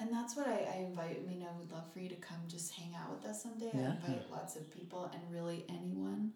And 0.00 0.10
that's 0.12 0.34
what 0.36 0.48
I, 0.48 0.66
I 0.74 0.78
invite. 0.88 1.20
I 1.24 1.28
mean, 1.28 1.44
I 1.48 1.56
would 1.58 1.70
love 1.70 1.84
for 1.92 2.00
you 2.00 2.08
to 2.08 2.14
come 2.16 2.38
just 2.48 2.72
hang 2.74 2.94
out 2.94 3.10
with 3.14 3.24
us 3.30 3.42
someday. 3.42 3.70
Yeah. 3.74 3.92
I 4.02 4.06
invite 4.12 4.30
lots 4.30 4.56
of 4.56 4.68
people 4.70 5.10
and 5.12 5.22
really 5.30 5.64
anyone, 5.68 6.32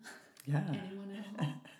Yeah. 0.46 0.62
anyone 0.68 1.10
at 1.18 1.40
all, 1.46 1.52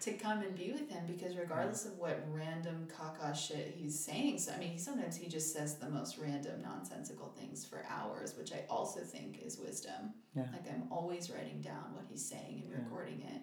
to 0.00 0.12
come 0.12 0.40
and 0.42 0.56
be 0.56 0.72
with 0.72 0.88
him 0.88 1.04
because 1.06 1.36
regardless 1.36 1.84
of 1.84 1.98
what 1.98 2.24
random 2.30 2.88
caca 2.88 3.34
shit 3.36 3.74
he's 3.76 3.98
saying, 3.98 4.38
so 4.38 4.52
I 4.52 4.58
mean, 4.58 4.78
sometimes 4.78 5.16
he 5.16 5.28
just 5.28 5.52
says 5.52 5.76
the 5.76 5.88
most 5.90 6.18
random, 6.18 6.62
nonsensical 6.62 7.28
things 7.38 7.64
for 7.66 7.84
hours, 7.88 8.34
which 8.36 8.52
I 8.52 8.64
also 8.70 9.00
think 9.00 9.40
is 9.44 9.58
wisdom. 9.58 10.14
Yeah. 10.34 10.46
Like 10.52 10.70
I'm 10.70 10.84
always 10.90 11.30
writing 11.30 11.60
down 11.60 11.94
what 11.94 12.04
he's 12.08 12.24
saying 12.24 12.62
and 12.64 12.70
Yeah. 12.70 12.78
recording 12.84 13.20
it. 13.22 13.42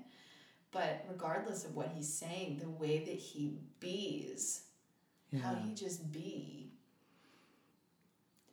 But 0.72 1.06
regardless 1.10 1.63
of 1.65 1.76
what 1.76 1.89
he's 1.89 2.12
saying, 2.12 2.58
the 2.60 2.70
way 2.70 3.00
that 3.00 3.15
he 3.15 3.60
bees 3.80 4.63
how 5.41 5.56
he 5.56 5.74
just 5.74 6.12
be 6.12 6.72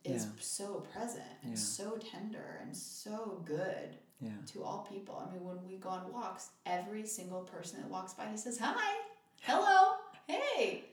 is 0.03 0.25
Yeah. 0.25 0.31
so 0.39 0.81
present 0.93 1.25
and 1.41 1.51
Yeah. 1.53 1.57
so 1.57 1.97
tender 1.97 2.59
and 2.61 2.75
so 2.75 3.41
good 3.45 3.97
Yeah. 4.21 4.29
to 4.53 4.63
all 4.63 4.87
people. 4.89 5.21
I 5.27 5.31
mean, 5.33 5.43
when 5.43 5.57
we 5.67 5.75
go 5.77 5.89
on 5.89 6.11
walks, 6.11 6.49
every 6.65 7.05
single 7.05 7.41
person 7.41 7.81
that 7.81 7.89
walks 7.89 8.13
by, 8.13 8.27
he 8.27 8.37
says, 8.37 8.57
"Hi, 8.59 9.01
hello, 9.41 9.95
hey." 10.27 10.85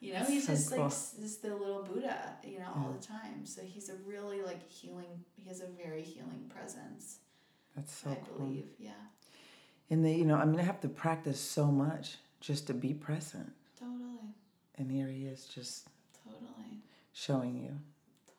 You 0.00 0.14
know, 0.14 0.24
he's 0.24 0.46
So 0.46 0.52
just 0.54 0.70
cool. 0.70 0.78
like 0.84 0.90
just 0.90 1.42
the 1.42 1.54
little 1.54 1.82
Buddha, 1.84 2.36
you 2.44 2.58
know, 2.58 2.72
all 2.76 2.92
the 2.98 3.04
time. 3.04 3.44
So 3.46 3.62
he's 3.62 3.88
a 3.88 3.94
really 4.06 4.42
like 4.42 4.68
healing. 4.68 5.24
He 5.36 5.48
has 5.48 5.60
a 5.60 5.66
very 5.66 6.02
healing 6.02 6.48
presence. 6.48 7.18
That's 7.76 7.92
so 7.94 8.10
I 8.10 8.14
cool. 8.16 8.46
believe, 8.46 8.66
yeah, 8.78 8.90
And 9.90 10.04
they, 10.04 10.14
you 10.16 10.24
know, 10.26 10.36
I 10.36 10.44
mean, 10.44 10.58
I 10.60 10.62
have 10.64 10.80
to 10.82 10.88
practice 10.88 11.40
so 11.40 11.66
much 11.66 12.16
just 12.40 12.66
to 12.66 12.74
be 12.74 12.92
present. 12.94 13.52
totally, 13.78 14.18
And 14.76 14.90
here 14.90 15.06
he 15.08 15.24
is 15.26 15.46
just 15.46 15.88
totally, 16.24 16.82
showing 17.12 17.56
you, 17.56 17.78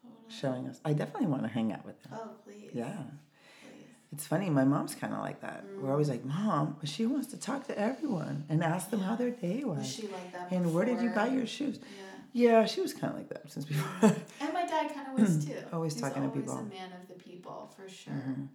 totally. 0.01 0.19
showing 0.27 0.67
us. 0.67 0.79
I 0.85 0.93
definitely 0.93 1.27
want 1.29 1.43
to 1.43 1.49
hang 1.49 1.71
out 1.73 1.83
with 1.85 1.99
him. 2.05 2.11
Oh, 2.13 2.29
please, 2.43 2.71
Yeah. 2.73 3.03
It's 4.13 4.27
funny, 4.27 4.49
my 4.49 4.63
mom's 4.63 4.95
kind 4.95 5.13
of 5.13 5.19
like 5.21 5.41
that. 5.41 5.65
We're 5.77 5.91
always 5.91 6.09
like, 6.09 6.23
Mom, 6.23 6.77
but 6.79 6.87
she 6.89 7.05
wants 7.07 7.27
to 7.27 7.37
talk 7.37 7.67
to 7.67 7.79
everyone 7.79 8.45
and 8.49 8.63
ask 8.63 8.91
them 8.91 9.01
how 9.01 9.15
their 9.15 9.31
day 9.31 9.63
was. 9.63 9.77
Was 9.79 9.87
she 9.87 10.07
like 10.07 10.31
that? 10.33 10.55
and 10.55 10.73
where 10.73 10.85
did 10.85 11.01
you 11.01 11.09
buy 11.09 11.27
your 11.27 11.47
shoes? 11.47 11.79
Yeah. 11.81 12.51
Yeah, 12.61 12.65
she 12.65 12.81
was 12.81 12.93
kind 12.93 13.11
of 13.13 13.17
like 13.19 13.29
that 13.29 13.51
since 13.51 13.65
before. 13.65 14.09
And 14.41 14.53
my 14.53 14.65
dad 14.65 14.87
kind 14.95 15.07
of 15.17 15.23
was 15.37 15.45
too. 15.45 15.53
Always 15.73 15.93
He's 15.93 16.01
talking 16.01 16.23
to 16.23 16.29
people. 16.29 16.53
always 16.53 16.71
a 16.71 16.75
man 16.75 17.01
of 17.01 17.07
the 17.17 17.23
people, 17.23 17.71
for 17.75 17.87
sure. 17.89 18.13
Mhm. 18.13 18.47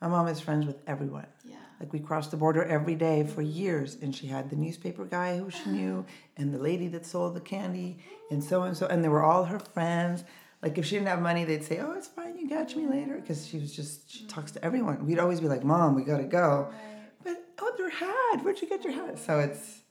My 0.00 0.08
mom 0.08 0.28
is 0.28 0.40
friends 0.40 0.66
with 0.66 0.76
everyone. 0.86 1.26
Yeah. 1.44 1.54
Like 1.80 1.92
we 1.92 2.00
crossed 2.00 2.30
the 2.32 2.36
border 2.36 2.64
every 2.64 2.94
day 2.96 3.24
for 3.26 3.42
years, 3.42 3.96
and 4.02 4.14
she 4.14 4.26
had 4.28 4.50
the 4.50 4.56
newspaper 4.56 5.04
guy 5.04 5.38
who 5.38 5.50
she 5.50 5.70
knew, 5.78 6.04
and 6.36 6.52
the 6.54 6.58
lady 6.58 6.88
that 6.88 7.06
sold 7.06 7.34
the 7.36 7.40
candy, 7.40 7.98
and 8.30 8.42
so 8.44 8.62
and 8.62 8.76
so, 8.76 8.86
and 8.86 9.04
they 9.04 9.08
were 9.08 9.22
all 9.22 9.44
her 9.44 9.58
friends. 9.60 10.24
Like 10.66 10.78
if 10.78 10.84
she 10.86 10.96
didn't 10.96 11.06
have 11.06 11.22
money, 11.22 11.44
they'd 11.44 11.62
say, 11.62 11.78
"Oh, 11.78 11.92
it's 11.92 12.08
fine, 12.08 12.36
you 12.36 12.48
catch 12.48 12.74
me 12.74 12.88
later," 12.88 13.14
because 13.20 13.46
she 13.46 13.56
was 13.60 13.72
just 13.72 14.10
she 14.10 14.26
talks 14.26 14.50
to 14.50 14.64
everyone. 14.64 15.06
We'd 15.06 15.20
always 15.20 15.40
be 15.40 15.46
like, 15.46 15.62
"Mom, 15.62 15.94
we 15.94 16.02
gotta 16.02 16.24
go," 16.24 16.72
but 17.22 17.36
oh, 17.60 17.72
their 17.78 17.88
hat. 17.88 18.42
Where'd 18.42 18.60
you 18.60 18.68
get 18.68 18.82
your 18.82 18.92
hat? 18.92 19.16
So 19.20 19.38
it's 19.38 19.82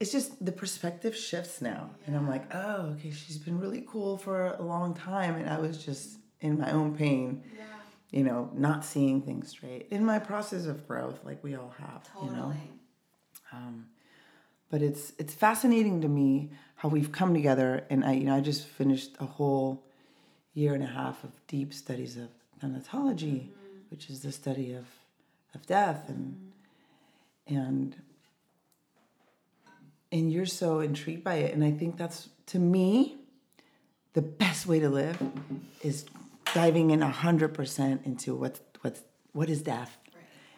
it's 0.00 0.10
just 0.12 0.42
the 0.42 0.50
perspective 0.50 1.14
shifts 1.14 1.60
now, 1.60 1.90
and 2.06 2.16
I'm 2.16 2.26
like, 2.26 2.54
oh, 2.54 2.94
okay, 2.94 3.10
she's 3.10 3.36
been 3.36 3.58
really 3.58 3.84
cool 3.86 4.16
for 4.16 4.46
a 4.58 4.62
long 4.62 4.94
time, 4.94 5.34
and 5.34 5.46
I 5.50 5.58
was 5.60 5.84
just 5.84 6.16
in 6.40 6.58
my 6.58 6.70
own 6.72 6.96
pain 6.96 7.42
Yeah. 7.54 7.64
you 8.10 8.24
know, 8.24 8.50
not 8.54 8.82
seeing 8.82 9.20
things 9.20 9.48
straight 9.50 9.88
in 9.90 10.06
my 10.06 10.18
process 10.18 10.64
of 10.64 10.88
growth, 10.88 11.22
like 11.22 11.44
we 11.44 11.54
all 11.54 11.74
have, 11.78 12.10
Totally. 12.12 12.30
you 12.30 12.36
know. 12.36 12.54
Um, 13.52 13.86
but 14.70 14.82
it's 14.82 15.12
it's 15.18 15.34
fascinating 15.34 16.00
to 16.00 16.08
me 16.08 16.50
how 16.76 16.88
we've 16.88 17.12
come 17.12 17.34
together, 17.34 17.84
and 17.90 18.04
I 18.04 18.12
you 18.12 18.24
know 18.24 18.36
I 18.36 18.40
just 18.40 18.66
finished 18.66 19.16
a 19.20 19.26
whole 19.26 19.84
year 20.54 20.74
and 20.74 20.82
a 20.82 20.86
half 20.86 21.24
of 21.24 21.30
deep 21.46 21.74
studies 21.74 22.16
of 22.16 22.28
thanatology, 22.62 23.40
mm-hmm. 23.40 23.78
which 23.90 24.10
is 24.10 24.22
the 24.22 24.32
study 24.32 24.72
of 24.72 24.86
of 25.54 25.66
death, 25.66 26.08
and 26.08 26.52
mm-hmm. 27.48 27.56
and 27.56 27.96
and 30.12 30.32
you're 30.32 30.46
so 30.46 30.80
intrigued 30.80 31.24
by 31.24 31.36
it, 31.36 31.54
and 31.54 31.64
I 31.64 31.72
think 31.72 31.96
that's 31.96 32.28
to 32.46 32.58
me 32.58 33.16
the 34.12 34.22
best 34.22 34.66
way 34.66 34.78
to 34.80 34.88
live 34.88 35.20
is 35.82 36.06
diving 36.54 36.90
in 36.90 37.02
a 37.02 37.10
hundred 37.10 37.52
percent 37.52 38.02
into 38.04 38.34
what's 38.34 38.60
what's 38.80 39.02
what 39.32 39.50
is 39.50 39.62
death. 39.62 39.98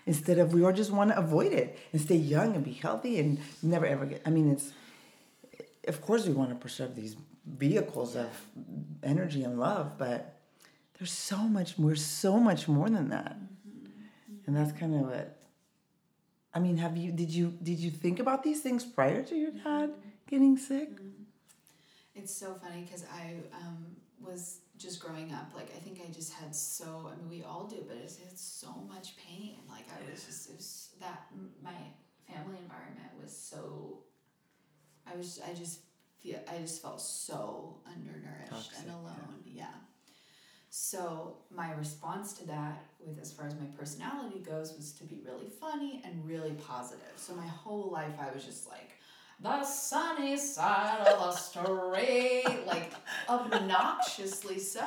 Instead 0.07 0.39
of 0.39 0.55
we 0.55 0.65
all 0.65 0.73
just 0.73 0.91
want 0.91 1.11
to 1.11 1.19
avoid 1.19 1.53
it 1.53 1.79
and 1.93 2.01
stay 2.01 2.17
young 2.17 2.55
and 2.55 2.65
be 2.65 2.73
healthy 2.73 3.19
and 3.19 3.39
never 3.63 3.87
ever 3.87 4.07
get 4.07 4.23
i 4.25 4.31
mean 4.31 4.51
it's 4.51 4.73
of 5.89 6.01
course 6.01 6.27
we 6.27 6.33
want 6.33 6.51
to 6.51 6.57
preserve 6.57 6.95
these 6.95 7.17
vehicles 7.47 8.17
of 8.17 8.31
energy 9.03 9.43
and 9.45 9.59
love 9.59 9.99
but 9.99 10.37
there's 10.99 11.13
so 11.13 11.37
much 11.37 11.79
we're 11.79 11.95
so 11.95 12.39
much 12.39 12.69
more 12.69 12.89
than 12.89 13.11
that. 13.11 13.37
And 14.47 14.57
that's 14.57 14.73
kind 14.73 14.95
of 14.95 15.03
what 15.03 15.37
i 16.55 16.59
mean 16.59 16.77
have 16.79 16.97
you 16.97 17.13
did 17.13 17.31
you 17.31 17.53
did 17.63 17.79
you 17.79 17.91
think 17.91 18.21
about 18.21 18.43
these 18.43 18.61
things 18.61 18.85
prior 18.85 19.23
to 19.23 19.35
your 19.35 19.51
dad 19.51 19.91
getting 20.29 20.57
sick? 20.57 20.91
It's 22.15 22.35
so 22.35 22.55
funny 22.55 22.83
because 22.83 23.05
I 23.13 23.35
um, 23.55 23.87
was 24.21 24.61
just 24.79 25.01
growing 25.01 25.33
up. 25.33 25.53
Like 25.55 25.71
I 25.77 25.79
think 25.81 26.01
I 26.07 26.11
just 26.13 26.33
had 26.33 26.55
so. 26.55 27.11
I 27.13 27.17
mean, 27.17 27.29
we 27.29 27.43
all 27.43 27.67
do, 27.67 27.85
but 27.87 27.97
it's, 27.97 28.19
it's 28.31 28.43
so 28.43 28.73
much 28.89 29.17
pain. 29.17 29.57
Like 29.69 29.87
I 29.91 30.11
was 30.11 30.25
just 30.25 30.51
it 30.51 30.57
was 30.57 30.91
that 31.01 31.27
my 31.63 31.75
family 32.29 32.59
environment 32.63 33.11
was 33.23 33.37
so. 33.37 33.99
I 35.11 35.17
was. 35.17 35.41
I 35.49 35.55
just 35.55 35.81
feel. 36.21 36.39
I 36.51 36.59
just 36.59 36.83
felt 36.83 37.01
so 37.01 37.79
undernourished 37.87 38.51
Toxic, 38.51 38.79
and 38.79 38.89
yeah. 38.89 38.95
alone. 38.95 39.43
Yeah. 39.45 39.75
So 40.69 41.39
my 41.51 41.73
response 41.73 42.35
to 42.35 42.47
that, 42.49 42.85
with 43.01 43.19
as 43.19 43.33
far 43.33 43.47
as 43.47 43.55
my 43.55 43.65
personality 43.79 44.41
goes, 44.41 44.77
was 44.77 44.93
to 44.93 45.05
be 45.05 45.23
really 45.25 45.49
funny 45.49 46.03
and 46.05 46.27
really 46.27 46.53
positive. 46.53 47.15
So 47.17 47.35
my 47.35 47.47
whole 47.47 47.91
life, 47.91 48.13
I 48.21 48.31
was 48.35 48.45
just 48.45 48.69
like 48.69 48.99
the 49.41 49.65
sunny 49.65 50.37
side 50.37 51.07
of 51.07 51.19
the 51.19 51.33
street, 51.33 52.67
like 52.67 52.93
obnoxiously 53.29 54.59
so. 54.59 54.87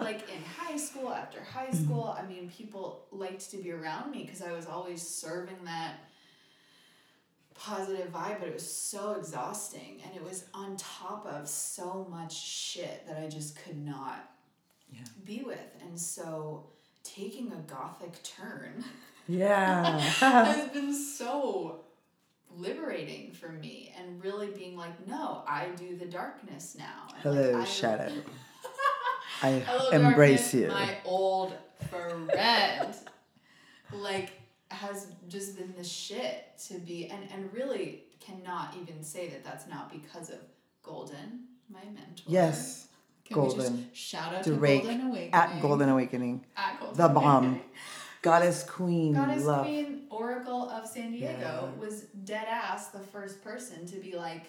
Like 0.00 0.22
in 0.30 0.42
high 0.56 0.76
school, 0.76 1.12
after 1.12 1.42
high 1.42 1.66
mm. 1.66 1.84
school, 1.84 2.16
I 2.18 2.26
mean, 2.26 2.50
people 2.50 3.06
liked 3.12 3.50
to 3.50 3.58
be 3.58 3.70
around 3.70 4.10
me 4.10 4.22
because 4.24 4.40
I 4.42 4.52
was 4.52 4.66
always 4.66 5.02
serving 5.06 5.64
that 5.64 5.96
positive 7.54 8.10
vibe, 8.12 8.38
but 8.38 8.48
it 8.48 8.54
was 8.54 8.70
so 8.70 9.12
exhausting. 9.12 10.00
And 10.06 10.14
it 10.16 10.22
was 10.22 10.46
on 10.54 10.76
top 10.76 11.26
of 11.26 11.48
so 11.48 12.06
much 12.10 12.34
shit 12.34 13.06
that 13.06 13.18
I 13.18 13.28
just 13.28 13.62
could 13.62 13.76
not 13.76 14.30
Yeah. 14.90 15.04
be 15.24 15.42
with. 15.42 15.58
And 15.82 16.00
so 16.00 16.70
taking 17.02 17.52
a 17.52 17.56
gothic 17.70 18.22
turn 18.22 18.84
yeah 19.26 19.98
has 20.20 20.68
been 20.70 20.92
so 20.94 21.80
liberating 22.56 23.32
for 23.32 23.48
me 23.50 23.94
and 23.98 24.22
really 24.22 24.48
being 24.48 24.76
like, 24.76 25.06
no, 25.06 25.42
I 25.46 25.68
do 25.76 25.96
the 25.96 26.06
darkness 26.06 26.76
now. 26.78 27.08
And 27.14 27.22
hello 27.22 27.58
like, 27.58 27.66
shadow 27.68 28.12
i 29.42 29.50
Hello, 29.52 29.90
embrace 29.90 30.52
darkness, 30.52 30.54
you 30.54 30.68
My 30.68 30.96
old 31.04 31.54
friend, 31.90 32.30
like, 33.92 34.30
has 34.70 35.06
just 35.28 35.56
been 35.56 35.72
the 35.76 35.84
shit 35.84 36.58
to 36.68 36.74
be, 36.78 37.06
and 37.08 37.22
and 37.32 37.52
really 37.52 38.02
cannot 38.20 38.74
even 38.80 39.02
say 39.02 39.28
that 39.28 39.44
that's 39.44 39.66
not 39.68 39.90
because 39.92 40.28
of 40.30 40.38
Golden, 40.82 41.44
my 41.70 41.84
mentor. 41.84 42.24
yes 42.26 42.88
Can 43.24 43.36
we 43.40 43.42
Golden. 43.48 43.86
just 43.90 43.96
shout 43.96 44.34
out 44.34 44.42
To 44.44 44.50
to, 44.50 44.56
Golden 44.56 45.00
Awakening 45.08 45.34
at 45.34 45.60
golden 45.62 45.88
awakening 45.88 46.44
At 46.56 46.80
Golden 46.80 46.96
the 46.96 47.08
bomb 47.08 47.44
Awakening. 47.44 47.62
Goddess 48.22 48.64
queen 48.64 49.14
Goddess 49.14 49.44
love 49.44 49.64
Queen 49.66 50.02
Oracle 50.10 50.68
of 50.70 50.86
San 50.86 51.12
Diego 51.12 51.72
Yeah. 51.74 51.80
was 51.80 52.02
dead 52.24 52.46
ass 52.48 52.88
the 52.88 52.98
first 53.00 53.42
person 53.42 53.86
to 53.86 53.96
be 53.98 54.14
like, 54.16 54.44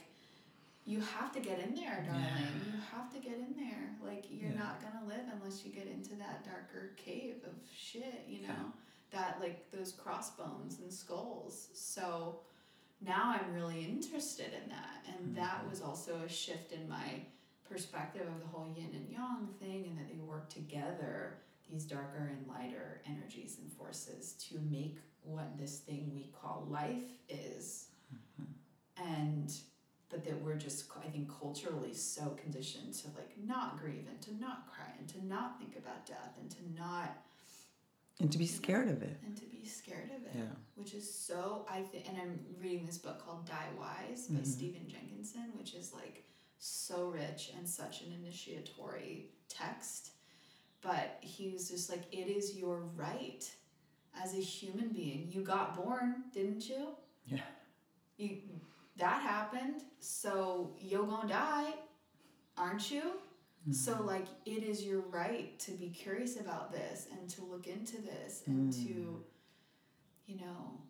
you 0.85 0.99
have 1.01 1.31
to 1.33 1.39
get 1.39 1.59
in 1.59 1.75
there, 1.75 2.03
darling. 2.07 2.23
Yeah. 2.25 2.65
You 2.73 2.79
have 2.91 3.13
to 3.13 3.19
get 3.19 3.33
in 3.37 3.53
there. 3.55 3.95
Like 4.03 4.25
you're 4.31 4.49
Yeah. 4.51 4.57
not 4.57 4.81
gonna 4.81 5.05
live 5.07 5.25
unless 5.33 5.63
you 5.63 5.71
get 5.71 5.87
into 5.87 6.15
that 6.15 6.43
darker 6.43 6.91
cave 6.95 7.43
of 7.45 7.53
shit. 7.75 8.25
You 8.27 8.47
know 8.47 8.73
that 9.11 9.37
like 9.39 9.69
those 9.71 9.91
crossbones 9.91 10.79
and 10.79 10.91
skulls. 10.91 11.69
So 11.73 12.39
now 13.01 13.35
I'm 13.39 13.53
really 13.53 13.85
interested 13.85 14.51
in 14.53 14.69
that, 14.69 15.05
and 15.07 15.27
Mm-hmm. 15.27 15.35
that 15.35 15.67
was 15.69 15.81
also 15.81 16.21
a 16.21 16.29
shift 16.29 16.71
in 16.71 16.87
my 16.89 17.21
perspective 17.69 18.27
of 18.27 18.39
the 18.41 18.47
whole 18.47 18.67
yin 18.75 18.89
and 18.93 19.09
yang 19.09 19.47
thing, 19.59 19.85
and 19.85 19.97
that 19.99 20.07
they 20.11 20.19
work 20.19 20.49
together 20.49 21.37
these 21.69 21.85
darker 21.85 22.31
and 22.35 22.47
lighter 22.47 23.01
energies 23.05 23.57
and 23.61 23.71
forces 23.73 24.33
to 24.49 24.59
make 24.69 24.97
what 25.23 25.57
this 25.57 25.79
thing 25.79 26.11
we 26.13 26.31
call 26.41 26.65
life 26.69 27.03
is. 27.29 27.87
And 28.97 29.53
but 30.09 30.23
that 30.25 30.41
we're 30.43 30.55
just 30.55 30.85
I 31.05 31.07
think 31.09 31.29
culturally 31.39 31.93
so 31.93 32.35
conditioned 32.41 32.93
to 32.95 33.07
like 33.09 33.31
not 33.45 33.79
grieve 33.79 34.07
and 34.09 34.19
to 34.23 34.33
not 34.39 34.67
cry 34.71 34.91
and 34.97 35.07
to 35.09 35.25
not 35.25 35.59
think 35.59 35.77
about 35.77 36.05
death 36.05 36.33
and 36.41 36.49
to 36.51 36.57
not 36.75 37.15
and 38.19 38.31
to 38.31 38.37
be 38.37 38.47
scared 38.47 38.89
of 38.89 39.01
it 39.03 39.17
and 39.25 39.37
to 39.37 39.45
be 39.45 39.65
scared 39.65 40.09
of 40.17 40.23
it. 40.25 40.31
yeah 40.35 40.55
Which 40.75 40.93
is 40.95 41.09
so 41.13 41.65
I 41.69 41.81
think 41.83 42.09
and 42.09 42.17
I'm 42.17 42.39
reading 42.59 42.85
this 42.85 42.97
book 42.97 43.23
called 43.23 43.45
Die 43.45 43.69
Wise 43.77 44.27
by 44.27 44.39
Mhm. 44.41 44.45
Stephen 44.47 44.87
Jenkinson, 44.89 45.51
which 45.55 45.73
is 45.75 45.93
like 45.93 46.25
so 46.57 47.07
rich 47.09 47.51
and 47.55 47.69
such 47.69 48.01
an 48.01 48.11
initiatory 48.11 49.29
text. 49.47 50.11
But 50.81 51.17
he 51.21 51.49
was 51.49 51.69
just 51.69 51.89
like, 51.89 52.03
it 52.11 52.27
is 52.27 52.55
your 52.55 52.79
right 52.95 53.49
as 54.21 54.33
a 54.33 54.41
human 54.41 54.89
being. 54.89 55.27
You 55.31 55.41
got 55.41 55.75
born, 55.75 56.23
didn't 56.33 56.67
you? 56.69 56.87
yeah 57.27 57.41
You 58.17 58.37
that 58.97 59.21
happened, 59.21 59.83
so 59.99 60.71
you're 60.79 61.05
gonna 61.05 61.29
die, 61.29 61.73
aren't 62.57 62.89
you? 62.91 63.03
So 63.71 64.01
like 64.03 64.25
it 64.45 64.63
is 64.63 64.83
your 64.83 65.01
right 65.01 65.57
to 65.59 65.71
be 65.73 65.89
curious 65.89 66.39
about 66.39 66.71
this 66.71 67.07
and 67.11 67.29
to 67.31 67.43
look 67.43 67.67
into 67.67 68.01
this 68.01 68.43
and 68.47 68.73
Mm. 68.73 68.83
to, 68.85 69.23
you 70.25 70.37
know, 70.39 70.81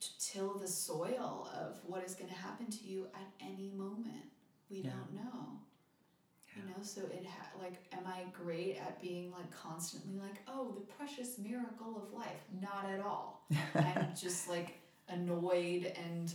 to 0.00 0.08
till 0.18 0.54
the 0.58 0.66
soil 0.66 1.48
of 1.54 1.78
what 1.86 2.02
is 2.02 2.14
gonna 2.14 2.32
happen 2.32 2.66
to 2.66 2.84
you 2.84 3.06
at 3.14 3.28
any 3.40 3.70
moment. 3.70 4.30
We 4.68 4.78
Yeah. 4.80 4.90
don't 4.94 5.12
know. 5.14 5.60
You 6.56 6.62
know, 6.64 6.82
so 6.82 7.00
it 7.02 7.26
ha- 7.26 7.46
like, 7.62 7.74
am 7.92 8.06
I 8.06 8.24
great 8.32 8.76
at 8.76 9.00
being 9.00 9.32
like 9.32 9.50
constantly 9.50 10.18
like, 10.20 10.42
oh, 10.46 10.72
the 10.74 10.82
precious 10.94 11.38
miracle 11.38 11.96
of 11.96 12.12
life? 12.12 12.44
Not 12.60 12.86
at 12.90 13.00
all. 13.00 13.46
I'm 13.74 14.08
just 14.18 14.48
like 14.48 14.78
annoyed 15.08 15.92
and 15.96 16.32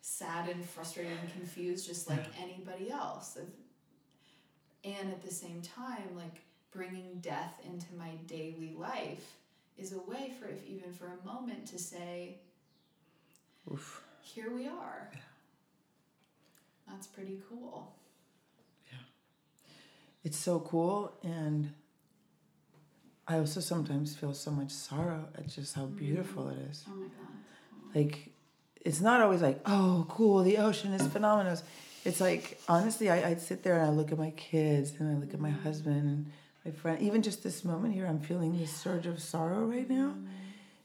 sad 0.00 0.48
and 0.48 0.64
frustrated 0.64 1.12
and 1.20 1.32
confused, 1.32 1.86
just 1.86 2.08
like 2.08 2.24
anybody 2.40 2.90
else. 2.90 3.38
And 4.84 5.10
at 5.12 5.22
the 5.22 5.32
same 5.32 5.62
time, 5.62 6.16
like 6.16 6.40
bringing 6.72 7.18
death 7.20 7.60
into 7.64 7.86
my 7.96 8.10
daily 8.26 8.74
life 8.76 9.34
is 9.78 9.92
a 9.92 9.98
way 10.10 10.32
for, 10.38 10.48
if 10.48 10.66
even 10.66 10.92
for 10.92 11.06
a 11.06 11.26
moment, 11.26 11.66
to 11.66 11.78
say, 11.78 12.36
Oof. 13.70 14.02
here 14.20 14.50
we 14.54 14.66
are. 14.66 15.10
That's 16.88 17.06
pretty 17.06 17.38
cool. 17.48 17.92
It's 20.22 20.36
so 20.36 20.60
cool, 20.60 21.12
and 21.22 21.72
I 23.26 23.38
also 23.38 23.60
sometimes 23.60 24.16
feel 24.16 24.34
so 24.34 24.50
much 24.50 24.70
sorrow 24.70 25.28
at 25.36 25.46
just 25.46 25.74
how 25.74 25.82
mm-hmm. 25.82 25.96
beautiful 25.96 26.48
it 26.48 26.58
is. 26.70 26.84
Oh 26.88 26.94
my 26.96 27.06
god. 27.06 27.94
Like, 27.94 28.32
it's 28.80 29.00
not 29.00 29.20
always 29.20 29.42
like, 29.42 29.60
oh, 29.66 30.04
cool, 30.08 30.42
the 30.42 30.58
ocean 30.58 30.92
is 30.92 31.06
phenomenal. 31.06 31.56
it's 32.04 32.20
like 32.20 32.60
honestly, 32.68 33.10
I, 33.10 33.30
I'd 33.30 33.40
sit 33.40 33.62
there 33.62 33.78
and 33.78 33.86
I 33.86 33.90
look 33.90 34.10
at 34.12 34.18
my 34.18 34.30
kids 34.32 34.92
and 34.98 35.08
I 35.08 35.18
look 35.20 35.32
at 35.34 35.40
my 35.40 35.50
mm-hmm. 35.50 35.62
husband 35.62 35.96
and 35.96 36.32
my 36.64 36.70
friend. 36.70 37.00
Even 37.00 37.22
just 37.22 37.42
this 37.42 37.64
moment 37.64 37.94
here, 37.94 38.06
I'm 38.06 38.20
feeling 38.20 38.58
this 38.58 38.74
surge 38.74 39.06
of 39.06 39.20
sorrow 39.20 39.64
right 39.64 39.88
now 39.88 40.08
mm-hmm. 40.08 40.26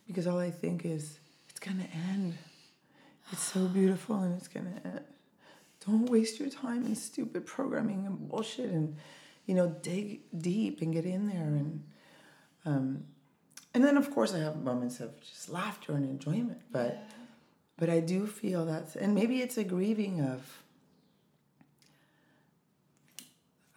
because 0.07 0.27
all 0.27 0.39
I 0.39 0.51
think 0.51 0.85
is 0.85 1.19
it's 1.49 1.59
gonna 1.59 1.87
end. 2.09 2.37
It's 3.31 3.43
so 3.43 3.67
beautiful 3.73 4.17
and 4.17 4.37
it's 4.37 4.47
gonna 4.47 4.81
end. 4.83 5.01
Don't 5.85 6.09
waste 6.09 6.39
your 6.39 6.49
time 6.49 6.85
in 6.85 6.95
stupid 6.95 7.45
programming 7.45 8.05
and 8.05 8.29
bullshit 8.29 8.69
and 8.69 8.97
you 9.45 9.55
know 9.55 9.67
dig 9.81 10.21
deep 10.37 10.81
and 10.81 10.93
get 10.93 11.05
in 11.05 11.27
there 11.27 11.53
and 11.61 11.83
um, 12.65 13.03
and 13.73 13.83
then 13.83 13.97
of 13.97 14.09
course 14.11 14.33
I 14.33 14.39
have 14.39 14.57
moments 14.57 14.99
of 14.99 15.19
just 15.21 15.49
laughter 15.49 15.93
and 15.93 16.05
enjoyment, 16.05 16.61
but 16.71 17.03
but 17.77 17.89
I 17.89 17.99
do 17.99 18.25
feel 18.25 18.65
that 18.65 18.95
and 18.95 19.13
maybe 19.13 19.41
it's 19.41 19.57
a 19.57 19.63
grieving 19.63 20.21
of 20.21 20.61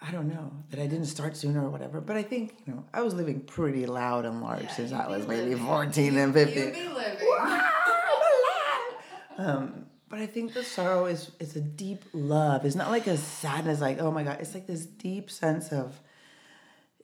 I 0.01 0.13
don't 0.13 0.29
know 0.29 0.53
that 0.71 0.79
I 0.81 0.87
didn't 0.87 1.07
start 1.07 1.37
sooner 1.37 1.63
or 1.65 1.71
whatever. 1.71 2.01
But 2.01 2.17
I 2.17 2.23
think 2.23 2.55
you 2.67 2.73
know 2.73 2.85
I 2.95 3.03
was 3.03 3.15
living 3.15 3.41
pretty 3.41 3.85
loud 3.85 4.25
and 4.25 4.41
large 4.41 4.63
Yeah, 4.63 4.73
since 4.73 4.93
I 4.93 5.07
was 5.09 5.27
maybe 5.27 5.51
living. 5.51 5.67
fourteen 5.67 6.17
and 6.17 6.35
You 6.35 6.45
fifteen. 6.47 6.73
be 6.73 6.89
living. 6.89 7.29
um, 9.39 9.87
but 10.19 10.25
I 10.25 10.27
think 10.27 10.53
the 10.53 10.65
sorrow 10.65 11.07
is 11.07 11.31
is 11.39 11.55
a 11.55 11.61
deep 11.61 12.05
love. 12.13 12.65
It's 12.65 12.75
not 12.75 12.91
like 12.91 13.07
a 13.07 13.17
sadness, 13.17 13.81
like 13.81 14.01
oh 14.01 14.11
my 14.11 14.25
god. 14.25 14.39
It's 14.41 14.53
like 14.53 14.67
this 14.67 14.85
deep 14.85 15.31
sense 15.31 15.71
of 15.71 16.01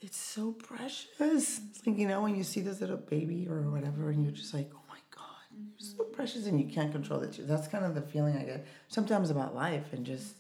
it's 0.00 0.16
so 0.16 0.50
precious. 0.50 1.06
It's 1.20 1.86
like 1.86 1.96
you 1.96 2.08
know 2.08 2.22
when 2.22 2.34
you 2.34 2.42
see 2.42 2.60
this 2.60 2.80
little 2.80 2.96
baby 2.96 3.46
or 3.48 3.70
whatever, 3.70 4.10
and 4.10 4.24
you're 4.24 4.32
just 4.32 4.52
like 4.52 4.68
oh 4.74 4.82
my 4.88 4.98
god, 5.14 5.46
you're 5.52 5.78
so 5.78 6.02
precious, 6.02 6.46
and 6.46 6.60
you 6.60 6.66
can't 6.66 6.90
control 6.90 7.20
it. 7.20 7.38
That's 7.38 7.68
kind 7.68 7.84
of 7.84 7.94
the 7.94 8.02
feeling 8.02 8.36
I 8.36 8.42
get 8.42 8.66
sometimes 8.88 9.30
about 9.30 9.54
life, 9.54 9.92
and 9.92 10.04
just 10.04 10.34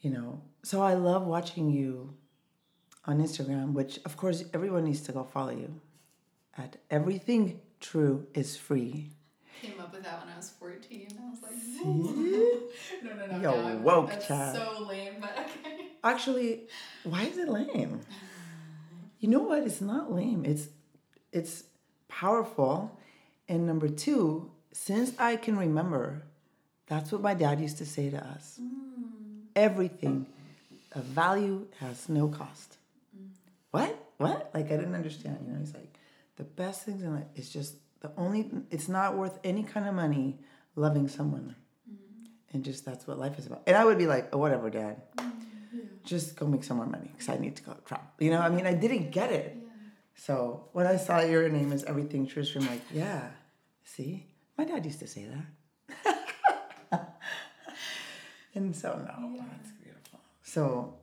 you 0.00 0.08
know. 0.08 0.40
So 0.62 0.80
I 0.80 0.94
love 0.94 1.26
watching 1.26 1.70
you 1.70 2.14
on 3.04 3.20
Instagram, 3.20 3.74
which 3.74 4.00
of 4.06 4.16
course 4.16 4.44
everyone 4.54 4.84
needs 4.84 5.02
to 5.02 5.12
go 5.12 5.24
follow 5.24 5.50
you 5.50 5.78
at 6.56 6.78
everything 6.90 7.60
true 7.80 8.26
is 8.32 8.56
free. 8.56 9.10
Came 9.62 9.80
up 9.80 9.92
with 9.92 10.04
that 10.04 10.20
when 10.24 10.32
I 10.32 10.36
was 10.36 10.50
14. 10.50 11.08
I 11.20 11.30
was 11.30 11.42
like, 11.42 11.52
no, 13.04 13.26
no, 13.26 13.26
no. 13.26 13.42
Yo, 13.42 13.60
no, 13.60 13.68
I'm- 13.68 13.82
woke 13.82 14.10
That's 14.10 14.26
child. 14.28 14.56
so 14.56 14.84
lame, 14.84 15.14
but 15.20 15.30
okay. 15.38 15.86
Actually, 16.04 16.62
why 17.04 17.22
is 17.24 17.38
it 17.38 17.48
lame? 17.48 18.00
You 19.20 19.28
know 19.28 19.40
what? 19.40 19.64
It's 19.64 19.80
not 19.80 20.12
lame. 20.12 20.44
It's 20.44 20.68
it's 21.32 21.64
powerful. 22.08 22.96
And 23.48 23.66
number 23.66 23.88
two, 23.88 24.50
since 24.72 25.12
I 25.18 25.36
can 25.36 25.56
remember, 25.56 26.22
that's 26.86 27.10
what 27.10 27.20
my 27.20 27.34
dad 27.34 27.60
used 27.60 27.78
to 27.78 27.86
say 27.86 28.10
to 28.10 28.24
us. 28.24 28.60
Mm. 28.62 29.46
Everything 29.56 30.26
of 30.92 31.02
value 31.04 31.66
has 31.80 32.08
no 32.08 32.28
cost. 32.28 32.76
Mm. 33.16 33.28
What? 33.72 34.04
What? 34.18 34.50
Like 34.54 34.66
I 34.66 34.76
didn't 34.76 34.94
understand. 34.94 35.38
You 35.46 35.52
know, 35.54 35.58
he's 35.58 35.74
like, 35.74 35.92
the 36.36 36.44
best 36.44 36.84
things 36.84 37.02
in 37.02 37.12
life 37.14 37.26
is 37.34 37.50
just 37.50 37.74
the 38.00 38.10
only. 38.16 38.50
It's 38.70 38.88
not 38.88 39.16
worth 39.16 39.38
any 39.44 39.62
kind 39.62 39.86
of 39.86 39.94
money 39.94 40.38
loving 40.76 41.08
someone, 41.08 41.54
and 42.52 42.64
just 42.64 42.84
that's 42.84 43.06
what 43.06 43.18
life 43.18 43.38
is 43.38 43.46
about. 43.46 43.62
And 43.66 43.76
I 43.76 43.84
would 43.84 43.98
be 43.98 44.06
like, 44.06 44.28
oh, 44.32 44.38
whatever, 44.38 44.70
dad. 44.70 45.02
Just 46.04 46.36
go 46.36 46.46
make 46.46 46.64
some 46.64 46.78
more 46.78 46.86
money 46.86 47.10
because 47.12 47.28
I 47.28 47.36
need 47.36 47.56
to 47.56 47.62
go 47.62 47.76
travel. 47.84 48.06
You 48.18 48.30
know, 48.30 48.40
I 48.40 48.48
mean, 48.48 48.66
I 48.66 48.72
didn't 48.72 49.10
get 49.10 49.30
it. 49.30 49.56
So 50.14 50.68
when 50.72 50.86
I 50.86 50.96
saw 50.96 51.20
your 51.20 51.48
name 51.48 51.72
is 51.72 51.84
everything 51.84 52.26
true, 52.26 52.44
I'm 52.56 52.66
like, 52.66 52.82
yeah. 52.92 53.28
See, 53.84 54.26
my 54.56 54.64
dad 54.64 54.84
used 54.84 55.00
to 55.00 55.06
say 55.06 55.26
that. 55.26 55.48
and 58.54 58.74
so 58.74 58.88
no, 58.88 59.36
that's 59.38 59.70
beautiful. 59.82 60.20
So 60.42 60.94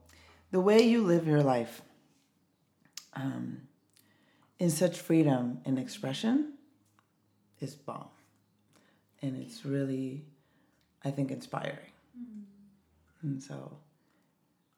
the 0.51 0.59
way 0.59 0.81
you 0.81 1.03
live 1.03 1.27
your 1.27 1.43
life 1.43 1.81
um, 3.13 3.61
in 4.59 4.69
such 4.69 4.99
freedom 4.99 5.59
and 5.65 5.79
expression 5.79 6.54
is 7.61 7.75
bomb. 7.75 8.07
And 9.21 9.41
it's 9.41 9.65
really, 9.65 10.25
I 11.03 11.11
think, 11.11 11.31
inspiring. 11.31 11.91
Mm-hmm. 12.17 13.27
And 13.27 13.43
so, 13.43 13.77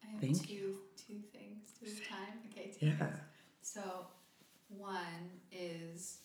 I 0.02 0.10
have 0.12 0.20
Thank 0.20 0.46
two, 0.46 0.76
two 0.96 1.20
things 1.32 1.72
this 1.82 2.00
time. 2.08 2.38
Okay, 2.50 2.72
two 2.78 2.86
yeah. 2.86 2.96
things. 2.96 3.18
So, 3.62 4.06
one 4.68 5.30
is 5.52 6.18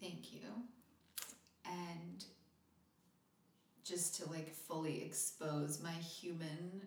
thank 0.00 0.32
you. 0.32 0.40
And 1.64 2.24
just 3.84 4.20
to 4.20 4.30
like 4.30 4.52
fully 4.54 5.04
expose 5.04 5.80
my 5.82 5.92
humanness, 5.92 6.84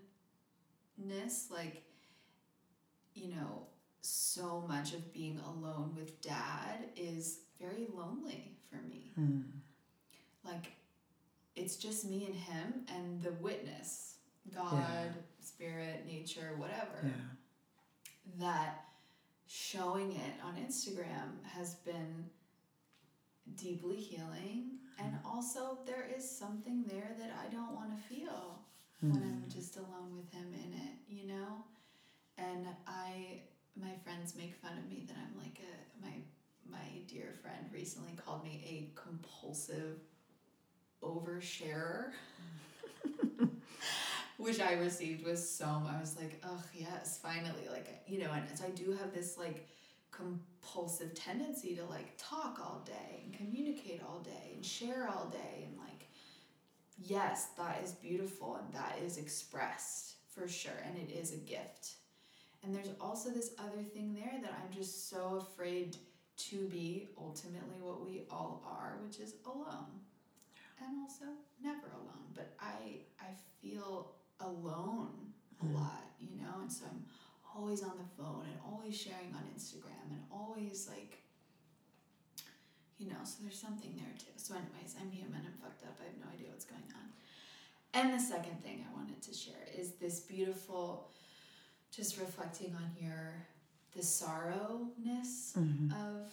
like, 1.52 1.84
you 3.14 3.30
know, 3.30 3.68
so 4.04 4.66
much 4.68 4.94
of 4.94 5.14
being 5.14 5.40
alone 5.40 5.94
with 5.96 6.22
dad 6.22 6.90
is 6.96 7.40
very 7.60 7.88
lonely 7.94 8.58
for 8.70 8.76
me. 8.88 9.14
Hmm. 9.16 9.42
Like, 10.44 10.74
it's 11.56 11.78
just 11.78 12.06
me 12.06 12.26
and 12.26 12.36
him 12.36 12.86
and 12.94 13.22
the 13.22 13.32
witness 13.34 14.16
God, 14.54 14.74
Yeah. 14.76 15.14
spirit, 15.40 16.06
nature, 16.06 16.54
whatever 16.58 17.00
Yeah. 17.02 17.30
that 18.40 18.90
showing 19.48 20.12
it 20.12 20.42
on 20.42 20.58
Instagram 20.58 21.42
has 21.44 21.76
been 21.76 22.30
deeply 23.56 23.96
healing. 23.96 24.80
And 25.00 25.18
also, 25.26 25.80
there 25.86 26.04
is 26.04 26.30
something 26.30 26.84
there 26.84 27.16
that 27.18 27.32
I 27.32 27.48
don't 27.50 27.74
want 27.74 27.92
to 27.96 28.04
feel 28.04 28.64
when 29.02 29.22
I'm 29.24 29.50
just 29.50 29.76
alone 29.78 30.16
with 30.16 30.30
him 30.32 30.54
in 30.54 30.74
it, 30.74 30.98
you 31.08 31.28
know? 31.28 31.64
And 32.38 32.68
I, 32.88 33.44
my 33.80 33.94
friends 34.04 34.36
make 34.36 34.56
fun 34.56 34.78
of 34.78 34.90
me 34.90 35.06
that 35.08 35.18
I'm 35.18 35.38
like 35.42 35.60
a, 35.60 36.06
my, 36.06 36.14
my 36.70 37.02
dear 37.08 37.34
friend 37.42 37.70
recently 37.74 38.14
called 38.14 38.44
me 38.44 38.64
a 38.68 39.00
compulsive 39.00 40.00
oversharer. 41.02 42.12
which 44.38 44.60
I 44.60 44.74
received 44.74 45.26
was 45.26 45.48
so 45.48 45.66
I 45.66 46.00
was 46.00 46.18
like, 46.18 46.42
oh 46.44 46.62
yes, 46.74 47.20
finally, 47.22 47.68
like 47.72 48.04
you 48.08 48.20
know, 48.20 48.32
and 48.32 48.58
so 48.58 48.66
I 48.66 48.70
do 48.70 48.92
have 48.92 49.14
this 49.14 49.38
like 49.38 49.68
compulsive 50.12 51.14
tendency 51.16 51.76
to 51.76 51.86
like 51.86 52.14
talk 52.18 52.60
all 52.60 52.84
day 52.86 53.24
and 53.24 53.34
communicate 53.34 54.02
all 54.08 54.20
day 54.20 54.52
and 54.54 54.66
share 54.66 55.10
all 55.10 55.26
day 55.26 55.66
and 55.66 55.78
like 55.78 56.10
yes, 56.98 57.48
that 57.58 57.82
is 57.84 57.92
beautiful 57.94 58.56
and 58.56 58.74
that 58.74 59.00
is 59.04 59.18
expressed 59.18 60.16
for 60.30 60.48
sure 60.48 60.84
and 60.86 60.98
it 60.98 61.12
is 61.12 61.34
a 61.34 61.38
gift. 61.38 61.96
And 62.64 62.74
there's 62.74 62.92
also 63.02 63.30
this 63.30 63.52
other 63.60 63.84
thing 63.94 64.14
there 64.16 64.40
that 64.42 64.52
I'm 64.52 64.76
just 64.76 65.10
so 65.10 65.38
afraid 65.42 65.98
to 66.36 66.66
be 66.68 67.10
ultimately 67.18 67.82
what 67.82 68.06
we 68.06 68.24
all 68.32 68.64
are, 68.66 68.98
which 69.06 69.20
is 69.20 69.36
alone. 69.46 70.00
And 70.80 70.98
also 71.02 71.26
never 71.64 71.88
alone 71.96 72.24
but 72.36 72.54
i 72.60 73.00
i 73.22 73.32
feel 73.62 74.12
alone 74.42 75.14
a 75.62 75.66
mm-hmm. 75.66 75.76
lot 75.76 76.04
you 76.20 76.36
know? 76.38 76.62
And 76.62 76.72
so 76.72 76.86
i'm 76.90 77.04
always 77.56 77.84
on 77.84 77.94
the 77.98 78.10
phone 78.18 78.46
and 78.50 78.58
always 78.66 78.98
sharing 78.98 79.34
on 79.36 79.44
instagram 79.56 80.10
and 80.10 80.22
always 80.32 80.90
like 80.90 81.20
you 82.98 83.08
know 83.08 83.22
so 83.24 83.38
there's 83.42 83.60
something 83.60 83.94
there 83.96 84.14
too. 84.18 84.34
So 84.38 84.56
anyways 84.56 84.96
i'm 85.00 85.12
human 85.12 85.42
i'm 85.46 85.58
fucked 85.62 85.84
up 85.84 85.98
i 86.02 86.06
have 86.06 86.20
no 86.20 86.28
idea 86.34 86.50
what's 86.50 86.66
going 86.66 86.90
on. 86.96 87.08
And 87.94 88.14
the 88.14 88.24
second 88.24 88.62
thing 88.64 88.86
i 88.90 88.98
wanted 88.98 89.22
to 89.22 89.34
share 89.34 89.68
is 89.78 89.94
this 89.94 90.20
beautiful 90.20 91.10
just 91.96 92.20
reflecting 92.20 92.76
on 92.76 92.90
your 93.00 93.34
the 93.96 94.02
sorrowness 94.02 95.56
of 95.92 96.32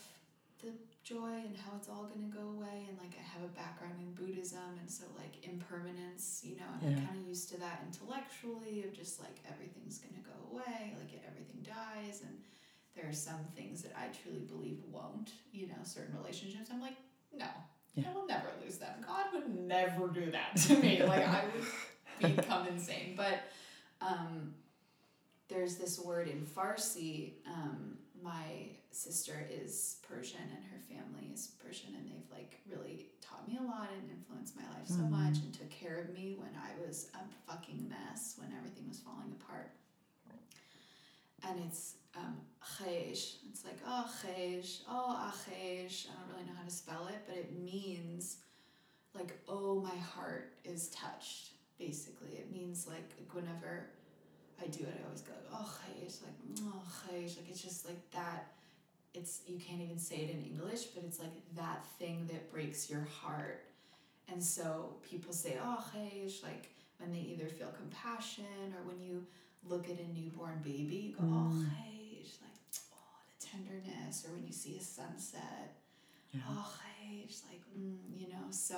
the 0.62 0.72
joy 1.04 1.32
and 1.44 1.56
how 1.56 1.72
it's 1.76 1.88
all 1.88 2.04
going 2.04 2.30
to 2.30 2.36
go 2.36 2.48
away. 2.56 2.86
And 2.88 2.96
like 2.98 3.12
i 3.18 3.22
have 3.22 3.44
a 3.44 3.52
background 3.52 3.94
in 4.00 4.12
buddhism 4.12 4.78
and 4.80 4.90
so 4.90 5.04
like 5.16 5.44
impermanence 5.46 6.42
you 6.44 6.56
know 6.56 6.70
i'm 6.82 6.94
kind 7.06 7.20
of 7.20 7.28
used 7.28 7.48
to 7.50 7.60
that 7.60 7.82
intellectually 7.86 8.84
of 8.84 8.92
just 8.92 9.20
like 9.20 9.36
everything's 9.48 9.98
going 9.98 10.14
to 10.14 10.20
go 10.20 10.36
away 10.52 10.94
like 10.98 11.12
everything 11.26 11.60
dies 11.64 12.22
and 12.22 12.36
there 12.96 13.08
are 13.08 13.12
some 13.12 13.40
things 13.56 13.82
that 13.82 13.92
i 13.96 14.06
truly 14.22 14.40
believe 14.44 14.78
won't 14.90 15.32
you 15.52 15.66
know 15.66 15.80
certain 15.84 16.14
relationships. 16.16 16.70
I'm 16.72 16.80
like 16.80 16.96
no. 17.36 17.46
Yeah. 17.94 18.04
i 18.10 18.14
will 18.14 18.26
never 18.26 18.48
lose 18.64 18.78
them. 18.78 19.04
God 19.06 19.26
would 19.34 19.54
never 19.54 20.08
do 20.08 20.30
that 20.30 20.56
to 20.66 20.76
me. 20.76 21.02
Like 21.06 21.26
i 21.26 21.44
would 22.22 22.36
become 22.36 22.66
insane. 22.68 23.14
But 23.16 23.44
um 24.00 24.54
there's 25.50 25.76
this 25.76 25.98
word 25.98 26.28
in 26.28 26.46
Farsi. 26.46 27.32
Um, 27.46 27.98
my 28.22 28.70
sister 28.92 29.46
is 29.50 29.96
Persian 30.08 30.40
and 30.40 30.64
her 30.64 30.80
family 30.88 31.32
is 31.32 31.52
Persian, 31.64 31.94
and 31.94 32.06
they've 32.06 32.30
like 32.30 32.60
really 32.70 33.06
taught 33.20 33.46
me 33.48 33.58
a 33.60 33.62
lot 33.62 33.88
and 34.00 34.10
influenced 34.10 34.56
my 34.56 34.62
life 34.62 34.86
so 34.86 35.02
much 35.02 35.38
and 35.42 35.52
took 35.52 35.70
care 35.70 35.98
of 35.98 36.14
me 36.14 36.36
when 36.38 36.50
I 36.56 36.86
was 36.86 37.08
a 37.14 37.50
fucking 37.50 37.88
mess, 37.88 38.36
when 38.38 38.52
everything 38.56 38.86
was 38.88 38.98
falling 38.98 39.34
apart. 39.40 39.70
And 41.48 41.58
it's 41.66 41.94
um, 42.16 42.36
khaysh. 42.62 43.36
It's 43.48 43.64
like, 43.64 43.78
oh, 43.86 44.10
khaysh, 44.22 44.80
oh, 44.88 45.32
akhaysh. 45.32 46.06
I 46.06 46.12
don't 46.12 46.34
really 46.34 46.46
know 46.46 46.56
how 46.58 46.64
to 46.64 46.70
spell 46.70 47.08
it, 47.08 47.22
but 47.26 47.36
it 47.36 47.58
means 47.58 48.36
like 49.14 49.38
oh 49.48 49.80
my 49.80 49.96
heart 49.96 50.52
is 50.64 50.88
touched 50.90 51.50
basically 51.78 52.30
it 52.32 52.52
means 52.52 52.86
like 52.86 53.10
whenever 53.32 53.88
i 54.62 54.66
do 54.66 54.84
it 54.84 54.94
i 55.00 55.04
always 55.06 55.22
go 55.22 55.32
oh 55.52 55.78
it's 56.02 56.22
like 56.22 56.32
oh 56.62 56.82
like 57.36 57.48
it's 57.48 57.62
just 57.62 57.86
like 57.86 58.10
that 58.10 58.52
it's 59.14 59.40
you 59.46 59.58
can't 59.58 59.80
even 59.80 59.98
say 59.98 60.16
it 60.16 60.30
in 60.30 60.42
english 60.44 60.84
but 60.94 61.04
it's 61.04 61.18
like 61.18 61.32
that 61.56 61.84
thing 61.98 62.26
that 62.30 62.50
breaks 62.52 62.90
your 62.90 63.06
heart 63.22 63.64
and 64.32 64.42
so 64.42 64.94
people 65.08 65.32
say 65.32 65.56
oh 65.62 65.84
like 66.42 66.68
when 66.98 67.12
they 67.12 67.20
either 67.20 67.46
feel 67.46 67.68
compassion 67.76 68.74
or 68.76 68.86
when 68.86 69.00
you 69.00 69.24
look 69.68 69.88
at 69.88 69.96
a 69.98 70.18
newborn 70.18 70.60
baby 70.64 70.96
you 71.10 71.12
go 71.12 71.22
oh 71.22 71.64
it's 72.20 72.38
like 72.42 72.50
oh 72.92 73.18
the 73.38 73.46
tenderness 73.46 74.24
or 74.26 74.34
when 74.34 74.46
you 74.46 74.52
see 74.52 74.76
a 74.76 74.82
sunset 74.82 75.74
yeah. 76.32 76.40
oh 76.48 76.72
like 77.50 77.60
mm, 77.78 77.96
you 78.16 78.28
know 78.28 78.46
so 78.50 78.76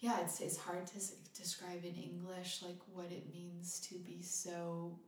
yeah 0.00 0.20
it's, 0.20 0.40
it's 0.40 0.56
hard 0.56 0.86
to 0.86 0.98
describe 1.36 1.84
in 1.84 1.94
english 1.94 2.62
like 2.62 2.78
what 2.92 3.10
it 3.10 3.32
means 3.32 3.80
to 3.80 3.94
be 3.98 4.22
so 4.22 4.98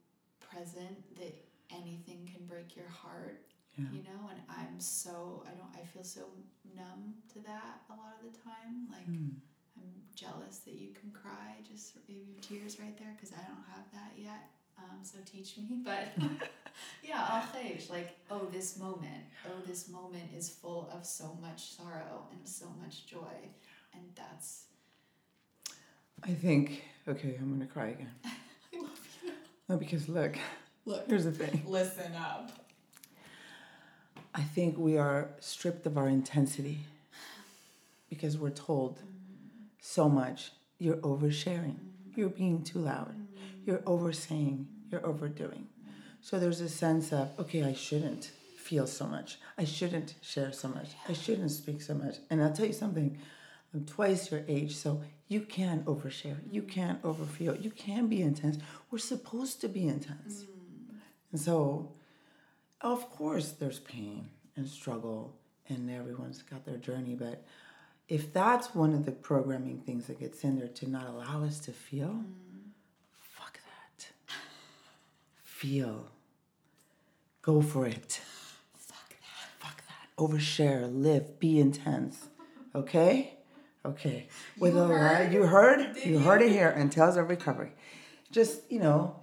present 0.40 1.16
that 1.16 1.34
anything 1.70 2.28
can 2.32 2.44
break 2.46 2.74
your 2.76 2.88
heart 2.88 3.42
yeah. 3.76 3.84
you 3.92 4.02
know? 4.02 4.28
And 4.30 4.40
i'm 4.48 4.80
so 4.80 5.44
i 5.46 5.50
don't 5.50 5.70
i 5.74 5.84
feel 5.86 6.04
so 6.04 6.22
numb 6.76 7.14
to 7.32 7.40
that 7.40 7.82
a 7.88 7.92
lot 7.92 8.14
of 8.18 8.32
the 8.32 8.38
time. 8.38 8.88
Like 8.90 9.08
mm. 9.08 9.30
i'm 9.76 9.92
jealous 10.14 10.58
that 10.66 10.74
you 10.74 10.90
can 10.92 11.10
cry 11.10 11.56
just 11.70 11.96
your 12.06 12.18
tears 12.40 12.78
right 12.80 12.96
there 12.98 13.14
because 13.16 13.32
i 13.32 13.42
don't 13.42 13.64
have 13.74 13.86
that 13.92 14.12
yet. 14.16 14.50
Um, 14.78 15.00
so 15.02 15.18
teach 15.26 15.58
me 15.58 15.80
but 15.84 16.08
yeah 17.02 17.26
I'll 17.28 17.52
say 17.52 17.78
like 17.90 18.16
oh 18.30 18.48
this 18.50 18.78
moment 18.78 19.24
oh 19.46 19.60
this 19.66 19.88
moment 19.88 20.30
is 20.34 20.48
full 20.48 20.90
of 20.94 21.04
so 21.04 21.36
much 21.40 21.76
sorrow 21.76 22.26
and 22.32 22.46
so 22.48 22.66
much 22.82 23.06
joy. 23.06 23.50
And 23.92 24.04
that's 24.14 24.66
i 26.24 26.32
think 26.32 26.84
okay 27.08 27.36
i'm 27.40 27.52
gonna 27.52 27.66
cry 27.66 27.88
again 27.88 28.10
i 28.24 28.78
love 28.78 29.00
you 29.22 29.32
no 29.68 29.76
because 29.76 30.08
look 30.08 30.36
look 30.84 31.06
here's 31.08 31.24
the 31.24 31.32
thing 31.32 31.62
listen 31.66 32.14
up 32.14 32.50
I 34.34 34.42
think 34.42 34.78
we 34.78 34.96
are 34.96 35.28
stripped 35.40 35.86
of 35.86 35.98
our 35.98 36.08
intensity 36.08 36.78
because 38.08 38.38
we're 38.38 38.50
told 38.50 39.00
so 39.80 40.08
much. 40.08 40.52
You're 40.78 40.98
oversharing. 40.98 41.76
You're 42.14 42.28
being 42.28 42.62
too 42.62 42.78
loud. 42.78 43.14
You're 43.66 43.82
oversaying. 43.86 44.68
You're 44.90 45.04
overdoing. 45.04 45.66
So 46.22 46.38
there's 46.38 46.60
a 46.60 46.68
sense 46.68 47.12
of, 47.12 47.30
okay, 47.38 47.64
I 47.64 47.72
shouldn't 47.72 48.30
feel 48.56 48.86
so 48.86 49.06
much. 49.06 49.38
I 49.58 49.64
shouldn't 49.64 50.14
share 50.22 50.52
so 50.52 50.68
much. 50.68 50.90
I 51.08 51.12
shouldn't 51.12 51.50
speak 51.50 51.82
so 51.82 51.94
much. 51.94 52.16
And 52.30 52.42
I'll 52.42 52.52
tell 52.52 52.66
you 52.66 52.72
something, 52.72 53.18
I'm 53.72 53.84
twice 53.84 54.30
your 54.30 54.42
age, 54.48 54.74
so 54.76 55.02
you 55.28 55.42
can 55.42 55.82
overshare. 55.84 56.38
You 56.50 56.62
can 56.62 56.98
overfeel. 57.04 57.62
You 57.62 57.70
can 57.70 58.08
be 58.08 58.22
intense. 58.22 58.58
We're 58.90 58.98
supposed 58.98 59.60
to 59.60 59.68
be 59.68 59.86
intense. 59.86 60.44
And 61.30 61.40
so 61.40 61.92
of 62.80 63.10
course, 63.10 63.52
there's 63.52 63.78
pain 63.78 64.28
and 64.56 64.66
struggle, 64.66 65.34
and 65.68 65.90
everyone's 65.90 66.42
got 66.42 66.64
their 66.64 66.78
journey. 66.78 67.14
But 67.14 67.44
if 68.08 68.32
that's 68.32 68.74
one 68.74 68.94
of 68.94 69.04
the 69.04 69.12
programming 69.12 69.80
things 69.80 70.06
that 70.06 70.18
gets 70.18 70.44
in 70.44 70.58
there 70.58 70.68
to 70.68 70.90
not 70.90 71.06
allow 71.06 71.44
us 71.44 71.60
to 71.60 71.72
feel, 71.72 72.08
mm. 72.08 72.24
fuck 73.12 73.54
that. 73.54 74.08
Feel. 75.42 76.06
Go 77.42 77.60
for 77.60 77.86
it. 77.86 78.20
Fuck 78.76 79.10
that. 79.10 79.66
Fuck 79.66 79.82
that. 79.88 80.16
Overshare, 80.16 80.88
live, 80.90 81.38
be 81.38 81.60
intense. 81.60 82.28
Okay? 82.74 83.34
Okay. 83.84 84.28
With 84.58 84.74
you 84.74 84.80
a 84.80 84.86
heard? 84.86 85.32
you 85.32 85.46
heard? 85.46 85.96
you 86.04 86.18
heard 86.18 86.42
it 86.42 86.52
here 86.52 86.68
and 86.68 86.92
Tales 86.92 87.16
of 87.16 87.28
Recovery. 87.28 87.72
Just, 88.30 88.60
you 88.70 88.78
know, 88.78 89.16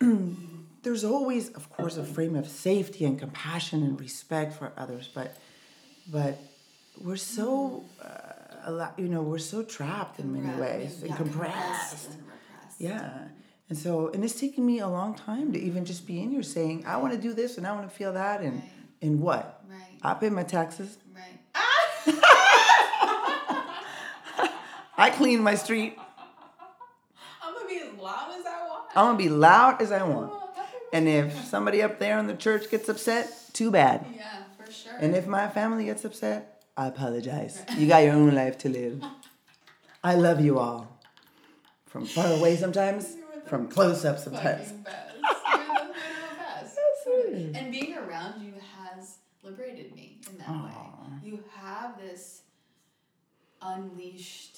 there's 0.82 1.04
always, 1.04 1.50
of 1.50 1.70
course, 1.70 1.96
a 1.96 2.04
frame 2.04 2.34
of 2.34 2.48
safety 2.48 3.04
and 3.04 3.18
compassion 3.18 3.82
and 3.82 4.00
respect 4.00 4.52
for 4.54 4.72
others, 4.76 5.08
but 5.14 5.36
but 6.10 6.38
we're 7.00 7.16
so, 7.16 7.84
uh, 8.02 8.36
a 8.64 8.70
lot, 8.70 8.94
you 8.98 9.08
know, 9.08 9.22
we're 9.22 9.38
so 9.38 9.62
trapped 9.62 10.18
in 10.20 10.32
many 10.32 10.60
ways 10.60 11.02
and 11.02 11.16
compressed. 11.16 12.10
And 12.12 12.22
yeah. 12.78 13.24
And 13.68 13.76
so, 13.76 14.08
and 14.08 14.24
it's 14.24 14.38
taken 14.38 14.64
me 14.64 14.78
a 14.78 14.88
long 14.88 15.16
time 15.16 15.52
to 15.52 15.60
even 15.60 15.84
just 15.84 16.06
be 16.06 16.22
in 16.22 16.30
here 16.30 16.42
saying, 16.42 16.84
I 16.86 16.98
want 16.98 17.12
to 17.14 17.18
do 17.18 17.32
this 17.32 17.58
and 17.58 17.66
I 17.66 17.72
want 17.72 17.88
to 17.88 17.94
feel 17.94 18.12
that. 18.12 18.40
And 18.40 18.60
right. 18.60 18.70
in 19.00 19.20
what? 19.20 19.64
Right. 19.68 19.98
I 20.02 20.14
pay 20.14 20.30
my 20.30 20.44
taxes. 20.44 20.98
Right. 21.12 22.22
I 24.96 25.10
clean 25.10 25.42
my 25.42 25.54
street. 25.54 25.98
I'm 27.42 27.54
going 27.54 27.68
to 27.68 27.74
be 27.74 27.80
as 27.80 28.00
loud 28.00 28.38
as 28.38 28.46
I 28.46 28.66
want. 28.66 28.82
I'm 28.94 29.04
going 29.06 29.18
to 29.18 29.22
be 29.24 29.28
loud 29.28 29.82
as 29.82 29.92
I 29.92 30.00
oh, 30.00 30.10
want. 30.10 30.32
And 30.92 31.08
if 31.08 31.44
somebody 31.44 31.82
up 31.82 31.98
there 31.98 32.18
in 32.18 32.26
the 32.26 32.34
church 32.34 32.70
gets 32.70 32.88
upset, 32.88 33.30
too 33.52 33.70
bad. 33.70 34.06
Yeah, 34.14 34.44
for 34.56 34.70
sure. 34.70 34.96
And 34.98 35.14
if 35.14 35.26
my 35.26 35.48
family 35.48 35.84
gets 35.86 36.04
upset, 36.04 36.62
I 36.76 36.86
apologize. 36.86 37.62
You 37.76 37.86
got 37.88 38.04
your 38.04 38.14
own 38.14 38.34
life 38.34 38.58
to 38.58 38.68
live. 38.68 39.02
I 40.02 40.14
love 40.14 40.40
you 40.40 40.58
all. 40.58 40.98
From 41.86 42.06
far 42.06 42.32
away 42.32 42.56
sometimes, 42.56 43.16
from 43.46 43.68
close 43.68 44.04
up 44.04 44.18
sometimes. 44.18 44.72
and 47.54 47.70
being 47.70 47.96
around 47.96 48.42
you 48.42 48.54
has 48.76 49.18
liberated 49.42 49.94
me 49.94 50.18
in 50.30 50.38
that 50.38 50.46
Aww. 50.48 50.64
way. 50.64 50.72
You 51.24 51.44
have 51.54 51.98
this 51.98 52.42
unleashed 53.62 54.55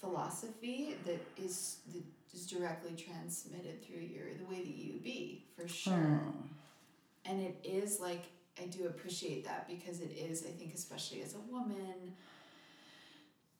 philosophy 0.00 0.94
that 1.04 1.20
is 1.36 1.78
that 1.92 2.02
is 2.34 2.46
directly 2.46 2.92
transmitted 2.92 3.82
through 3.84 4.00
your 4.00 4.26
the 4.38 4.44
way 4.44 4.60
that 4.62 4.74
you 4.74 4.98
be 5.00 5.44
for 5.56 5.66
sure. 5.66 5.94
Hmm. 5.94 6.46
and 7.24 7.40
it 7.42 7.56
is 7.64 7.98
like 8.00 8.24
i 8.62 8.66
do 8.66 8.86
appreciate 8.86 9.44
that 9.44 9.66
because 9.68 10.00
it 10.00 10.12
is 10.16 10.44
i 10.46 10.50
think 10.50 10.74
especially 10.74 11.22
as 11.22 11.34
a 11.34 11.52
woman 11.52 12.14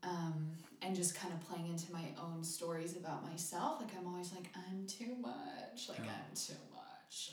um, 0.05 0.47
and 0.81 0.95
just 0.95 1.17
kind 1.17 1.35
of 1.35 1.41
playing 1.49 1.69
into 1.69 1.93
my 1.93 2.05
own 2.23 2.45
stories 2.45 2.97
about 2.97 3.29
myself 3.29 3.81
like 3.81 3.91
i'm 3.99 4.07
always 4.07 4.33
like 4.33 4.49
i'm 4.69 4.87
too 4.87 5.17
much. 5.21 5.89
Like 5.89 6.01
i'm 6.01 6.35
too 6.37 6.53
much 6.73 6.78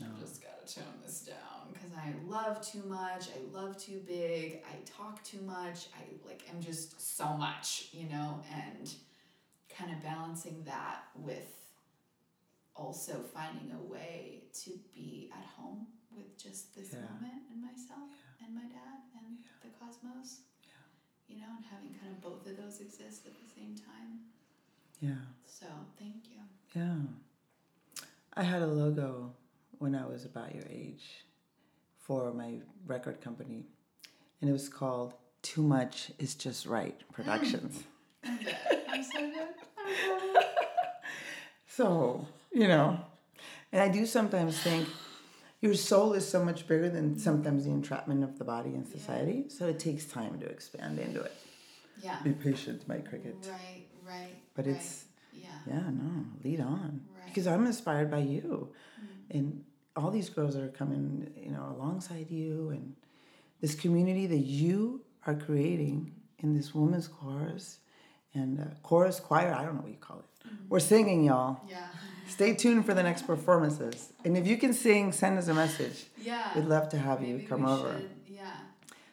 i 0.01 0.19
just 0.19 0.41
gotta 0.41 0.73
tone 0.73 0.93
this 1.05 1.21
down 1.21 1.71
because 1.73 1.91
i 1.97 2.13
love 2.27 2.61
too 2.65 2.83
much 2.87 3.27
i 3.29 3.57
love 3.57 3.77
too 3.77 4.01
big 4.07 4.63
i 4.71 4.75
talk 4.85 5.23
too 5.23 5.41
much 5.41 5.87
i 5.97 6.27
like 6.27 6.43
i'm 6.51 6.61
just 6.61 7.17
so 7.17 7.25
much 7.37 7.89
you 7.91 8.07
know 8.09 8.39
and 8.53 8.93
kind 9.69 9.91
of 9.91 10.01
balancing 10.01 10.63
that 10.65 11.03
with 11.15 11.55
also 12.75 13.13
finding 13.33 13.71
a 13.71 13.91
way 13.91 14.43
to 14.53 14.71
be 14.93 15.29
at 15.33 15.45
home 15.57 15.87
with 16.15 16.37
just 16.37 16.75
this 16.75 16.89
yeah. 16.91 16.99
moment 16.99 17.43
and 17.51 17.61
myself 17.61 18.09
yeah. 18.39 18.45
and 18.45 18.55
my 18.55 18.61
dad 18.63 18.99
and 19.17 19.37
yeah. 19.39 19.47
the 19.63 19.69
cosmos. 19.79 20.41
You 21.27 21.37
know, 21.37 21.47
and 21.57 21.65
having 21.65 21.89
kind 21.99 22.13
of 22.13 22.21
both 22.21 22.45
of 22.45 22.55
those 22.55 22.81
exist 22.81 23.25
at 23.25 23.33
the 23.33 23.59
same 23.59 23.75
time. 23.75 24.19
Yeah. 25.01 25.25
So 25.43 25.65
thank 25.97 26.29
you. 26.29 26.41
Yeah. 26.75 26.97
I 28.35 28.43
had 28.43 28.61
a 28.61 28.67
logo 28.67 29.31
when 29.79 29.95
I 29.95 30.05
was 30.05 30.25
about 30.25 30.53
your 30.53 30.65
age 30.69 31.25
for 31.99 32.33
my 32.33 32.59
record 32.85 33.21
company, 33.21 33.65
and 34.41 34.49
it 34.49 34.53
was 34.53 34.69
called 34.69 35.13
Too 35.41 35.63
Much 35.63 36.11
Is 36.19 36.35
Just 36.35 36.65
Right 36.65 36.99
Productions. 37.11 37.83
I'm 38.23 39.03
so 39.03 39.19
good. 39.19 40.45
so, 41.67 42.27
you 42.51 42.67
know, 42.67 42.99
and 43.71 43.81
I 43.81 43.89
do 43.89 44.05
sometimes 44.05 44.59
think 44.59 44.87
your 45.61 45.73
soul 45.73 46.13
is 46.13 46.27
so 46.27 46.43
much 46.43 46.67
bigger 46.67 46.89
than 46.89 47.17
sometimes 47.17 47.65
the 47.65 47.71
entrapment 47.71 48.23
of 48.23 48.37
the 48.37 48.45
body 48.45 48.69
and 48.69 48.87
society. 48.87 49.45
Yeah. 49.47 49.57
So 49.57 49.67
it 49.67 49.79
takes 49.79 50.05
time 50.05 50.39
to 50.39 50.45
expand 50.45 50.99
into 50.99 51.21
it. 51.21 51.33
Yeah. 52.01 52.21
Be 52.23 52.33
patient, 52.33 52.87
my 52.87 52.97
cricket. 52.97 53.35
Right, 53.49 53.85
right. 54.07 54.35
But 54.53 54.67
right. 54.67 54.75
it's, 54.75 55.05
yeah. 55.33 55.47
Yeah, 55.67 55.89
no, 55.89 56.25
lead 56.43 56.61
on. 56.61 57.01
Right. 57.15 57.25
Because 57.25 57.47
I'm 57.47 57.65
inspired 57.65 58.11
by 58.11 58.19
you. 58.19 58.69
Mm-hmm. 58.99 59.14
And 59.31 59.63
all 59.95 60.11
these 60.11 60.29
girls 60.29 60.55
that 60.55 60.63
are 60.63 60.69
coming, 60.69 61.31
you 61.35 61.51
know, 61.51 61.75
alongside 61.77 62.29
you 62.29 62.69
and 62.69 62.95
this 63.61 63.75
community 63.75 64.27
that 64.27 64.37
you 64.37 65.01
are 65.25 65.35
creating 65.35 66.13
in 66.39 66.55
this 66.55 66.75
women's 66.75 67.07
chorus 67.07 67.79
and 68.33 68.59
uh, 68.59 68.63
chorus 68.83 69.19
choir. 69.19 69.53
I 69.53 69.63
don't 69.63 69.75
know 69.75 69.81
what 69.81 69.91
you 69.91 69.97
call 69.97 70.19
it. 70.19 70.47
Mm-hmm. 70.47 70.69
We're 70.69 70.79
singing, 70.79 71.23
y'all. 71.23 71.61
Yeah. 71.67 71.87
Stay 72.27 72.53
tuned 72.53 72.85
for 72.85 72.93
the 72.93 73.03
next 73.03 73.23
performances. 73.23 74.11
And 74.23 74.35
if 74.37 74.47
you 74.47 74.57
can 74.57 74.73
sing, 74.73 75.11
send 75.11 75.37
us 75.37 75.47
a 75.47 75.53
message. 75.53 76.05
Yeah. 76.21 76.53
We'd 76.55 76.65
love 76.65 76.89
to 76.89 76.97
have 76.97 77.21
Maybe 77.21 77.43
you 77.43 77.47
come 77.47 77.65
over. 77.65 77.93
Should. 77.97 78.09
Yeah. 78.27 78.51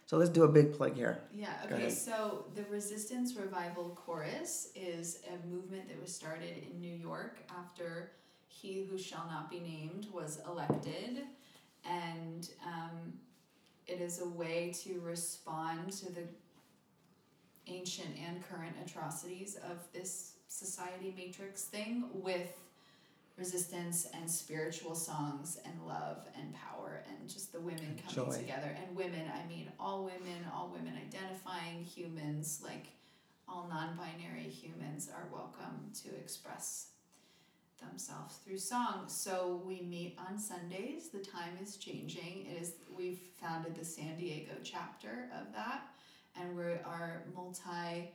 So 0.06 0.16
let's 0.16 0.30
do 0.30 0.42
a 0.44 0.48
big 0.48 0.74
plug 0.74 0.94
here. 0.94 1.20
Yeah. 1.34 1.52
Okay. 1.64 1.88
So 1.90 2.46
the 2.54 2.64
Resistance 2.64 3.34
Revival 3.36 3.98
Chorus 4.04 4.70
is 4.74 5.20
a 5.28 5.46
movement 5.46 5.88
that 5.88 6.00
was 6.00 6.14
started 6.14 6.64
in 6.70 6.80
New 6.80 6.94
York 6.94 7.38
after 7.50 8.12
he 8.60 8.86
who 8.88 8.98
shall 8.98 9.26
not 9.28 9.50
be 9.50 9.60
named 9.60 10.06
was 10.12 10.40
elected, 10.46 11.22
and 11.88 12.50
um, 12.66 13.12
it 13.86 14.00
is 14.00 14.20
a 14.20 14.28
way 14.28 14.72
to 14.84 15.00
respond 15.00 15.92
to 15.92 16.12
the 16.12 16.22
ancient 17.66 18.16
and 18.26 18.42
current 18.48 18.74
atrocities 18.84 19.56
of 19.70 19.78
this 19.92 20.34
society 20.48 21.14
matrix 21.16 21.64
thing 21.64 22.04
with 22.12 22.52
resistance 23.38 24.06
and 24.14 24.30
spiritual 24.30 24.94
songs 24.94 25.58
and 25.64 25.74
love 25.86 26.28
and 26.38 26.54
power 26.54 27.02
and 27.08 27.28
just 27.28 27.52
the 27.52 27.60
women 27.60 27.98
coming 28.06 28.30
Joy. 28.30 28.36
together 28.36 28.76
and 28.76 28.94
women 28.94 29.22
i 29.34 29.48
mean 29.48 29.72
all 29.80 30.04
women 30.04 30.44
all 30.54 30.68
women 30.68 30.92
identifying 31.08 31.82
humans 31.82 32.60
like 32.62 32.88
all 33.48 33.66
non-binary 33.68 34.48
humans 34.50 35.08
are 35.14 35.26
welcome 35.32 35.90
to 36.02 36.14
express 36.16 36.88
themselves 37.88 38.36
through 38.44 38.58
song 38.58 39.04
so 39.06 39.62
we 39.66 39.82
meet 39.82 40.16
on 40.28 40.38
sundays 40.38 41.08
the 41.10 41.18
time 41.18 41.56
is 41.62 41.76
changing 41.76 42.46
it 42.50 42.60
is 42.62 42.72
we've 42.96 43.20
founded 43.40 43.74
the 43.74 43.84
san 43.84 44.16
diego 44.16 44.52
chapter 44.62 45.28
of 45.40 45.52
that 45.54 45.82
and 46.40 46.56
we 46.56 46.62
are 46.62 47.22
multi 47.34 48.10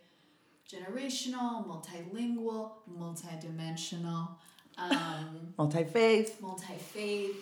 generational 0.71 1.65
multilingual 1.67 2.71
multidimensional 2.99 4.29
um, 4.77 5.53
Multi 5.57 5.83
faith. 5.85 6.39
multi 6.39 6.73
faith, 6.77 7.35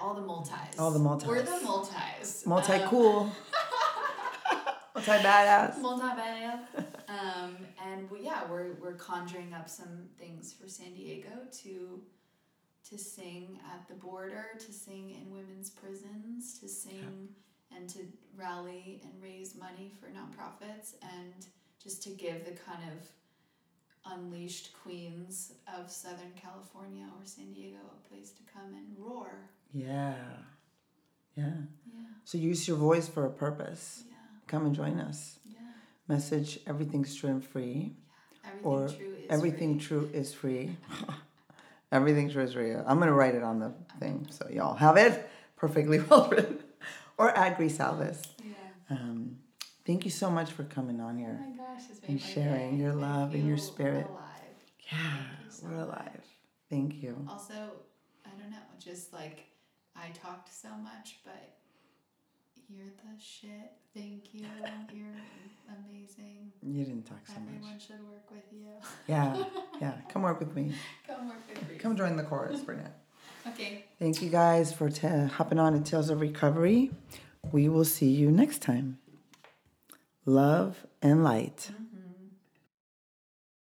all 0.00 0.14
the 0.14 0.22
multis. 0.22 0.78
All 0.78 0.90
the 0.90 0.98
multis. 0.98 1.28
We're 1.28 1.42
the 1.42 1.60
multis. 1.62 2.46
Multi 2.46 2.72
Um, 2.72 2.88
cool. 2.88 3.32
multi 4.94 5.10
badass. 5.10 5.78
multi 5.78 6.02
badass. 6.06 6.60
Um, 7.08 7.56
and 7.84 8.10
we, 8.10 8.22
yeah, 8.22 8.42
we're 8.50 8.74
we're 8.80 8.94
conjuring 8.94 9.52
up 9.54 9.68
some 9.68 10.08
things 10.18 10.52
for 10.52 10.68
San 10.68 10.94
Diego 10.94 11.28
to 11.62 12.00
to 12.90 12.98
sing 12.98 13.58
at 13.74 13.86
the 13.88 13.94
border, 13.94 14.46
to 14.58 14.72
sing 14.72 15.10
in 15.10 15.32
women's 15.32 15.70
prisons, 15.70 16.58
to 16.60 16.68
sing 16.68 17.28
and 17.76 17.88
to 17.88 17.98
rally 18.36 19.00
and 19.02 19.12
raise 19.20 19.56
money 19.56 19.92
for 20.00 20.06
nonprofits, 20.06 20.94
and 21.02 21.32
just 21.82 22.02
to 22.04 22.10
give 22.10 22.44
the 22.44 22.52
kind 22.52 22.82
of 22.92 24.12
unleashed 24.12 24.70
queens 24.82 25.52
of 25.76 25.90
Southern 25.90 26.30
California 26.40 27.04
or 27.18 27.24
San 27.24 27.52
Diego 27.52 27.78
a 28.04 28.08
place 28.08 28.30
to 28.30 28.42
come 28.52 28.72
and 28.74 28.86
roar. 28.98 29.30
Yeah. 29.72 30.14
Yeah. 31.34 31.44
Yeah, 31.92 32.00
So 32.24 32.38
use 32.38 32.66
your 32.68 32.76
voice 32.78 33.08
for 33.08 33.26
a 33.26 33.30
purpose. 33.30 34.04
yeah, 34.08 34.14
Come 34.46 34.64
and 34.66 34.74
join 34.74 35.00
us. 35.00 35.38
yeah. 35.44 35.55
Message 36.08 36.60
everything's 36.66 37.14
true 37.14 37.30
and 37.30 37.44
free. 37.44 37.92
Everything 38.44 38.64
Or 38.64 38.88
true 38.88 39.14
is 39.18 39.26
Everything 39.30 39.78
free. 39.78 39.86
true 39.86 40.10
is 40.12 40.32
free. 40.34 40.76
Everything 41.92 42.30
true 42.30 42.42
is 42.44 42.52
free. 42.52 42.72
I'm 42.74 42.98
gonna 42.98 43.12
write 43.12 43.34
it 43.34 43.42
on 43.42 43.58
the 43.58 43.72
thing 43.98 44.26
so 44.30 44.48
y'all 44.48 44.74
have 44.74 44.96
it 44.96 45.28
perfectly 45.56 45.98
well 46.10 46.28
written. 46.28 46.58
Or 47.18 47.36
add 47.36 47.56
Grace 47.56 47.78
Alves. 47.78 48.24
Yeah. 48.44 48.52
Um, 48.90 49.38
thank 49.84 50.04
you 50.04 50.10
so 50.10 50.30
much 50.30 50.52
for 50.52 50.64
coming 50.64 51.00
on 51.00 51.16
Oh 51.16 51.18
here. 51.18 51.40
my 51.40 51.56
gosh, 51.56 51.82
And 52.06 52.20
sharing 52.20 52.76
day. 52.76 52.82
your 52.84 52.92
love 52.92 53.34
and 53.34 53.46
your 53.46 53.56
spirit. 53.56 54.06
Alive. 54.06 54.92
Yeah, 54.92 55.16
so 55.48 55.66
we're 55.66 55.76
much. 55.76 55.86
alive. 55.88 56.20
Thank 56.70 57.02
you. 57.02 57.26
Also, 57.28 57.54
I 58.24 58.30
don't 58.40 58.50
know, 58.50 58.58
just 58.78 59.12
like 59.12 59.44
I 59.96 60.10
talked 60.10 60.52
so 60.54 60.68
much, 60.76 61.18
but 61.24 61.55
you're 62.68 62.86
the 62.86 63.22
shit. 63.22 63.72
Thank 63.94 64.34
you. 64.34 64.46
You're 64.92 65.06
amazing. 65.68 66.52
You 66.62 66.84
didn't 66.84 67.04
talk 67.04 67.26
so 67.26 67.32
Everyone 67.36 67.60
much. 67.62 67.70
Everyone 67.72 67.80
should 67.80 68.02
work 68.10 68.30
with 68.30 68.52
you. 68.52 68.66
Yeah, 69.08 69.44
yeah. 69.80 69.94
Come 70.10 70.22
work 70.22 70.38
with 70.38 70.54
me. 70.54 70.72
Come 71.06 71.28
work 71.28 71.38
with 71.48 71.70
me. 71.70 71.76
Come 71.78 71.96
join 71.96 72.16
the 72.16 72.22
chorus, 72.24 72.60
Burnett. 72.60 72.92
Okay. 73.48 73.84
Thank 73.98 74.20
you 74.20 74.28
guys 74.28 74.72
for 74.72 74.90
t- 74.90 75.06
hopping 75.08 75.58
on 75.58 75.72
to 75.72 75.80
Tales 75.90 76.10
of 76.10 76.20
Recovery. 76.20 76.90
We 77.52 77.68
will 77.70 77.84
see 77.86 78.10
you 78.10 78.30
next 78.30 78.60
time. 78.60 78.98
Love 80.26 80.84
and 81.00 81.22
light. 81.24 81.70
Mhm. 81.72 81.95